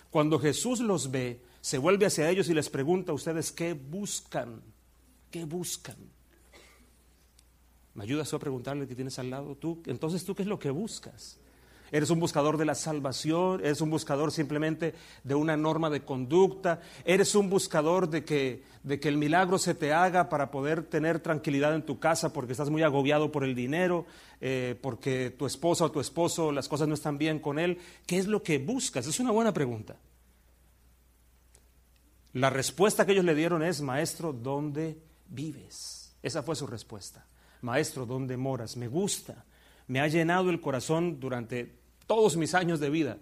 Cuando 0.09 0.39
Jesús 0.39 0.79
los 0.79 1.11
ve, 1.11 1.41
se 1.59 1.77
vuelve 1.77 2.05
hacia 2.05 2.29
ellos 2.29 2.47
y 2.47 2.53
les 2.53 2.69
pregunta 2.69 3.11
a 3.11 3.15
ustedes 3.15 3.51
qué 3.51 3.73
buscan, 3.73 4.61
qué 5.29 5.43
buscan. 5.43 6.14
¿Me 7.95 8.03
ayudas 8.03 8.33
a 8.33 8.39
preguntarle 8.39 8.87
qué 8.87 8.95
tienes 8.95 9.17
al 9.19 9.29
lado? 9.29 9.55
¿Tú? 9.55 9.81
Entonces, 9.85 10.23
¿tú 10.25 10.35
qué 10.35 10.43
es 10.43 10.47
lo 10.47 10.59
que 10.59 10.69
buscas? 10.69 11.39
¿Eres 11.91 12.09
un 12.09 12.19
buscador 12.19 12.57
de 12.57 12.65
la 12.65 12.75
salvación? 12.75 13.61
¿Eres 13.61 13.79
un 13.79 13.89
buscador 13.89 14.33
simplemente 14.33 14.93
de 15.23 15.33
una 15.33 15.55
norma 15.55 15.89
de 15.89 16.03
conducta? 16.03 16.81
¿Eres 17.05 17.35
un 17.35 17.49
buscador 17.49 18.09
de 18.09 18.25
que, 18.25 18.63
de 18.83 18.99
que 18.99 19.07
el 19.07 19.17
milagro 19.17 19.57
se 19.57 19.75
te 19.75 19.93
haga 19.93 20.27
para 20.27 20.51
poder 20.51 20.83
tener 20.83 21.21
tranquilidad 21.21 21.73
en 21.73 21.85
tu 21.85 21.97
casa 21.97 22.33
porque 22.33 22.51
estás 22.51 22.69
muy 22.69 22.83
agobiado 22.83 23.31
por 23.31 23.45
el 23.45 23.55
dinero, 23.55 24.05
eh, 24.41 24.77
porque 24.81 25.29
tu 25.29 25.45
esposa 25.45 25.85
o 25.85 25.91
tu 25.91 26.01
esposo 26.01 26.51
las 26.51 26.67
cosas 26.67 26.89
no 26.89 26.95
están 26.95 27.17
bien 27.17 27.39
con 27.39 27.59
él? 27.59 27.77
¿Qué 28.05 28.17
es 28.17 28.27
lo 28.27 28.43
que 28.43 28.57
buscas? 28.57 29.07
Es 29.07 29.21
una 29.21 29.31
buena 29.31 29.53
pregunta. 29.53 29.95
La 32.33 32.49
respuesta 32.49 33.05
que 33.05 33.13
ellos 33.13 33.23
le 33.23 33.35
dieron 33.35 33.63
es, 33.63 33.79
maestro, 33.79 34.33
¿dónde 34.33 34.97
vives? 35.29 36.13
Esa 36.21 36.43
fue 36.43 36.57
su 36.57 36.67
respuesta. 36.67 37.25
Maestro, 37.61 38.05
¿dónde 38.05 38.37
moras? 38.37 38.77
Me 38.77 38.87
gusta. 38.87 39.45
Me 39.87 39.99
ha 39.99 40.07
llenado 40.07 40.49
el 40.49 40.61
corazón 40.61 41.19
durante 41.19 41.75
todos 42.07 42.37
mis 42.37 42.53
años 42.53 42.79
de 42.79 42.89
vida, 42.89 43.17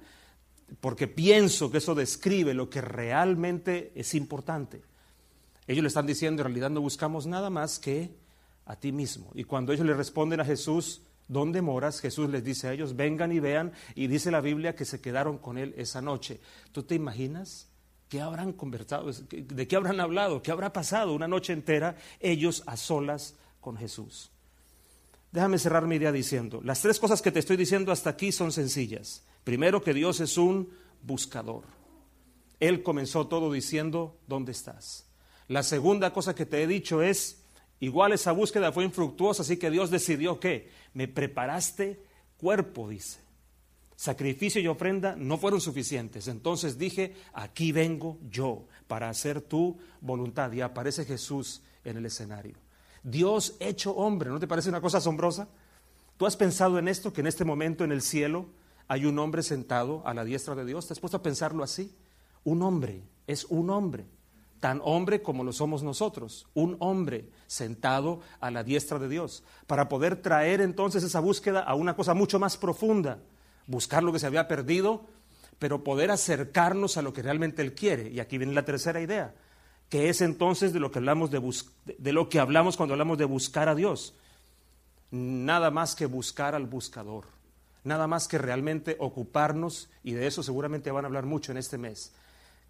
porque 0.80 1.08
pienso 1.08 1.72
que 1.72 1.78
eso 1.78 1.96
describe 1.96 2.54
lo 2.54 2.70
que 2.70 2.82
realmente 2.82 3.92
es 3.96 4.14
importante. 4.14 4.82
Ellos 5.68 5.84
le 5.84 5.88
están 5.88 6.08
diciendo, 6.08 6.42
en 6.42 6.48
realidad 6.48 6.70
no 6.70 6.82
buscamos 6.82 7.26
nada 7.26 7.50
más 7.50 7.80
que 7.80 8.16
a 8.66 8.76
ti 8.76 8.92
mismo. 8.92 9.32
Y 9.34 9.44
cuando 9.44 9.74
ellos 9.74 9.86
le 9.86 9.94
responden 9.94 10.40
a 10.40 10.46
Jesús, 10.46 11.02
¿Dónde 11.28 11.62
moras? 11.62 12.02
Jesús 12.02 12.30
les 12.30 12.44
dice 12.44 12.68
a 12.68 12.74
ellos, 12.74 12.96
vengan 12.96 13.32
y 13.32 13.40
vean, 13.40 13.72
y 13.96 14.08
dice 14.08 14.30
la 14.30 14.42
Biblia 14.42 14.76
que 14.76 14.86
se 14.86 15.00
quedaron 15.00 15.38
con 15.38 15.58
él 15.58 15.74
esa 15.78 16.02
noche. 16.02 16.40
¿Tú 16.72 16.84
te 16.84 16.96
imaginas? 16.96 17.70
¿Qué 18.10 18.22
habrán 18.22 18.54
conversado? 18.54 19.10
¿De 19.12 19.68
qué 19.68 19.76
habrán 19.76 20.00
hablado? 20.00 20.42
¿Qué 20.44 20.52
habrá 20.52 20.74
pasado 20.74 21.14
una 21.14 21.28
noche 21.28 21.54
entera 21.54 21.96
ellos 22.20 22.64
a 22.68 22.78
solas 22.78 23.36
con 23.64 23.78
Jesús? 23.78 24.30
Déjame 25.32 25.58
cerrar 25.58 25.88
mi 25.88 25.96
idea 25.96 26.12
diciendo, 26.12 26.62
las 26.64 26.84
tres 26.84 27.00
cosas 27.00 27.24
que 27.24 27.32
te 27.32 27.40
estoy 27.40 27.58
diciendo 27.58 27.92
hasta 27.92 28.12
aquí 28.12 28.32
son 28.32 28.52
sencillas. 28.52 29.24
Primero, 29.44 29.82
que 29.82 29.96
Dios 29.96 30.20
es 30.20 30.38
un 30.38 30.70
buscador. 31.02 31.64
Él 32.60 32.84
comenzó 32.84 33.26
todo 33.26 33.52
diciendo, 33.52 34.20
¿dónde 34.28 34.52
estás? 34.52 35.08
La 35.48 35.64
segunda 35.64 36.14
cosa 36.14 36.36
que 36.36 36.46
te 36.46 36.62
he 36.62 36.68
dicho 36.68 37.02
es, 37.02 37.44
igual 37.80 38.14
esa 38.14 38.32
búsqueda 38.32 38.72
fue 38.72 38.84
infructuosa, 38.84 39.42
así 39.42 39.58
que 39.58 39.72
Dios 39.72 39.90
decidió 39.90 40.40
que 40.40 40.70
me 40.94 41.08
preparaste 41.08 42.04
cuerpo, 42.38 42.88
dice. 42.88 43.20
Sacrificio 43.96 44.62
y 44.62 44.68
ofrenda 44.68 45.16
no 45.16 45.38
fueron 45.38 45.62
suficientes. 45.62 46.28
Entonces 46.28 46.78
dije, 46.78 47.16
aquí 47.34 47.72
vengo 47.72 48.20
yo 48.30 48.68
para 48.88 49.10
hacer 49.10 49.42
tu 49.42 49.78
voluntad. 50.02 50.52
Y 50.52 50.62
aparece 50.62 51.06
Jesús 51.06 51.62
en 51.84 51.98
el 51.98 52.06
escenario. 52.06 52.63
Dios 53.04 53.56
hecho 53.60 53.96
hombre, 53.96 54.30
¿no 54.30 54.40
te 54.40 54.48
parece 54.48 54.70
una 54.70 54.82
cosa 54.82 54.98
asombrosa? 54.98 55.48
¿Tú 56.18 56.26
has 56.26 56.38
pensado 56.38 56.80
en 56.80 56.88
esto, 56.88 57.12
que 57.12 57.22
en 57.22 57.28
este 57.28 57.46
momento 57.46 57.84
en 57.84 57.92
el 57.92 58.02
cielo 58.02 58.46
hay 58.88 59.06
un 59.06 59.20
hombre 59.20 59.44
sentado 59.44 60.02
a 60.06 60.14
la 60.14 60.24
diestra 60.24 60.56
de 60.56 60.66
Dios? 60.66 60.88
¿Te 60.88 60.94
has 60.94 61.00
puesto 61.00 61.18
a 61.18 61.24
pensarlo 61.24 61.64
así? 61.64 61.96
Un 62.44 62.62
hombre, 62.62 63.04
es 63.28 63.46
un 63.46 63.70
hombre, 63.70 64.06
tan 64.60 64.82
hombre 64.84 65.22
como 65.22 65.44
lo 65.44 65.54
somos 65.54 65.84
nosotros, 65.84 66.48
un 66.54 66.78
hombre 66.80 67.30
sentado 67.48 68.22
a 68.40 68.52
la 68.52 68.64
diestra 68.64 69.00
de 69.00 69.10
Dios, 69.10 69.44
para 69.68 69.90
poder 69.90 70.22
traer 70.22 70.62
entonces 70.62 71.04
esa 71.04 71.20
búsqueda 71.20 71.62
a 71.62 71.76
una 71.76 71.96
cosa 71.96 72.14
mucho 72.14 72.40
más 72.40 72.58
profunda 72.58 73.20
buscar 73.68 74.04
lo 74.04 74.12
que 74.12 74.20
se 74.20 74.28
había 74.28 74.48
perdido, 74.48 75.06
pero 75.60 75.84
poder 75.84 76.12
acercarnos 76.12 76.98
a 76.98 77.02
lo 77.02 77.14
que 77.14 77.22
realmente 77.22 77.62
Él 77.62 77.74
quiere. 77.74 78.10
Y 78.10 78.20
aquí 78.20 78.38
viene 78.38 78.54
la 78.54 78.66
tercera 78.66 79.02
idea, 79.02 79.34
que 79.94 80.10
es 80.10 80.22
entonces 80.22 80.74
de 80.74 80.80
lo 80.80 80.90
que 80.90 80.98
hablamos, 80.98 81.30
de, 81.30 81.40
de 82.00 82.14
lo 82.14 82.28
que 82.28 82.40
hablamos 82.40 82.78
cuando 82.78 82.96
hablamos 82.96 83.16
de 83.20 83.26
buscar 83.26 83.70
a 83.70 83.76
Dios. 83.76 84.16
Nada 85.12 85.70
más 85.70 85.94
que 85.94 86.08
buscar 86.08 86.56
al 86.56 86.66
buscador, 86.66 87.26
nada 87.84 88.08
más 88.08 88.28
que 88.28 88.40
realmente 88.40 88.98
ocuparnos, 89.00 89.92
y 90.04 90.14
de 90.14 90.26
eso 90.26 90.42
seguramente 90.42 90.90
van 90.90 91.06
a 91.06 91.10
hablar 91.10 91.28
mucho 91.28 91.52
en 91.52 91.60
este 91.60 91.78
mes. 91.78 92.12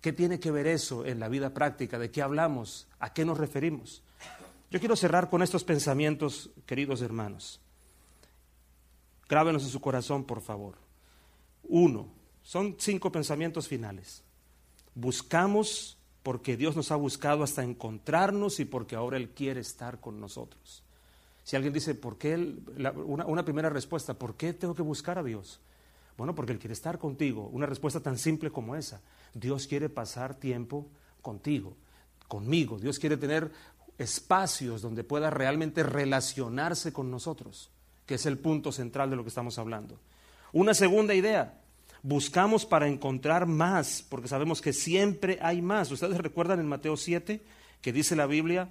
¿Qué 0.01 0.11
tiene 0.11 0.41
que 0.41 0.51
ver 0.51 0.67
eso 0.67 1.05
en 1.05 1.21
la 1.21 1.29
vida 1.29 1.53
práctica? 1.53 1.97
¿De 1.97 2.11
qué 2.11 2.21
hablamos? 2.21 2.89
¿A 2.99 3.13
qué 3.13 3.23
nos 3.23 3.37
referimos? 3.37 4.03
Yo 4.69 4.81
quiero 4.81 4.97
cerrar 4.97 5.29
con 5.29 5.41
estos 5.41 5.63
pensamientos, 5.63 6.49
queridos 6.65 7.01
hermanos. 7.01 7.61
Grábenos 9.29 9.63
en 9.63 9.69
su 9.69 9.79
corazón, 9.79 10.25
por 10.25 10.41
favor. 10.41 10.75
Uno, 11.63 12.09
son 12.41 12.75
cinco 12.79 13.13
pensamientos 13.13 13.69
finales. 13.69 14.23
Buscamos 14.93 15.97
porque 16.23 16.55
Dios 16.57 16.75
nos 16.75 16.91
ha 16.91 16.95
buscado 16.95 17.43
hasta 17.43 17.63
encontrarnos 17.63 18.59
y 18.59 18.65
porque 18.65 18.95
ahora 18.95 19.17
Él 19.17 19.29
quiere 19.29 19.59
estar 19.59 19.99
con 19.99 20.19
nosotros. 20.19 20.83
Si 21.43 21.57
alguien 21.57 21.73
dice, 21.73 21.93
¿por 21.93 22.17
qué? 22.17 22.35
una, 23.05 23.25
una 23.25 23.43
primera 23.43 23.69
respuesta, 23.69 24.13
¿por 24.13 24.35
qué 24.35 24.53
tengo 24.53 24.73
que 24.73 24.81
buscar 24.81 25.19
a 25.19 25.23
Dios? 25.23 25.59
Bueno, 26.17 26.33
porque 26.33 26.53
Él 26.53 26.59
quiere 26.59 26.73
estar 26.73 26.97
contigo. 26.97 27.49
Una 27.51 27.65
respuesta 27.65 27.99
tan 27.99 28.17
simple 28.17 28.51
como 28.51 28.75
esa. 28.75 29.01
Dios 29.33 29.67
quiere 29.67 29.89
pasar 29.89 30.35
tiempo 30.35 30.87
contigo, 31.21 31.75
conmigo. 32.29 32.79
Dios 32.79 32.99
quiere 32.99 33.17
tener 33.17 33.51
espacios 33.97 34.81
donde 34.81 35.03
pueda 35.03 35.29
realmente 35.29 35.83
relacionarse 35.83 36.93
con 36.93 37.11
nosotros, 37.11 37.69
que 38.05 38.15
es 38.15 38.25
el 38.25 38.37
punto 38.37 38.71
central 38.71 39.09
de 39.09 39.17
lo 39.17 39.23
que 39.23 39.29
estamos 39.29 39.57
hablando. 39.59 39.99
Una 40.51 40.73
segunda 40.73 41.13
idea, 41.13 41.62
buscamos 42.03 42.65
para 42.65 42.87
encontrar 42.87 43.47
más, 43.47 44.05
porque 44.07 44.27
sabemos 44.27 44.61
que 44.61 44.73
siempre 44.73 45.39
hay 45.41 45.61
más. 45.61 45.89
Ustedes 45.89 46.17
recuerdan 46.17 46.59
en 46.59 46.67
Mateo 46.67 46.97
7 46.97 47.41
que 47.81 47.93
dice 47.93 48.15
la 48.15 48.27
Biblia, 48.27 48.69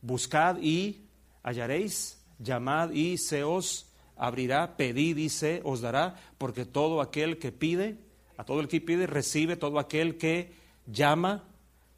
buscad 0.00 0.58
y 0.60 1.04
hallaréis, 1.42 2.18
llamad 2.38 2.90
y 2.90 3.18
se 3.18 3.44
os 3.44 3.86
abrirá, 4.16 4.76
pedid 4.76 5.16
y 5.16 5.28
se 5.28 5.60
os 5.64 5.80
dará, 5.80 6.16
porque 6.38 6.64
todo 6.64 7.00
aquel 7.00 7.38
que 7.38 7.52
pide, 7.52 7.96
a 8.36 8.44
todo 8.44 8.60
el 8.60 8.68
que 8.68 8.80
pide, 8.80 9.06
recibe, 9.06 9.56
todo 9.56 9.78
aquel 9.78 10.18
que 10.18 10.52
llama, 10.86 11.44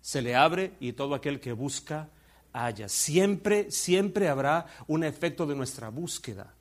se 0.00 0.22
le 0.22 0.36
abre 0.36 0.74
y 0.80 0.92
todo 0.92 1.14
aquel 1.14 1.40
que 1.40 1.52
busca, 1.52 2.08
halla. 2.52 2.88
Siempre, 2.88 3.70
siempre 3.70 4.28
habrá 4.28 4.66
un 4.86 5.02
efecto 5.02 5.46
de 5.46 5.54
nuestra 5.54 5.88
búsqueda. 5.88 6.53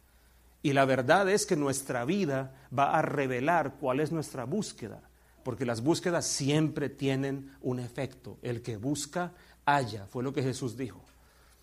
Y 0.64 0.72
la 0.72 0.86
verdad 0.86 1.30
es 1.30 1.46
que 1.46 1.58
nuestra 1.58 2.06
vida 2.06 2.56
va 2.78 2.98
a 2.98 3.02
revelar 3.02 3.76
cuál 3.80 4.00
es 4.00 4.14
nuestra 4.14 4.46
búsqueda, 4.46 5.02
porque 5.44 5.66
las 5.66 5.84
búsquedas 5.84 6.26
siempre 6.26 6.90
tienen 6.90 7.52
un 7.62 7.80
efecto. 7.80 8.38
El 8.42 8.62
que 8.62 8.78
busca, 8.78 9.34
halla, 9.66 10.08
fue 10.08 10.24
lo 10.24 10.34
que 10.34 10.42
Jesús 10.42 10.78
dijo. 10.78 11.04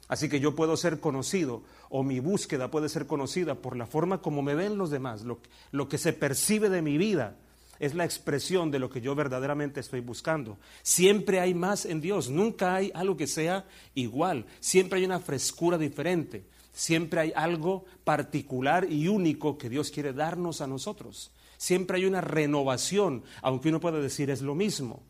Así 0.06 0.28
que 0.28 0.38
yo 0.38 0.54
puedo 0.54 0.76
ser 0.76 1.00
conocido 1.00 1.62
o 1.88 2.02
mi 2.02 2.20
búsqueda 2.20 2.70
puede 2.70 2.90
ser 2.90 3.06
conocida 3.06 3.54
por 3.54 3.74
la 3.74 3.86
forma 3.86 4.20
como 4.20 4.42
me 4.42 4.54
ven 4.54 4.76
los 4.76 4.90
demás, 4.90 5.22
lo, 5.22 5.40
lo 5.70 5.88
que 5.88 5.98
se 5.98 6.12
percibe 6.12 6.68
de 6.68 6.82
mi 6.82 6.98
vida 6.98 7.36
es 7.78 7.94
la 7.94 8.04
expresión 8.04 8.70
de 8.70 8.78
lo 8.78 8.90
que 8.90 9.00
yo 9.00 9.14
verdaderamente 9.14 9.80
estoy 9.80 10.00
buscando. 10.00 10.58
Siempre 10.82 11.40
hay 11.40 11.54
más 11.54 11.86
en 11.86 12.02
Dios, 12.02 12.28
nunca 12.28 12.74
hay 12.74 12.92
algo 12.94 13.16
que 13.16 13.26
sea 13.26 13.64
igual, 13.94 14.44
siempre 14.60 14.98
hay 14.98 15.06
una 15.06 15.20
frescura 15.20 15.78
diferente. 15.78 16.44
Siempre 16.72 17.20
hay 17.20 17.32
algo 17.34 17.84
particular 18.04 18.90
y 18.90 19.08
único 19.08 19.58
que 19.58 19.68
Dios 19.68 19.90
quiere 19.90 20.12
darnos 20.12 20.60
a 20.60 20.66
nosotros. 20.66 21.32
Siempre 21.56 21.98
hay 21.98 22.06
una 22.06 22.20
renovación, 22.20 23.22
aunque 23.42 23.68
uno 23.68 23.80
puede 23.80 24.00
decir 24.00 24.30
es 24.30 24.40
lo 24.40 24.54
mismo. 24.54 25.02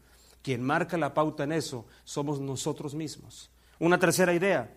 Quien 0.42 0.62
marca 0.62 0.96
la 0.96 1.14
pauta 1.14 1.44
en 1.44 1.52
eso 1.52 1.86
somos 2.04 2.40
nosotros 2.40 2.94
mismos. 2.94 3.50
Una 3.78 3.98
tercera 3.98 4.34
idea, 4.34 4.76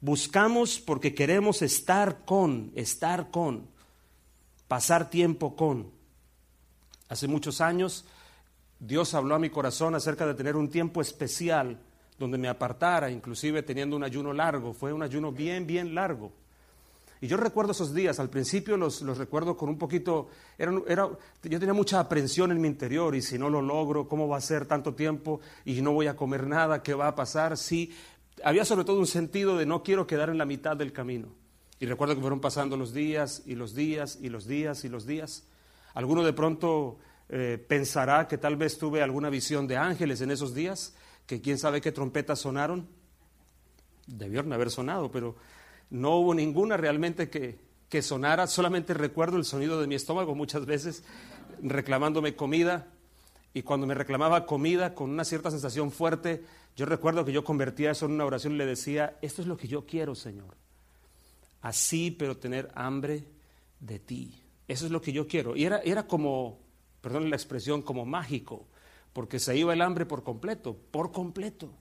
buscamos 0.00 0.80
porque 0.80 1.14
queremos 1.14 1.62
estar 1.62 2.24
con, 2.24 2.72
estar 2.74 3.30
con, 3.30 3.68
pasar 4.68 5.10
tiempo 5.10 5.56
con. 5.56 5.90
Hace 7.08 7.26
muchos 7.26 7.60
años 7.60 8.04
Dios 8.78 9.14
habló 9.14 9.34
a 9.34 9.40
mi 9.40 9.50
corazón 9.50 9.94
acerca 9.94 10.26
de 10.26 10.34
tener 10.34 10.56
un 10.56 10.68
tiempo 10.68 11.00
especial 11.00 11.80
donde 12.18 12.38
me 12.38 12.48
apartara, 12.48 13.10
inclusive 13.10 13.62
teniendo 13.62 13.96
un 13.96 14.04
ayuno 14.04 14.32
largo. 14.32 14.74
Fue 14.74 14.92
un 14.92 15.02
ayuno 15.02 15.32
bien, 15.32 15.66
bien 15.66 15.94
largo. 15.94 16.32
Y 17.20 17.26
yo 17.26 17.36
recuerdo 17.36 17.72
esos 17.72 17.94
días, 17.94 18.20
al 18.20 18.30
principio 18.30 18.76
los, 18.76 19.00
recuerdo 19.16 19.56
con 19.56 19.68
un 19.68 19.78
poquito, 19.78 20.28
era, 20.56 20.72
yo 20.72 21.58
tenía 21.58 21.72
mucha 21.72 21.98
aprensión 21.98 22.52
en 22.52 22.60
mi 22.60 22.68
interior 22.68 23.14
y 23.16 23.22
si 23.22 23.38
no 23.38 23.50
lo 23.50 23.60
logro, 23.60 24.06
¿cómo 24.06 24.28
va 24.28 24.36
a 24.36 24.40
ser 24.40 24.66
tanto 24.66 24.94
tiempo 24.94 25.40
y 25.64 25.80
no 25.80 25.92
voy 25.92 26.06
a 26.06 26.14
comer 26.14 26.46
nada? 26.46 26.82
¿Qué 26.82 26.94
va 26.94 27.08
a 27.08 27.14
pasar? 27.16 27.56
Sí, 27.56 27.92
había 28.44 28.64
sobre 28.64 28.84
todo 28.84 29.00
un 29.00 29.08
sentido 29.08 29.56
de 29.56 29.66
no 29.66 29.82
quiero 29.82 30.06
quedar 30.06 30.30
en 30.30 30.38
la 30.38 30.44
mitad 30.44 30.76
del 30.76 30.92
camino. 30.92 31.28
Y 31.80 31.86
recuerdo 31.86 32.14
que 32.14 32.20
fueron 32.20 32.40
pasando 32.40 32.76
los 32.76 32.92
días 32.92 33.42
y 33.46 33.56
los 33.56 33.74
días 33.74 34.18
y 34.20 34.28
los 34.28 34.46
días 34.46 34.84
y 34.84 34.88
los 34.88 35.04
días. 35.04 35.44
Alguno 35.94 36.22
de 36.22 36.32
pronto 36.32 36.98
eh, 37.28 37.64
pensará 37.66 38.28
que 38.28 38.38
tal 38.38 38.56
vez 38.56 38.78
tuve 38.78 39.02
alguna 39.02 39.28
visión 39.28 39.66
de 39.66 39.76
ángeles 39.76 40.20
en 40.20 40.30
esos 40.30 40.54
días 40.54 40.94
que 41.28 41.42
quién 41.42 41.58
sabe 41.58 41.82
qué 41.82 41.92
trompetas 41.92 42.40
sonaron. 42.40 42.88
Debieron 44.06 44.50
haber 44.54 44.70
sonado, 44.70 45.12
pero 45.12 45.36
no 45.90 46.16
hubo 46.16 46.34
ninguna 46.34 46.78
realmente 46.78 47.28
que, 47.28 47.58
que 47.90 48.00
sonara. 48.00 48.46
Solamente 48.46 48.94
recuerdo 48.94 49.36
el 49.36 49.44
sonido 49.44 49.78
de 49.78 49.86
mi 49.86 49.94
estómago 49.94 50.34
muchas 50.34 50.64
veces 50.64 51.04
reclamándome 51.62 52.34
comida. 52.34 52.86
Y 53.52 53.62
cuando 53.62 53.86
me 53.86 53.92
reclamaba 53.92 54.46
comida 54.46 54.94
con 54.94 55.10
una 55.10 55.24
cierta 55.24 55.50
sensación 55.50 55.92
fuerte, 55.92 56.44
yo 56.76 56.86
recuerdo 56.86 57.26
que 57.26 57.32
yo 57.32 57.44
convertía 57.44 57.90
eso 57.90 58.06
en 58.06 58.12
una 58.12 58.24
oración 58.24 58.54
y 58.54 58.56
le 58.56 58.64
decía, 58.64 59.18
esto 59.20 59.42
es 59.42 59.48
lo 59.48 59.58
que 59.58 59.68
yo 59.68 59.84
quiero, 59.84 60.14
Señor. 60.14 60.56
Así, 61.60 62.10
pero 62.10 62.38
tener 62.38 62.70
hambre 62.74 63.24
de 63.80 63.98
ti. 63.98 64.42
Eso 64.66 64.86
es 64.86 64.92
lo 64.92 65.02
que 65.02 65.12
yo 65.12 65.28
quiero. 65.28 65.56
Y 65.56 65.66
era, 65.66 65.80
era 65.80 66.06
como, 66.06 66.58
perdón 67.02 67.28
la 67.28 67.36
expresión, 67.36 67.82
como 67.82 68.06
mágico 68.06 68.66
porque 69.18 69.40
se 69.40 69.56
iba 69.56 69.72
el 69.72 69.82
hambre 69.82 70.06
por 70.06 70.22
completo, 70.22 70.76
por 70.92 71.10
completo. 71.10 71.72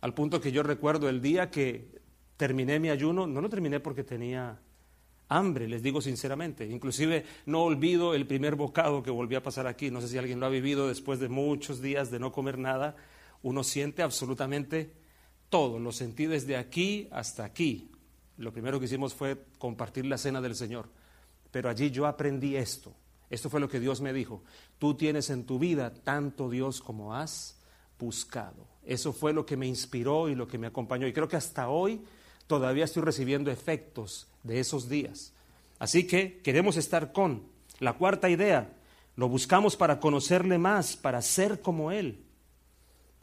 Al 0.00 0.14
punto 0.14 0.40
que 0.40 0.50
yo 0.50 0.62
recuerdo 0.62 1.10
el 1.10 1.20
día 1.20 1.50
que 1.50 2.00
terminé 2.38 2.80
mi 2.80 2.88
ayuno, 2.88 3.26
no 3.26 3.42
lo 3.42 3.50
terminé 3.50 3.80
porque 3.80 4.02
tenía 4.02 4.58
hambre, 5.28 5.68
les 5.68 5.82
digo 5.82 6.00
sinceramente. 6.00 6.64
Inclusive 6.64 7.26
no 7.44 7.64
olvido 7.64 8.14
el 8.14 8.26
primer 8.26 8.54
bocado 8.54 9.02
que 9.02 9.10
volví 9.10 9.34
a 9.34 9.42
pasar 9.42 9.66
aquí. 9.66 9.90
No 9.90 10.00
sé 10.00 10.08
si 10.08 10.16
alguien 10.16 10.40
lo 10.40 10.46
ha 10.46 10.48
vivido 10.48 10.88
después 10.88 11.20
de 11.20 11.28
muchos 11.28 11.82
días 11.82 12.10
de 12.10 12.18
no 12.18 12.32
comer 12.32 12.56
nada. 12.56 12.96
Uno 13.42 13.62
siente 13.62 14.02
absolutamente 14.02 14.90
todo. 15.50 15.78
Lo 15.78 15.92
sentí 15.92 16.24
desde 16.24 16.56
aquí 16.56 17.08
hasta 17.10 17.44
aquí. 17.44 17.90
Lo 18.38 18.54
primero 18.54 18.78
que 18.78 18.86
hicimos 18.86 19.12
fue 19.12 19.36
compartir 19.58 20.06
la 20.06 20.16
cena 20.16 20.40
del 20.40 20.54
Señor. 20.54 20.88
Pero 21.50 21.68
allí 21.68 21.90
yo 21.90 22.06
aprendí 22.06 22.56
esto. 22.56 22.94
Esto 23.30 23.50
fue 23.50 23.60
lo 23.60 23.68
que 23.68 23.80
Dios 23.80 24.00
me 24.00 24.12
dijo. 24.12 24.42
Tú 24.78 24.94
tienes 24.94 25.30
en 25.30 25.44
tu 25.44 25.58
vida 25.58 25.92
tanto 25.92 26.50
Dios 26.50 26.80
como 26.80 27.14
has 27.14 27.58
buscado. 27.98 28.66
Eso 28.84 29.12
fue 29.12 29.32
lo 29.32 29.46
que 29.46 29.56
me 29.56 29.66
inspiró 29.66 30.28
y 30.28 30.34
lo 30.34 30.46
que 30.46 30.58
me 30.58 30.66
acompañó. 30.66 31.06
Y 31.06 31.12
creo 31.12 31.28
que 31.28 31.36
hasta 31.36 31.68
hoy 31.68 32.02
todavía 32.46 32.84
estoy 32.84 33.02
recibiendo 33.02 33.50
efectos 33.50 34.28
de 34.42 34.60
esos 34.60 34.88
días. 34.88 35.32
Así 35.78 36.06
que 36.06 36.40
queremos 36.42 36.76
estar 36.76 37.12
con. 37.12 37.52
La 37.80 37.94
cuarta 37.94 38.28
idea, 38.28 38.72
lo 39.16 39.28
buscamos 39.28 39.76
para 39.76 39.98
conocerle 39.98 40.58
más, 40.58 40.96
para 40.96 41.20
ser 41.22 41.60
como 41.60 41.90
Él. 41.90 42.24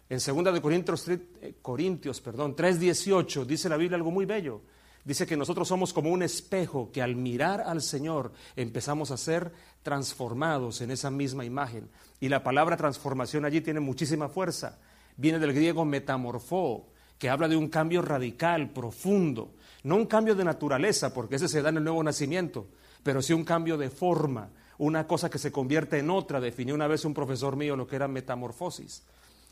En 0.10 0.18
2 0.18 0.54
de 0.54 0.62
Corintios, 0.62 1.08
eh, 1.08 1.56
Corintios 1.62 2.20
perdón, 2.20 2.54
3:18 2.54 3.46
dice 3.46 3.70
la 3.70 3.78
Biblia 3.78 3.96
algo 3.96 4.12
muy 4.12 4.26
bello. 4.26 4.62
Dice 5.04 5.26
que 5.26 5.38
nosotros 5.38 5.68
somos 5.68 5.94
como 5.94 6.12
un 6.12 6.22
espejo 6.22 6.92
que 6.92 7.02
al 7.02 7.16
mirar 7.16 7.62
al 7.62 7.82
Señor 7.82 8.32
empezamos 8.56 9.10
a 9.12 9.18
ser 9.18 9.52
transformados 9.82 10.82
en 10.82 10.92
esa 10.92 11.10
misma 11.10 11.44
imagen. 11.44 11.90
Y 12.20 12.30
la 12.30 12.44
palabra 12.44 12.78
transformación 12.78 13.46
allí 13.46 13.62
tiene 13.62 13.80
muchísima 13.80 14.30
fuerza. 14.30 14.78
Viene 15.18 15.40
del 15.40 15.54
griego 15.54 15.86
metamorfó, 15.86 16.88
que 17.18 17.30
habla 17.30 17.48
de 17.48 17.56
un 17.56 17.70
cambio 17.70 18.02
radical, 18.02 18.70
profundo. 18.70 19.54
No 19.84 19.96
un 19.96 20.06
cambio 20.06 20.36
de 20.36 20.44
naturaleza, 20.44 21.14
porque 21.14 21.36
ese 21.36 21.48
se 21.48 21.62
da 21.62 21.70
en 21.70 21.78
el 21.78 21.84
nuevo 21.84 22.04
nacimiento, 22.04 22.68
pero 23.04 23.22
sí 23.22 23.34
un 23.34 23.44
cambio 23.44 23.78
de 23.78 23.90
forma, 23.90 24.50
una 24.78 25.08
cosa 25.08 25.30
que 25.30 25.40
se 25.40 25.52
convierte 25.52 25.98
en 25.98 26.12
otra. 26.12 26.40
Definió 26.40 26.76
una 26.76 26.88
vez 26.88 27.06
un 27.06 27.16
profesor 27.16 27.56
mío 27.56 27.76
lo 27.76 27.88
que 27.88 27.96
era 27.96 28.08
metamorfosis. 28.08 29.04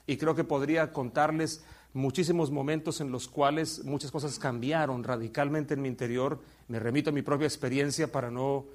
Y 0.05 0.17
creo 0.17 0.35
que 0.35 0.43
podría 0.43 0.91
contarles 0.91 1.63
muchísimos 1.93 2.51
momentos 2.51 3.01
en 3.01 3.11
los 3.11 3.27
cuales 3.27 3.83
muchas 3.83 4.11
cosas 4.11 4.37
cambiaron 4.39 5.03
radicalmente 5.03 5.73
en 5.73 5.81
mi 5.81 5.87
interior. 5.87 6.39
Me 6.67 6.79
remito 6.79 7.09
a 7.09 7.13
mi 7.13 7.21
propia 7.21 7.47
experiencia 7.47 8.11
para 8.11 8.29
no, 8.29 8.65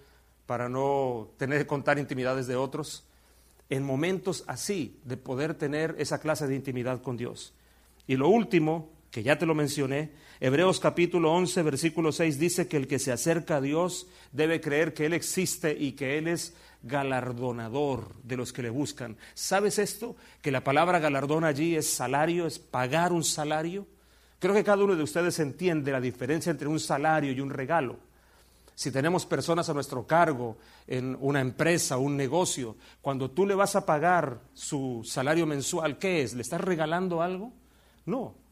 para 0.47 0.69
no 0.69 1.29
tener 1.37 1.59
que 1.61 1.67
contar 1.67 1.99
intimidades 1.99 2.47
de 2.47 2.57
otros. 2.57 3.05
En 3.71 3.83
momentos 3.83 4.45
así, 4.47 4.99
de 5.05 5.17
poder 5.17 5.55
tener 5.55 5.95
esa 5.99 6.19
clase 6.19 6.47
de 6.47 6.55
intimidad 6.55 7.03
con 7.03 7.17
Dios. 7.17 7.55
Y 8.07 8.17
lo 8.17 8.29
último, 8.29 8.91
que 9.15 9.23
ya 9.23 9.39
te 9.39 9.47
lo 9.47 9.55
mencioné, 9.55 10.11
Hebreos 10.41 10.81
capítulo 10.81 11.33
11, 11.35 11.63
versículo 11.63 12.11
6 12.11 12.37
dice 12.37 12.67
que 12.67 12.77
el 12.77 12.89
que 12.89 12.99
se 12.99 13.13
acerca 13.13 13.59
a 13.59 13.61
Dios 13.61 14.09
debe 14.33 14.61
creer 14.61 14.93
que 14.93 15.07
Él 15.07 15.13
existe 15.13 15.71
y 15.79 15.93
que 15.93 16.19
Él 16.19 16.27
es 16.27 16.53
galardonador 16.83 18.13
de 18.25 18.37
los 18.37 18.53
que 18.53 18.63
le 18.63 18.71
buscan. 18.71 19.17
¿Sabes 19.35 19.79
esto? 19.79 20.17
Que 20.43 20.51
la 20.51 20.65
palabra 20.65 20.99
galardón 20.99 21.45
allí 21.45 21.77
es 21.77 21.89
salario, 21.89 22.45
es 22.45 22.59
pagar 22.59 23.13
un 23.13 23.23
salario. 23.23 23.87
Creo 24.41 24.53
que 24.53 24.65
cada 24.65 24.83
uno 24.83 24.97
de 24.97 25.05
ustedes 25.05 25.39
entiende 25.39 25.93
la 25.93 26.01
diferencia 26.01 26.51
entre 26.51 26.67
un 26.67 26.81
salario 26.81 27.31
y 27.31 27.41
un 27.41 27.51
regalo. 27.51 28.01
Si 28.75 28.91
tenemos 28.91 29.27
personas 29.27 29.69
a 29.69 29.75
nuestro 29.75 30.09
cargo 30.09 30.59
en 30.89 31.17
una 31.21 31.41
empresa, 31.41 31.99
un 31.99 32.17
negocio, 32.17 32.77
cuando 33.01 33.31
tú 33.31 33.47
le 33.47 33.55
vas 33.55 33.77
a 33.77 33.87
pagar 33.87 34.41
su 34.55 35.03
salario 35.05 35.47
mensual, 35.47 35.99
¿qué 35.99 36.23
es? 36.23 36.35
¿Le 36.35 36.43
estás 36.43 36.61
regalando 36.61 37.23
algo? 37.23 37.53
No, 38.07 38.43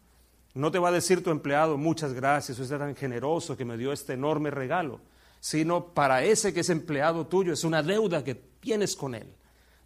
no 0.55 0.71
te 0.71 0.79
va 0.79 0.89
a 0.89 0.93
decir 0.93 1.23
tu 1.23 1.31
empleado, 1.31 1.79
muchas 1.79 2.13
gracias, 2.13 2.59
usted 2.59 2.75
es 2.75 2.81
tan 2.81 2.97
generoso 2.97 3.57
que 3.57 3.65
me 3.65 3.77
dio 3.77 3.93
este 3.93 4.15
enorme 4.15 4.51
regalo, 4.51 5.01
sino 5.41 5.87
para 5.87 6.23
ese 6.25 6.53
que 6.53 6.61
es 6.61 6.71
empleado 6.71 7.27
tuyo, 7.27 7.53
es 7.53 7.65
una 7.65 7.83
deuda 7.83 8.23
que 8.23 8.35
tienes 8.35 8.95
con 8.95 9.15
él. 9.15 9.27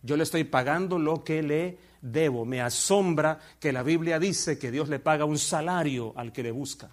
Yo 0.03 0.17
le 0.17 0.23
estoy 0.23 0.45
pagando 0.45 0.99
lo 0.99 1.25
que 1.25 1.43
le 1.43 1.79
debo. 2.01 2.45
Me 2.45 2.61
asombra 2.61 3.41
que 3.59 3.73
la 3.73 3.83
Biblia 3.83 4.19
dice 4.19 4.59
que 4.59 4.71
Dios 4.71 4.89
le 4.89 4.99
paga 4.99 5.25
un 5.25 5.39
salario 5.39 6.13
al 6.17 6.33
que 6.33 6.43
le 6.43 6.51
busca. 6.51 6.91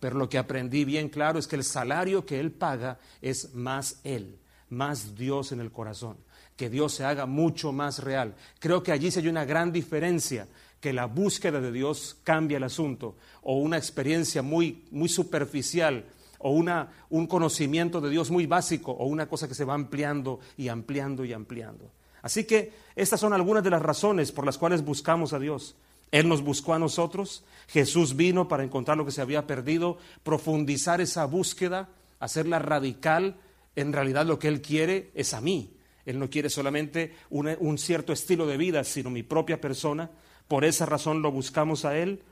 Pero 0.00 0.18
lo 0.18 0.28
que 0.28 0.38
aprendí 0.38 0.84
bien 0.84 1.08
claro 1.08 1.38
es 1.38 1.46
que 1.46 1.56
el 1.56 1.64
salario 1.64 2.26
que 2.26 2.38
Él 2.38 2.52
paga 2.52 2.98
es 3.22 3.54
más 3.54 4.00
Él, 4.04 4.38
más 4.68 5.14
Dios 5.14 5.52
en 5.52 5.60
el 5.60 5.72
corazón. 5.72 6.18
Que 6.56 6.68
Dios 6.68 6.92
se 6.94 7.04
haga 7.04 7.26
mucho 7.26 7.72
más 7.72 8.00
real. 8.00 8.34
Creo 8.58 8.82
que 8.82 8.92
allí 8.92 9.10
se 9.10 9.20
hay 9.20 9.28
una 9.28 9.44
gran 9.44 9.72
diferencia 9.72 10.46
que 10.86 10.92
la 10.92 11.06
búsqueda 11.06 11.60
de 11.60 11.72
Dios 11.72 12.16
cambia 12.22 12.58
el 12.58 12.62
asunto, 12.62 13.16
o 13.42 13.58
una 13.58 13.76
experiencia 13.76 14.40
muy, 14.40 14.84
muy 14.92 15.08
superficial, 15.08 16.04
o 16.38 16.52
una, 16.52 16.92
un 17.10 17.26
conocimiento 17.26 18.00
de 18.00 18.08
Dios 18.08 18.30
muy 18.30 18.46
básico, 18.46 18.92
o 18.92 19.06
una 19.06 19.28
cosa 19.28 19.48
que 19.48 19.56
se 19.56 19.64
va 19.64 19.74
ampliando 19.74 20.38
y 20.56 20.68
ampliando 20.68 21.24
y 21.24 21.32
ampliando. 21.32 21.90
Así 22.22 22.44
que 22.44 22.70
estas 22.94 23.18
son 23.18 23.32
algunas 23.32 23.64
de 23.64 23.70
las 23.70 23.82
razones 23.82 24.30
por 24.30 24.46
las 24.46 24.58
cuales 24.58 24.84
buscamos 24.84 25.32
a 25.32 25.40
Dios. 25.40 25.74
Él 26.12 26.28
nos 26.28 26.42
buscó 26.42 26.72
a 26.72 26.78
nosotros, 26.78 27.42
Jesús 27.66 28.14
vino 28.14 28.46
para 28.46 28.62
encontrar 28.62 28.96
lo 28.96 29.04
que 29.04 29.10
se 29.10 29.22
había 29.22 29.44
perdido, 29.48 29.98
profundizar 30.22 31.00
esa 31.00 31.24
búsqueda, 31.24 31.88
hacerla 32.20 32.60
radical. 32.60 33.34
En 33.74 33.92
realidad 33.92 34.24
lo 34.24 34.38
que 34.38 34.46
Él 34.46 34.62
quiere 34.62 35.10
es 35.16 35.34
a 35.34 35.40
mí. 35.40 35.72
Él 36.04 36.20
no 36.20 36.30
quiere 36.30 36.48
solamente 36.48 37.16
un 37.30 37.76
cierto 37.76 38.12
estilo 38.12 38.46
de 38.46 38.56
vida, 38.56 38.84
sino 38.84 39.10
mi 39.10 39.24
propia 39.24 39.60
persona. 39.60 40.12
Por 40.48 40.64
esa 40.64 40.86
razón 40.86 41.22
lo 41.22 41.32
buscamos 41.32 41.84
a 41.84 41.96
Él, 41.96 42.22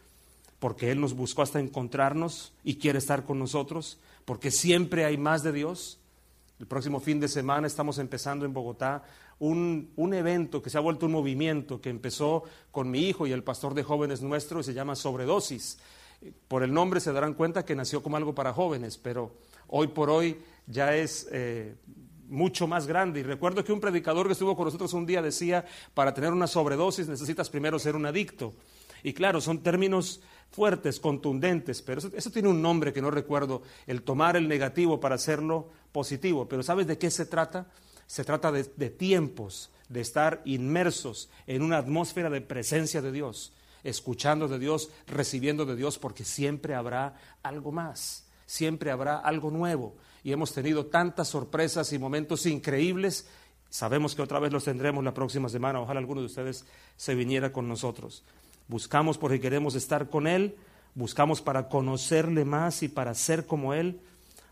porque 0.58 0.90
Él 0.90 1.00
nos 1.00 1.14
buscó 1.14 1.42
hasta 1.42 1.60
encontrarnos 1.60 2.52
y 2.62 2.76
quiere 2.76 2.98
estar 2.98 3.24
con 3.24 3.38
nosotros, 3.38 3.98
porque 4.24 4.50
siempre 4.50 5.04
hay 5.04 5.16
más 5.16 5.42
de 5.42 5.52
Dios. 5.52 5.98
El 6.60 6.66
próximo 6.66 7.00
fin 7.00 7.20
de 7.20 7.28
semana 7.28 7.66
estamos 7.66 7.98
empezando 7.98 8.46
en 8.46 8.52
Bogotá 8.52 9.02
un, 9.40 9.90
un, 9.96 10.14
evento 10.14 10.62
que 10.62 10.70
se 10.70 10.78
ha 10.78 10.80
vuelto 10.80 11.06
un 11.06 11.12
movimiento 11.12 11.80
que 11.80 11.90
empezó 11.90 12.44
con 12.70 12.90
mi 12.90 13.00
hijo 13.00 13.26
y 13.26 13.32
el 13.32 13.42
pastor 13.42 13.74
de 13.74 13.82
jóvenes 13.82 14.22
nuestro 14.22 14.60
y 14.60 14.64
se 14.64 14.74
llama 14.74 14.94
Sobredosis. 14.94 15.78
Por 16.48 16.62
el 16.62 16.72
nombre 16.72 17.00
se 17.00 17.12
darán 17.12 17.34
cuenta 17.34 17.64
que 17.64 17.74
nació 17.74 18.02
como 18.02 18.16
algo 18.16 18.34
para 18.34 18.52
jóvenes, 18.52 18.96
pero 18.96 19.32
hoy 19.66 19.88
por 19.88 20.08
hoy 20.08 20.40
ya 20.66 20.94
es 20.94 21.28
eh, 21.32 21.74
mucho 22.34 22.66
más 22.66 22.86
grande. 22.86 23.20
Y 23.20 23.22
recuerdo 23.22 23.64
que 23.64 23.72
un 23.72 23.80
predicador 23.80 24.26
que 24.26 24.32
estuvo 24.32 24.56
con 24.56 24.66
nosotros 24.66 24.92
un 24.92 25.06
día 25.06 25.22
decía, 25.22 25.64
para 25.94 26.12
tener 26.12 26.32
una 26.32 26.46
sobredosis 26.46 27.08
necesitas 27.08 27.48
primero 27.48 27.78
ser 27.78 27.96
un 27.96 28.04
adicto. 28.04 28.52
Y 29.02 29.12
claro, 29.12 29.40
son 29.40 29.62
términos 29.62 30.20
fuertes, 30.50 31.00
contundentes, 31.00 31.82
pero 31.82 32.00
eso, 32.14 32.30
tiene 32.30 32.48
un 32.48 32.62
nombre 32.62 32.92
que 32.92 33.02
no 33.02 33.10
recuerdo, 33.10 33.62
el 33.86 34.02
tomar 34.02 34.36
el 34.36 34.48
negativo 34.48 35.00
para 35.00 35.16
hacerlo 35.16 35.70
positivo. 35.92 36.48
Pero 36.48 36.62
¿sabes 36.62 36.86
de 36.86 36.98
qué 36.98 37.10
se 37.10 37.26
trata? 37.26 37.66
Se 38.06 38.24
trata 38.24 38.52
de, 38.52 38.64
de 38.76 38.90
tiempos, 38.90 39.70
de 39.88 40.00
estar 40.00 40.42
inmersos 40.44 41.28
en 41.46 41.62
una 41.62 41.78
atmósfera 41.78 42.30
de 42.30 42.40
presencia 42.40 43.02
de 43.02 43.12
Dios, 43.12 43.52
escuchando 43.82 44.48
de 44.48 44.58
Dios, 44.58 44.90
recibiendo 45.06 45.66
de 45.66 45.76
Dios, 45.76 45.98
porque 45.98 46.24
siempre 46.24 46.74
habrá 46.74 47.16
algo 47.42 47.72
más, 47.72 48.26
siempre 48.46 48.90
habrá 48.90 49.18
algo 49.18 49.50
nuevo 49.50 49.96
y 50.24 50.32
hemos 50.32 50.52
tenido 50.54 50.86
tantas 50.86 51.28
sorpresas 51.28 51.92
y 51.92 51.98
momentos 51.98 52.46
increíbles. 52.46 53.28
Sabemos 53.68 54.14
que 54.14 54.22
otra 54.22 54.38
vez 54.38 54.50
los 54.52 54.64
tendremos 54.64 55.04
la 55.04 55.12
próxima 55.12 55.50
semana. 55.50 55.80
Ojalá 55.80 56.00
alguno 56.00 56.22
de 56.22 56.26
ustedes 56.26 56.64
se 56.96 57.14
viniera 57.14 57.52
con 57.52 57.68
nosotros. 57.68 58.24
Buscamos 58.66 59.18
porque 59.18 59.38
queremos 59.38 59.74
estar 59.74 60.08
con 60.08 60.26
Él, 60.26 60.56
buscamos 60.94 61.42
para 61.42 61.68
conocerle 61.68 62.46
más 62.46 62.82
y 62.82 62.88
para 62.88 63.14
ser 63.14 63.46
como 63.46 63.74
Él, 63.74 64.00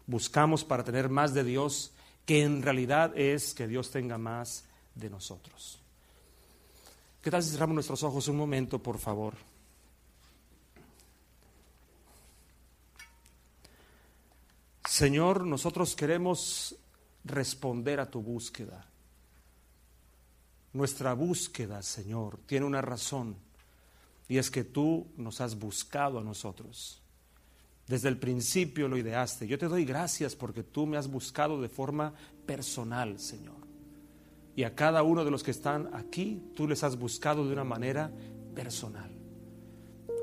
buscamos 0.06 0.62
para 0.62 0.84
tener 0.84 1.08
más 1.08 1.32
de 1.32 1.44
Dios, 1.44 1.92
que 2.26 2.42
en 2.42 2.62
realidad 2.62 3.16
es 3.16 3.54
que 3.54 3.66
Dios 3.66 3.90
tenga 3.90 4.18
más 4.18 4.66
de 4.94 5.08
nosotros. 5.08 5.78
¿Qué 7.22 7.30
tal 7.30 7.42
si 7.42 7.50
cerramos 7.50 7.74
nuestros 7.74 8.02
ojos 8.02 8.28
un 8.28 8.36
momento, 8.36 8.78
por 8.78 8.98
favor? 8.98 9.34
Señor, 14.92 15.46
nosotros 15.46 15.96
queremos 15.96 16.76
responder 17.24 17.98
a 17.98 18.10
tu 18.10 18.20
búsqueda. 18.20 18.86
Nuestra 20.74 21.14
búsqueda, 21.14 21.80
Señor, 21.80 22.40
tiene 22.44 22.66
una 22.66 22.82
razón 22.82 23.36
y 24.28 24.36
es 24.36 24.50
que 24.50 24.64
tú 24.64 25.06
nos 25.16 25.40
has 25.40 25.58
buscado 25.58 26.18
a 26.18 26.22
nosotros. 26.22 27.00
Desde 27.88 28.10
el 28.10 28.18
principio 28.18 28.86
lo 28.86 28.98
ideaste. 28.98 29.46
Yo 29.46 29.58
te 29.58 29.66
doy 29.66 29.86
gracias 29.86 30.36
porque 30.36 30.62
tú 30.62 30.86
me 30.86 30.98
has 30.98 31.08
buscado 31.08 31.62
de 31.62 31.70
forma 31.70 32.12
personal, 32.44 33.18
Señor. 33.18 33.66
Y 34.54 34.64
a 34.64 34.74
cada 34.74 35.02
uno 35.02 35.24
de 35.24 35.30
los 35.30 35.42
que 35.42 35.52
están 35.52 35.88
aquí, 35.94 36.52
tú 36.54 36.68
les 36.68 36.84
has 36.84 36.98
buscado 36.98 37.46
de 37.46 37.54
una 37.54 37.64
manera 37.64 38.12
personal. 38.54 39.10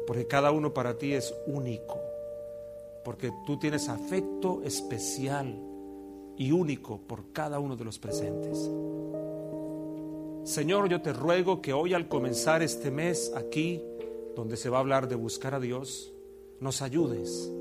Porque 0.05 0.27
cada 0.27 0.51
uno 0.51 0.75
para 0.75 0.95
ti 0.95 1.13
es 1.13 1.33
único 1.47 2.08
porque 3.09 3.33
tú 3.43 3.57
tienes 3.57 3.89
afecto 3.89 4.61
especial 4.63 5.59
y 6.37 6.51
único 6.51 6.99
por 6.99 7.31
cada 7.31 7.57
uno 7.57 7.75
de 7.75 7.83
los 7.83 7.97
presentes. 7.97 8.69
Señor, 10.43 10.87
yo 10.89 11.01
te 11.01 11.11
ruego 11.11 11.59
que 11.59 11.73
hoy 11.73 11.95
al 11.95 12.07
comenzar 12.07 12.61
este 12.61 12.91
mes 12.91 13.33
aquí, 13.35 13.81
donde 14.35 14.57
se 14.57 14.69
va 14.69 14.77
a 14.77 14.81
hablar 14.81 15.07
de 15.07 15.15
buscar 15.15 15.55
a 15.55 15.59
Dios, 15.59 16.13
nos 16.59 16.83
ayudes 16.83 17.51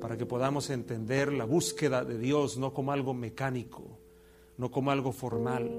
para 0.00 0.16
que 0.16 0.26
podamos 0.26 0.68
entender 0.68 1.32
la 1.32 1.44
búsqueda 1.44 2.04
de 2.04 2.18
Dios 2.18 2.58
no 2.58 2.74
como 2.74 2.90
algo 2.90 3.14
mecánico, 3.14 3.84
no 4.56 4.72
como 4.72 4.90
algo 4.90 5.12
formal, 5.12 5.70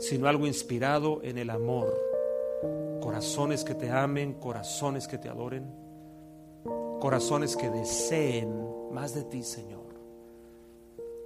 sino 0.00 0.26
algo 0.26 0.48
inspirado 0.48 1.20
en 1.22 1.38
el 1.38 1.48
amor. 1.48 1.96
Corazones 3.00 3.62
que 3.62 3.76
te 3.76 3.88
amen, 3.88 4.32
corazones 4.32 5.06
que 5.06 5.16
te 5.16 5.28
adoren 5.28 5.79
corazones 7.00 7.56
que 7.56 7.70
deseen 7.70 8.92
más 8.92 9.14
de 9.14 9.24
ti, 9.24 9.42
Señor, 9.42 9.86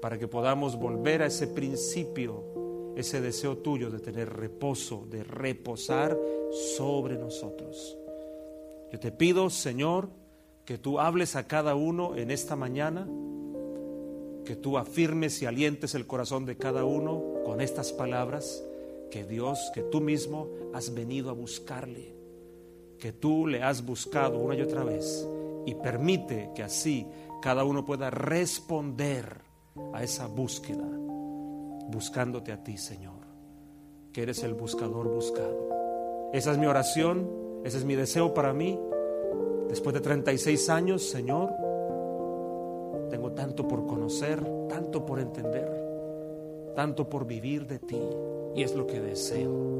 para 0.01 0.19
que 0.19 0.29
podamos 0.29 0.79
volver 0.79 1.23
a 1.23 1.27
ese 1.27 1.49
principio, 1.49 2.93
ese 2.97 3.21
deseo 3.21 3.59
tuyo 3.59 3.91
de 3.91 3.99
tener 3.99 4.33
reposo, 4.33 5.05
de 5.11 5.25
reposar 5.25 6.17
sobre 6.77 7.17
nosotros. 7.17 7.99
Yo 8.93 9.01
te 9.01 9.11
pido, 9.11 9.51
Señor, 9.51 10.09
que 10.65 10.79
tú 10.79 11.01
hables 11.01 11.35
a 11.35 11.49
cada 11.49 11.75
uno 11.75 12.17
en 12.17 12.31
esta 12.31 12.55
mañana, 12.55 13.09
que 14.45 14.57
tú 14.57 14.79
afirmes 14.79 15.43
y 15.43 15.47
alientes 15.47 15.95
el 15.95 16.07
corazón 16.07 16.47
de 16.47 16.57
cada 16.57 16.85
uno 16.85 17.43
con 17.45 17.61
estas 17.61 17.93
palabras, 17.93 18.65
que 19.11 19.25
Dios, 19.25 19.59
que 19.75 19.83
tú 19.83 20.01
mismo 20.01 20.49
has 20.73 20.95
venido 20.95 21.31
a 21.31 21.35
buscarle, 21.35 22.15
que 22.99 23.13
tú 23.13 23.47
le 23.49 23.63
has 23.63 23.85
buscado 23.85 24.39
una 24.39 24.55
y 24.55 24.63
otra 24.63 24.85
vez 24.85 25.27
y 25.67 25.75
permite 25.75 26.51
que 26.55 26.63
así 26.63 27.07
cada 27.41 27.65
uno 27.65 27.85
pueda 27.85 28.11
responder 28.11 29.43
a 29.93 30.03
esa 30.03 30.27
búsqueda, 30.27 30.87
buscándote 31.89 32.53
a 32.53 32.63
ti, 32.63 32.77
Señor, 32.77 33.21
que 34.13 34.23
eres 34.23 34.43
el 34.43 34.55
buscador 34.55 35.09
buscado. 35.09 36.31
Esa 36.33 36.53
es 36.53 36.59
mi 36.59 36.67
oración, 36.67 37.29
ese 37.65 37.79
es 37.79 37.85
mi 37.85 37.95
deseo 37.95 38.35
para 38.35 38.53
mí. 38.53 38.79
Después 39.69 39.95
de 39.95 40.01
36 40.01 40.69
años, 40.71 41.09
Señor, 41.09 41.51
tengo 43.11 43.33
tanto 43.33 43.67
por 43.67 43.87
conocer, 43.87 44.43
tanto 44.69 45.05
por 45.05 45.21
entender, 45.21 45.71
tanto 46.75 47.09
por 47.09 47.27
vivir 47.27 47.67
de 47.67 47.79
ti. 47.79 48.01
Y 48.55 48.63
es 48.63 48.75
lo 48.75 48.87
que 48.87 49.01
deseo. 49.01 49.75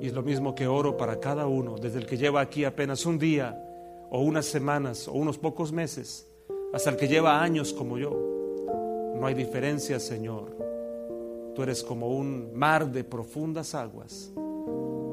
Y 0.00 0.06
es 0.06 0.12
lo 0.12 0.22
mismo 0.22 0.54
que 0.54 0.66
oro 0.66 0.96
para 0.96 1.18
cada 1.18 1.46
uno, 1.46 1.76
desde 1.76 1.98
el 1.98 2.06
que 2.06 2.16
lleva 2.16 2.40
aquí 2.40 2.64
apenas 2.64 3.06
un 3.06 3.18
día, 3.18 3.73
o 4.10 4.20
unas 4.20 4.46
semanas, 4.46 5.08
o 5.08 5.12
unos 5.12 5.38
pocos 5.38 5.72
meses, 5.72 6.28
hasta 6.72 6.90
el 6.90 6.96
que 6.96 7.08
lleva 7.08 7.42
años 7.42 7.72
como 7.72 7.98
yo. 7.98 8.10
No 9.14 9.26
hay 9.26 9.34
diferencia, 9.34 10.00
Señor. 10.00 10.56
Tú 11.54 11.62
eres 11.62 11.82
como 11.82 12.08
un 12.08 12.52
mar 12.54 12.90
de 12.90 13.04
profundas 13.04 13.74
aguas 13.74 14.32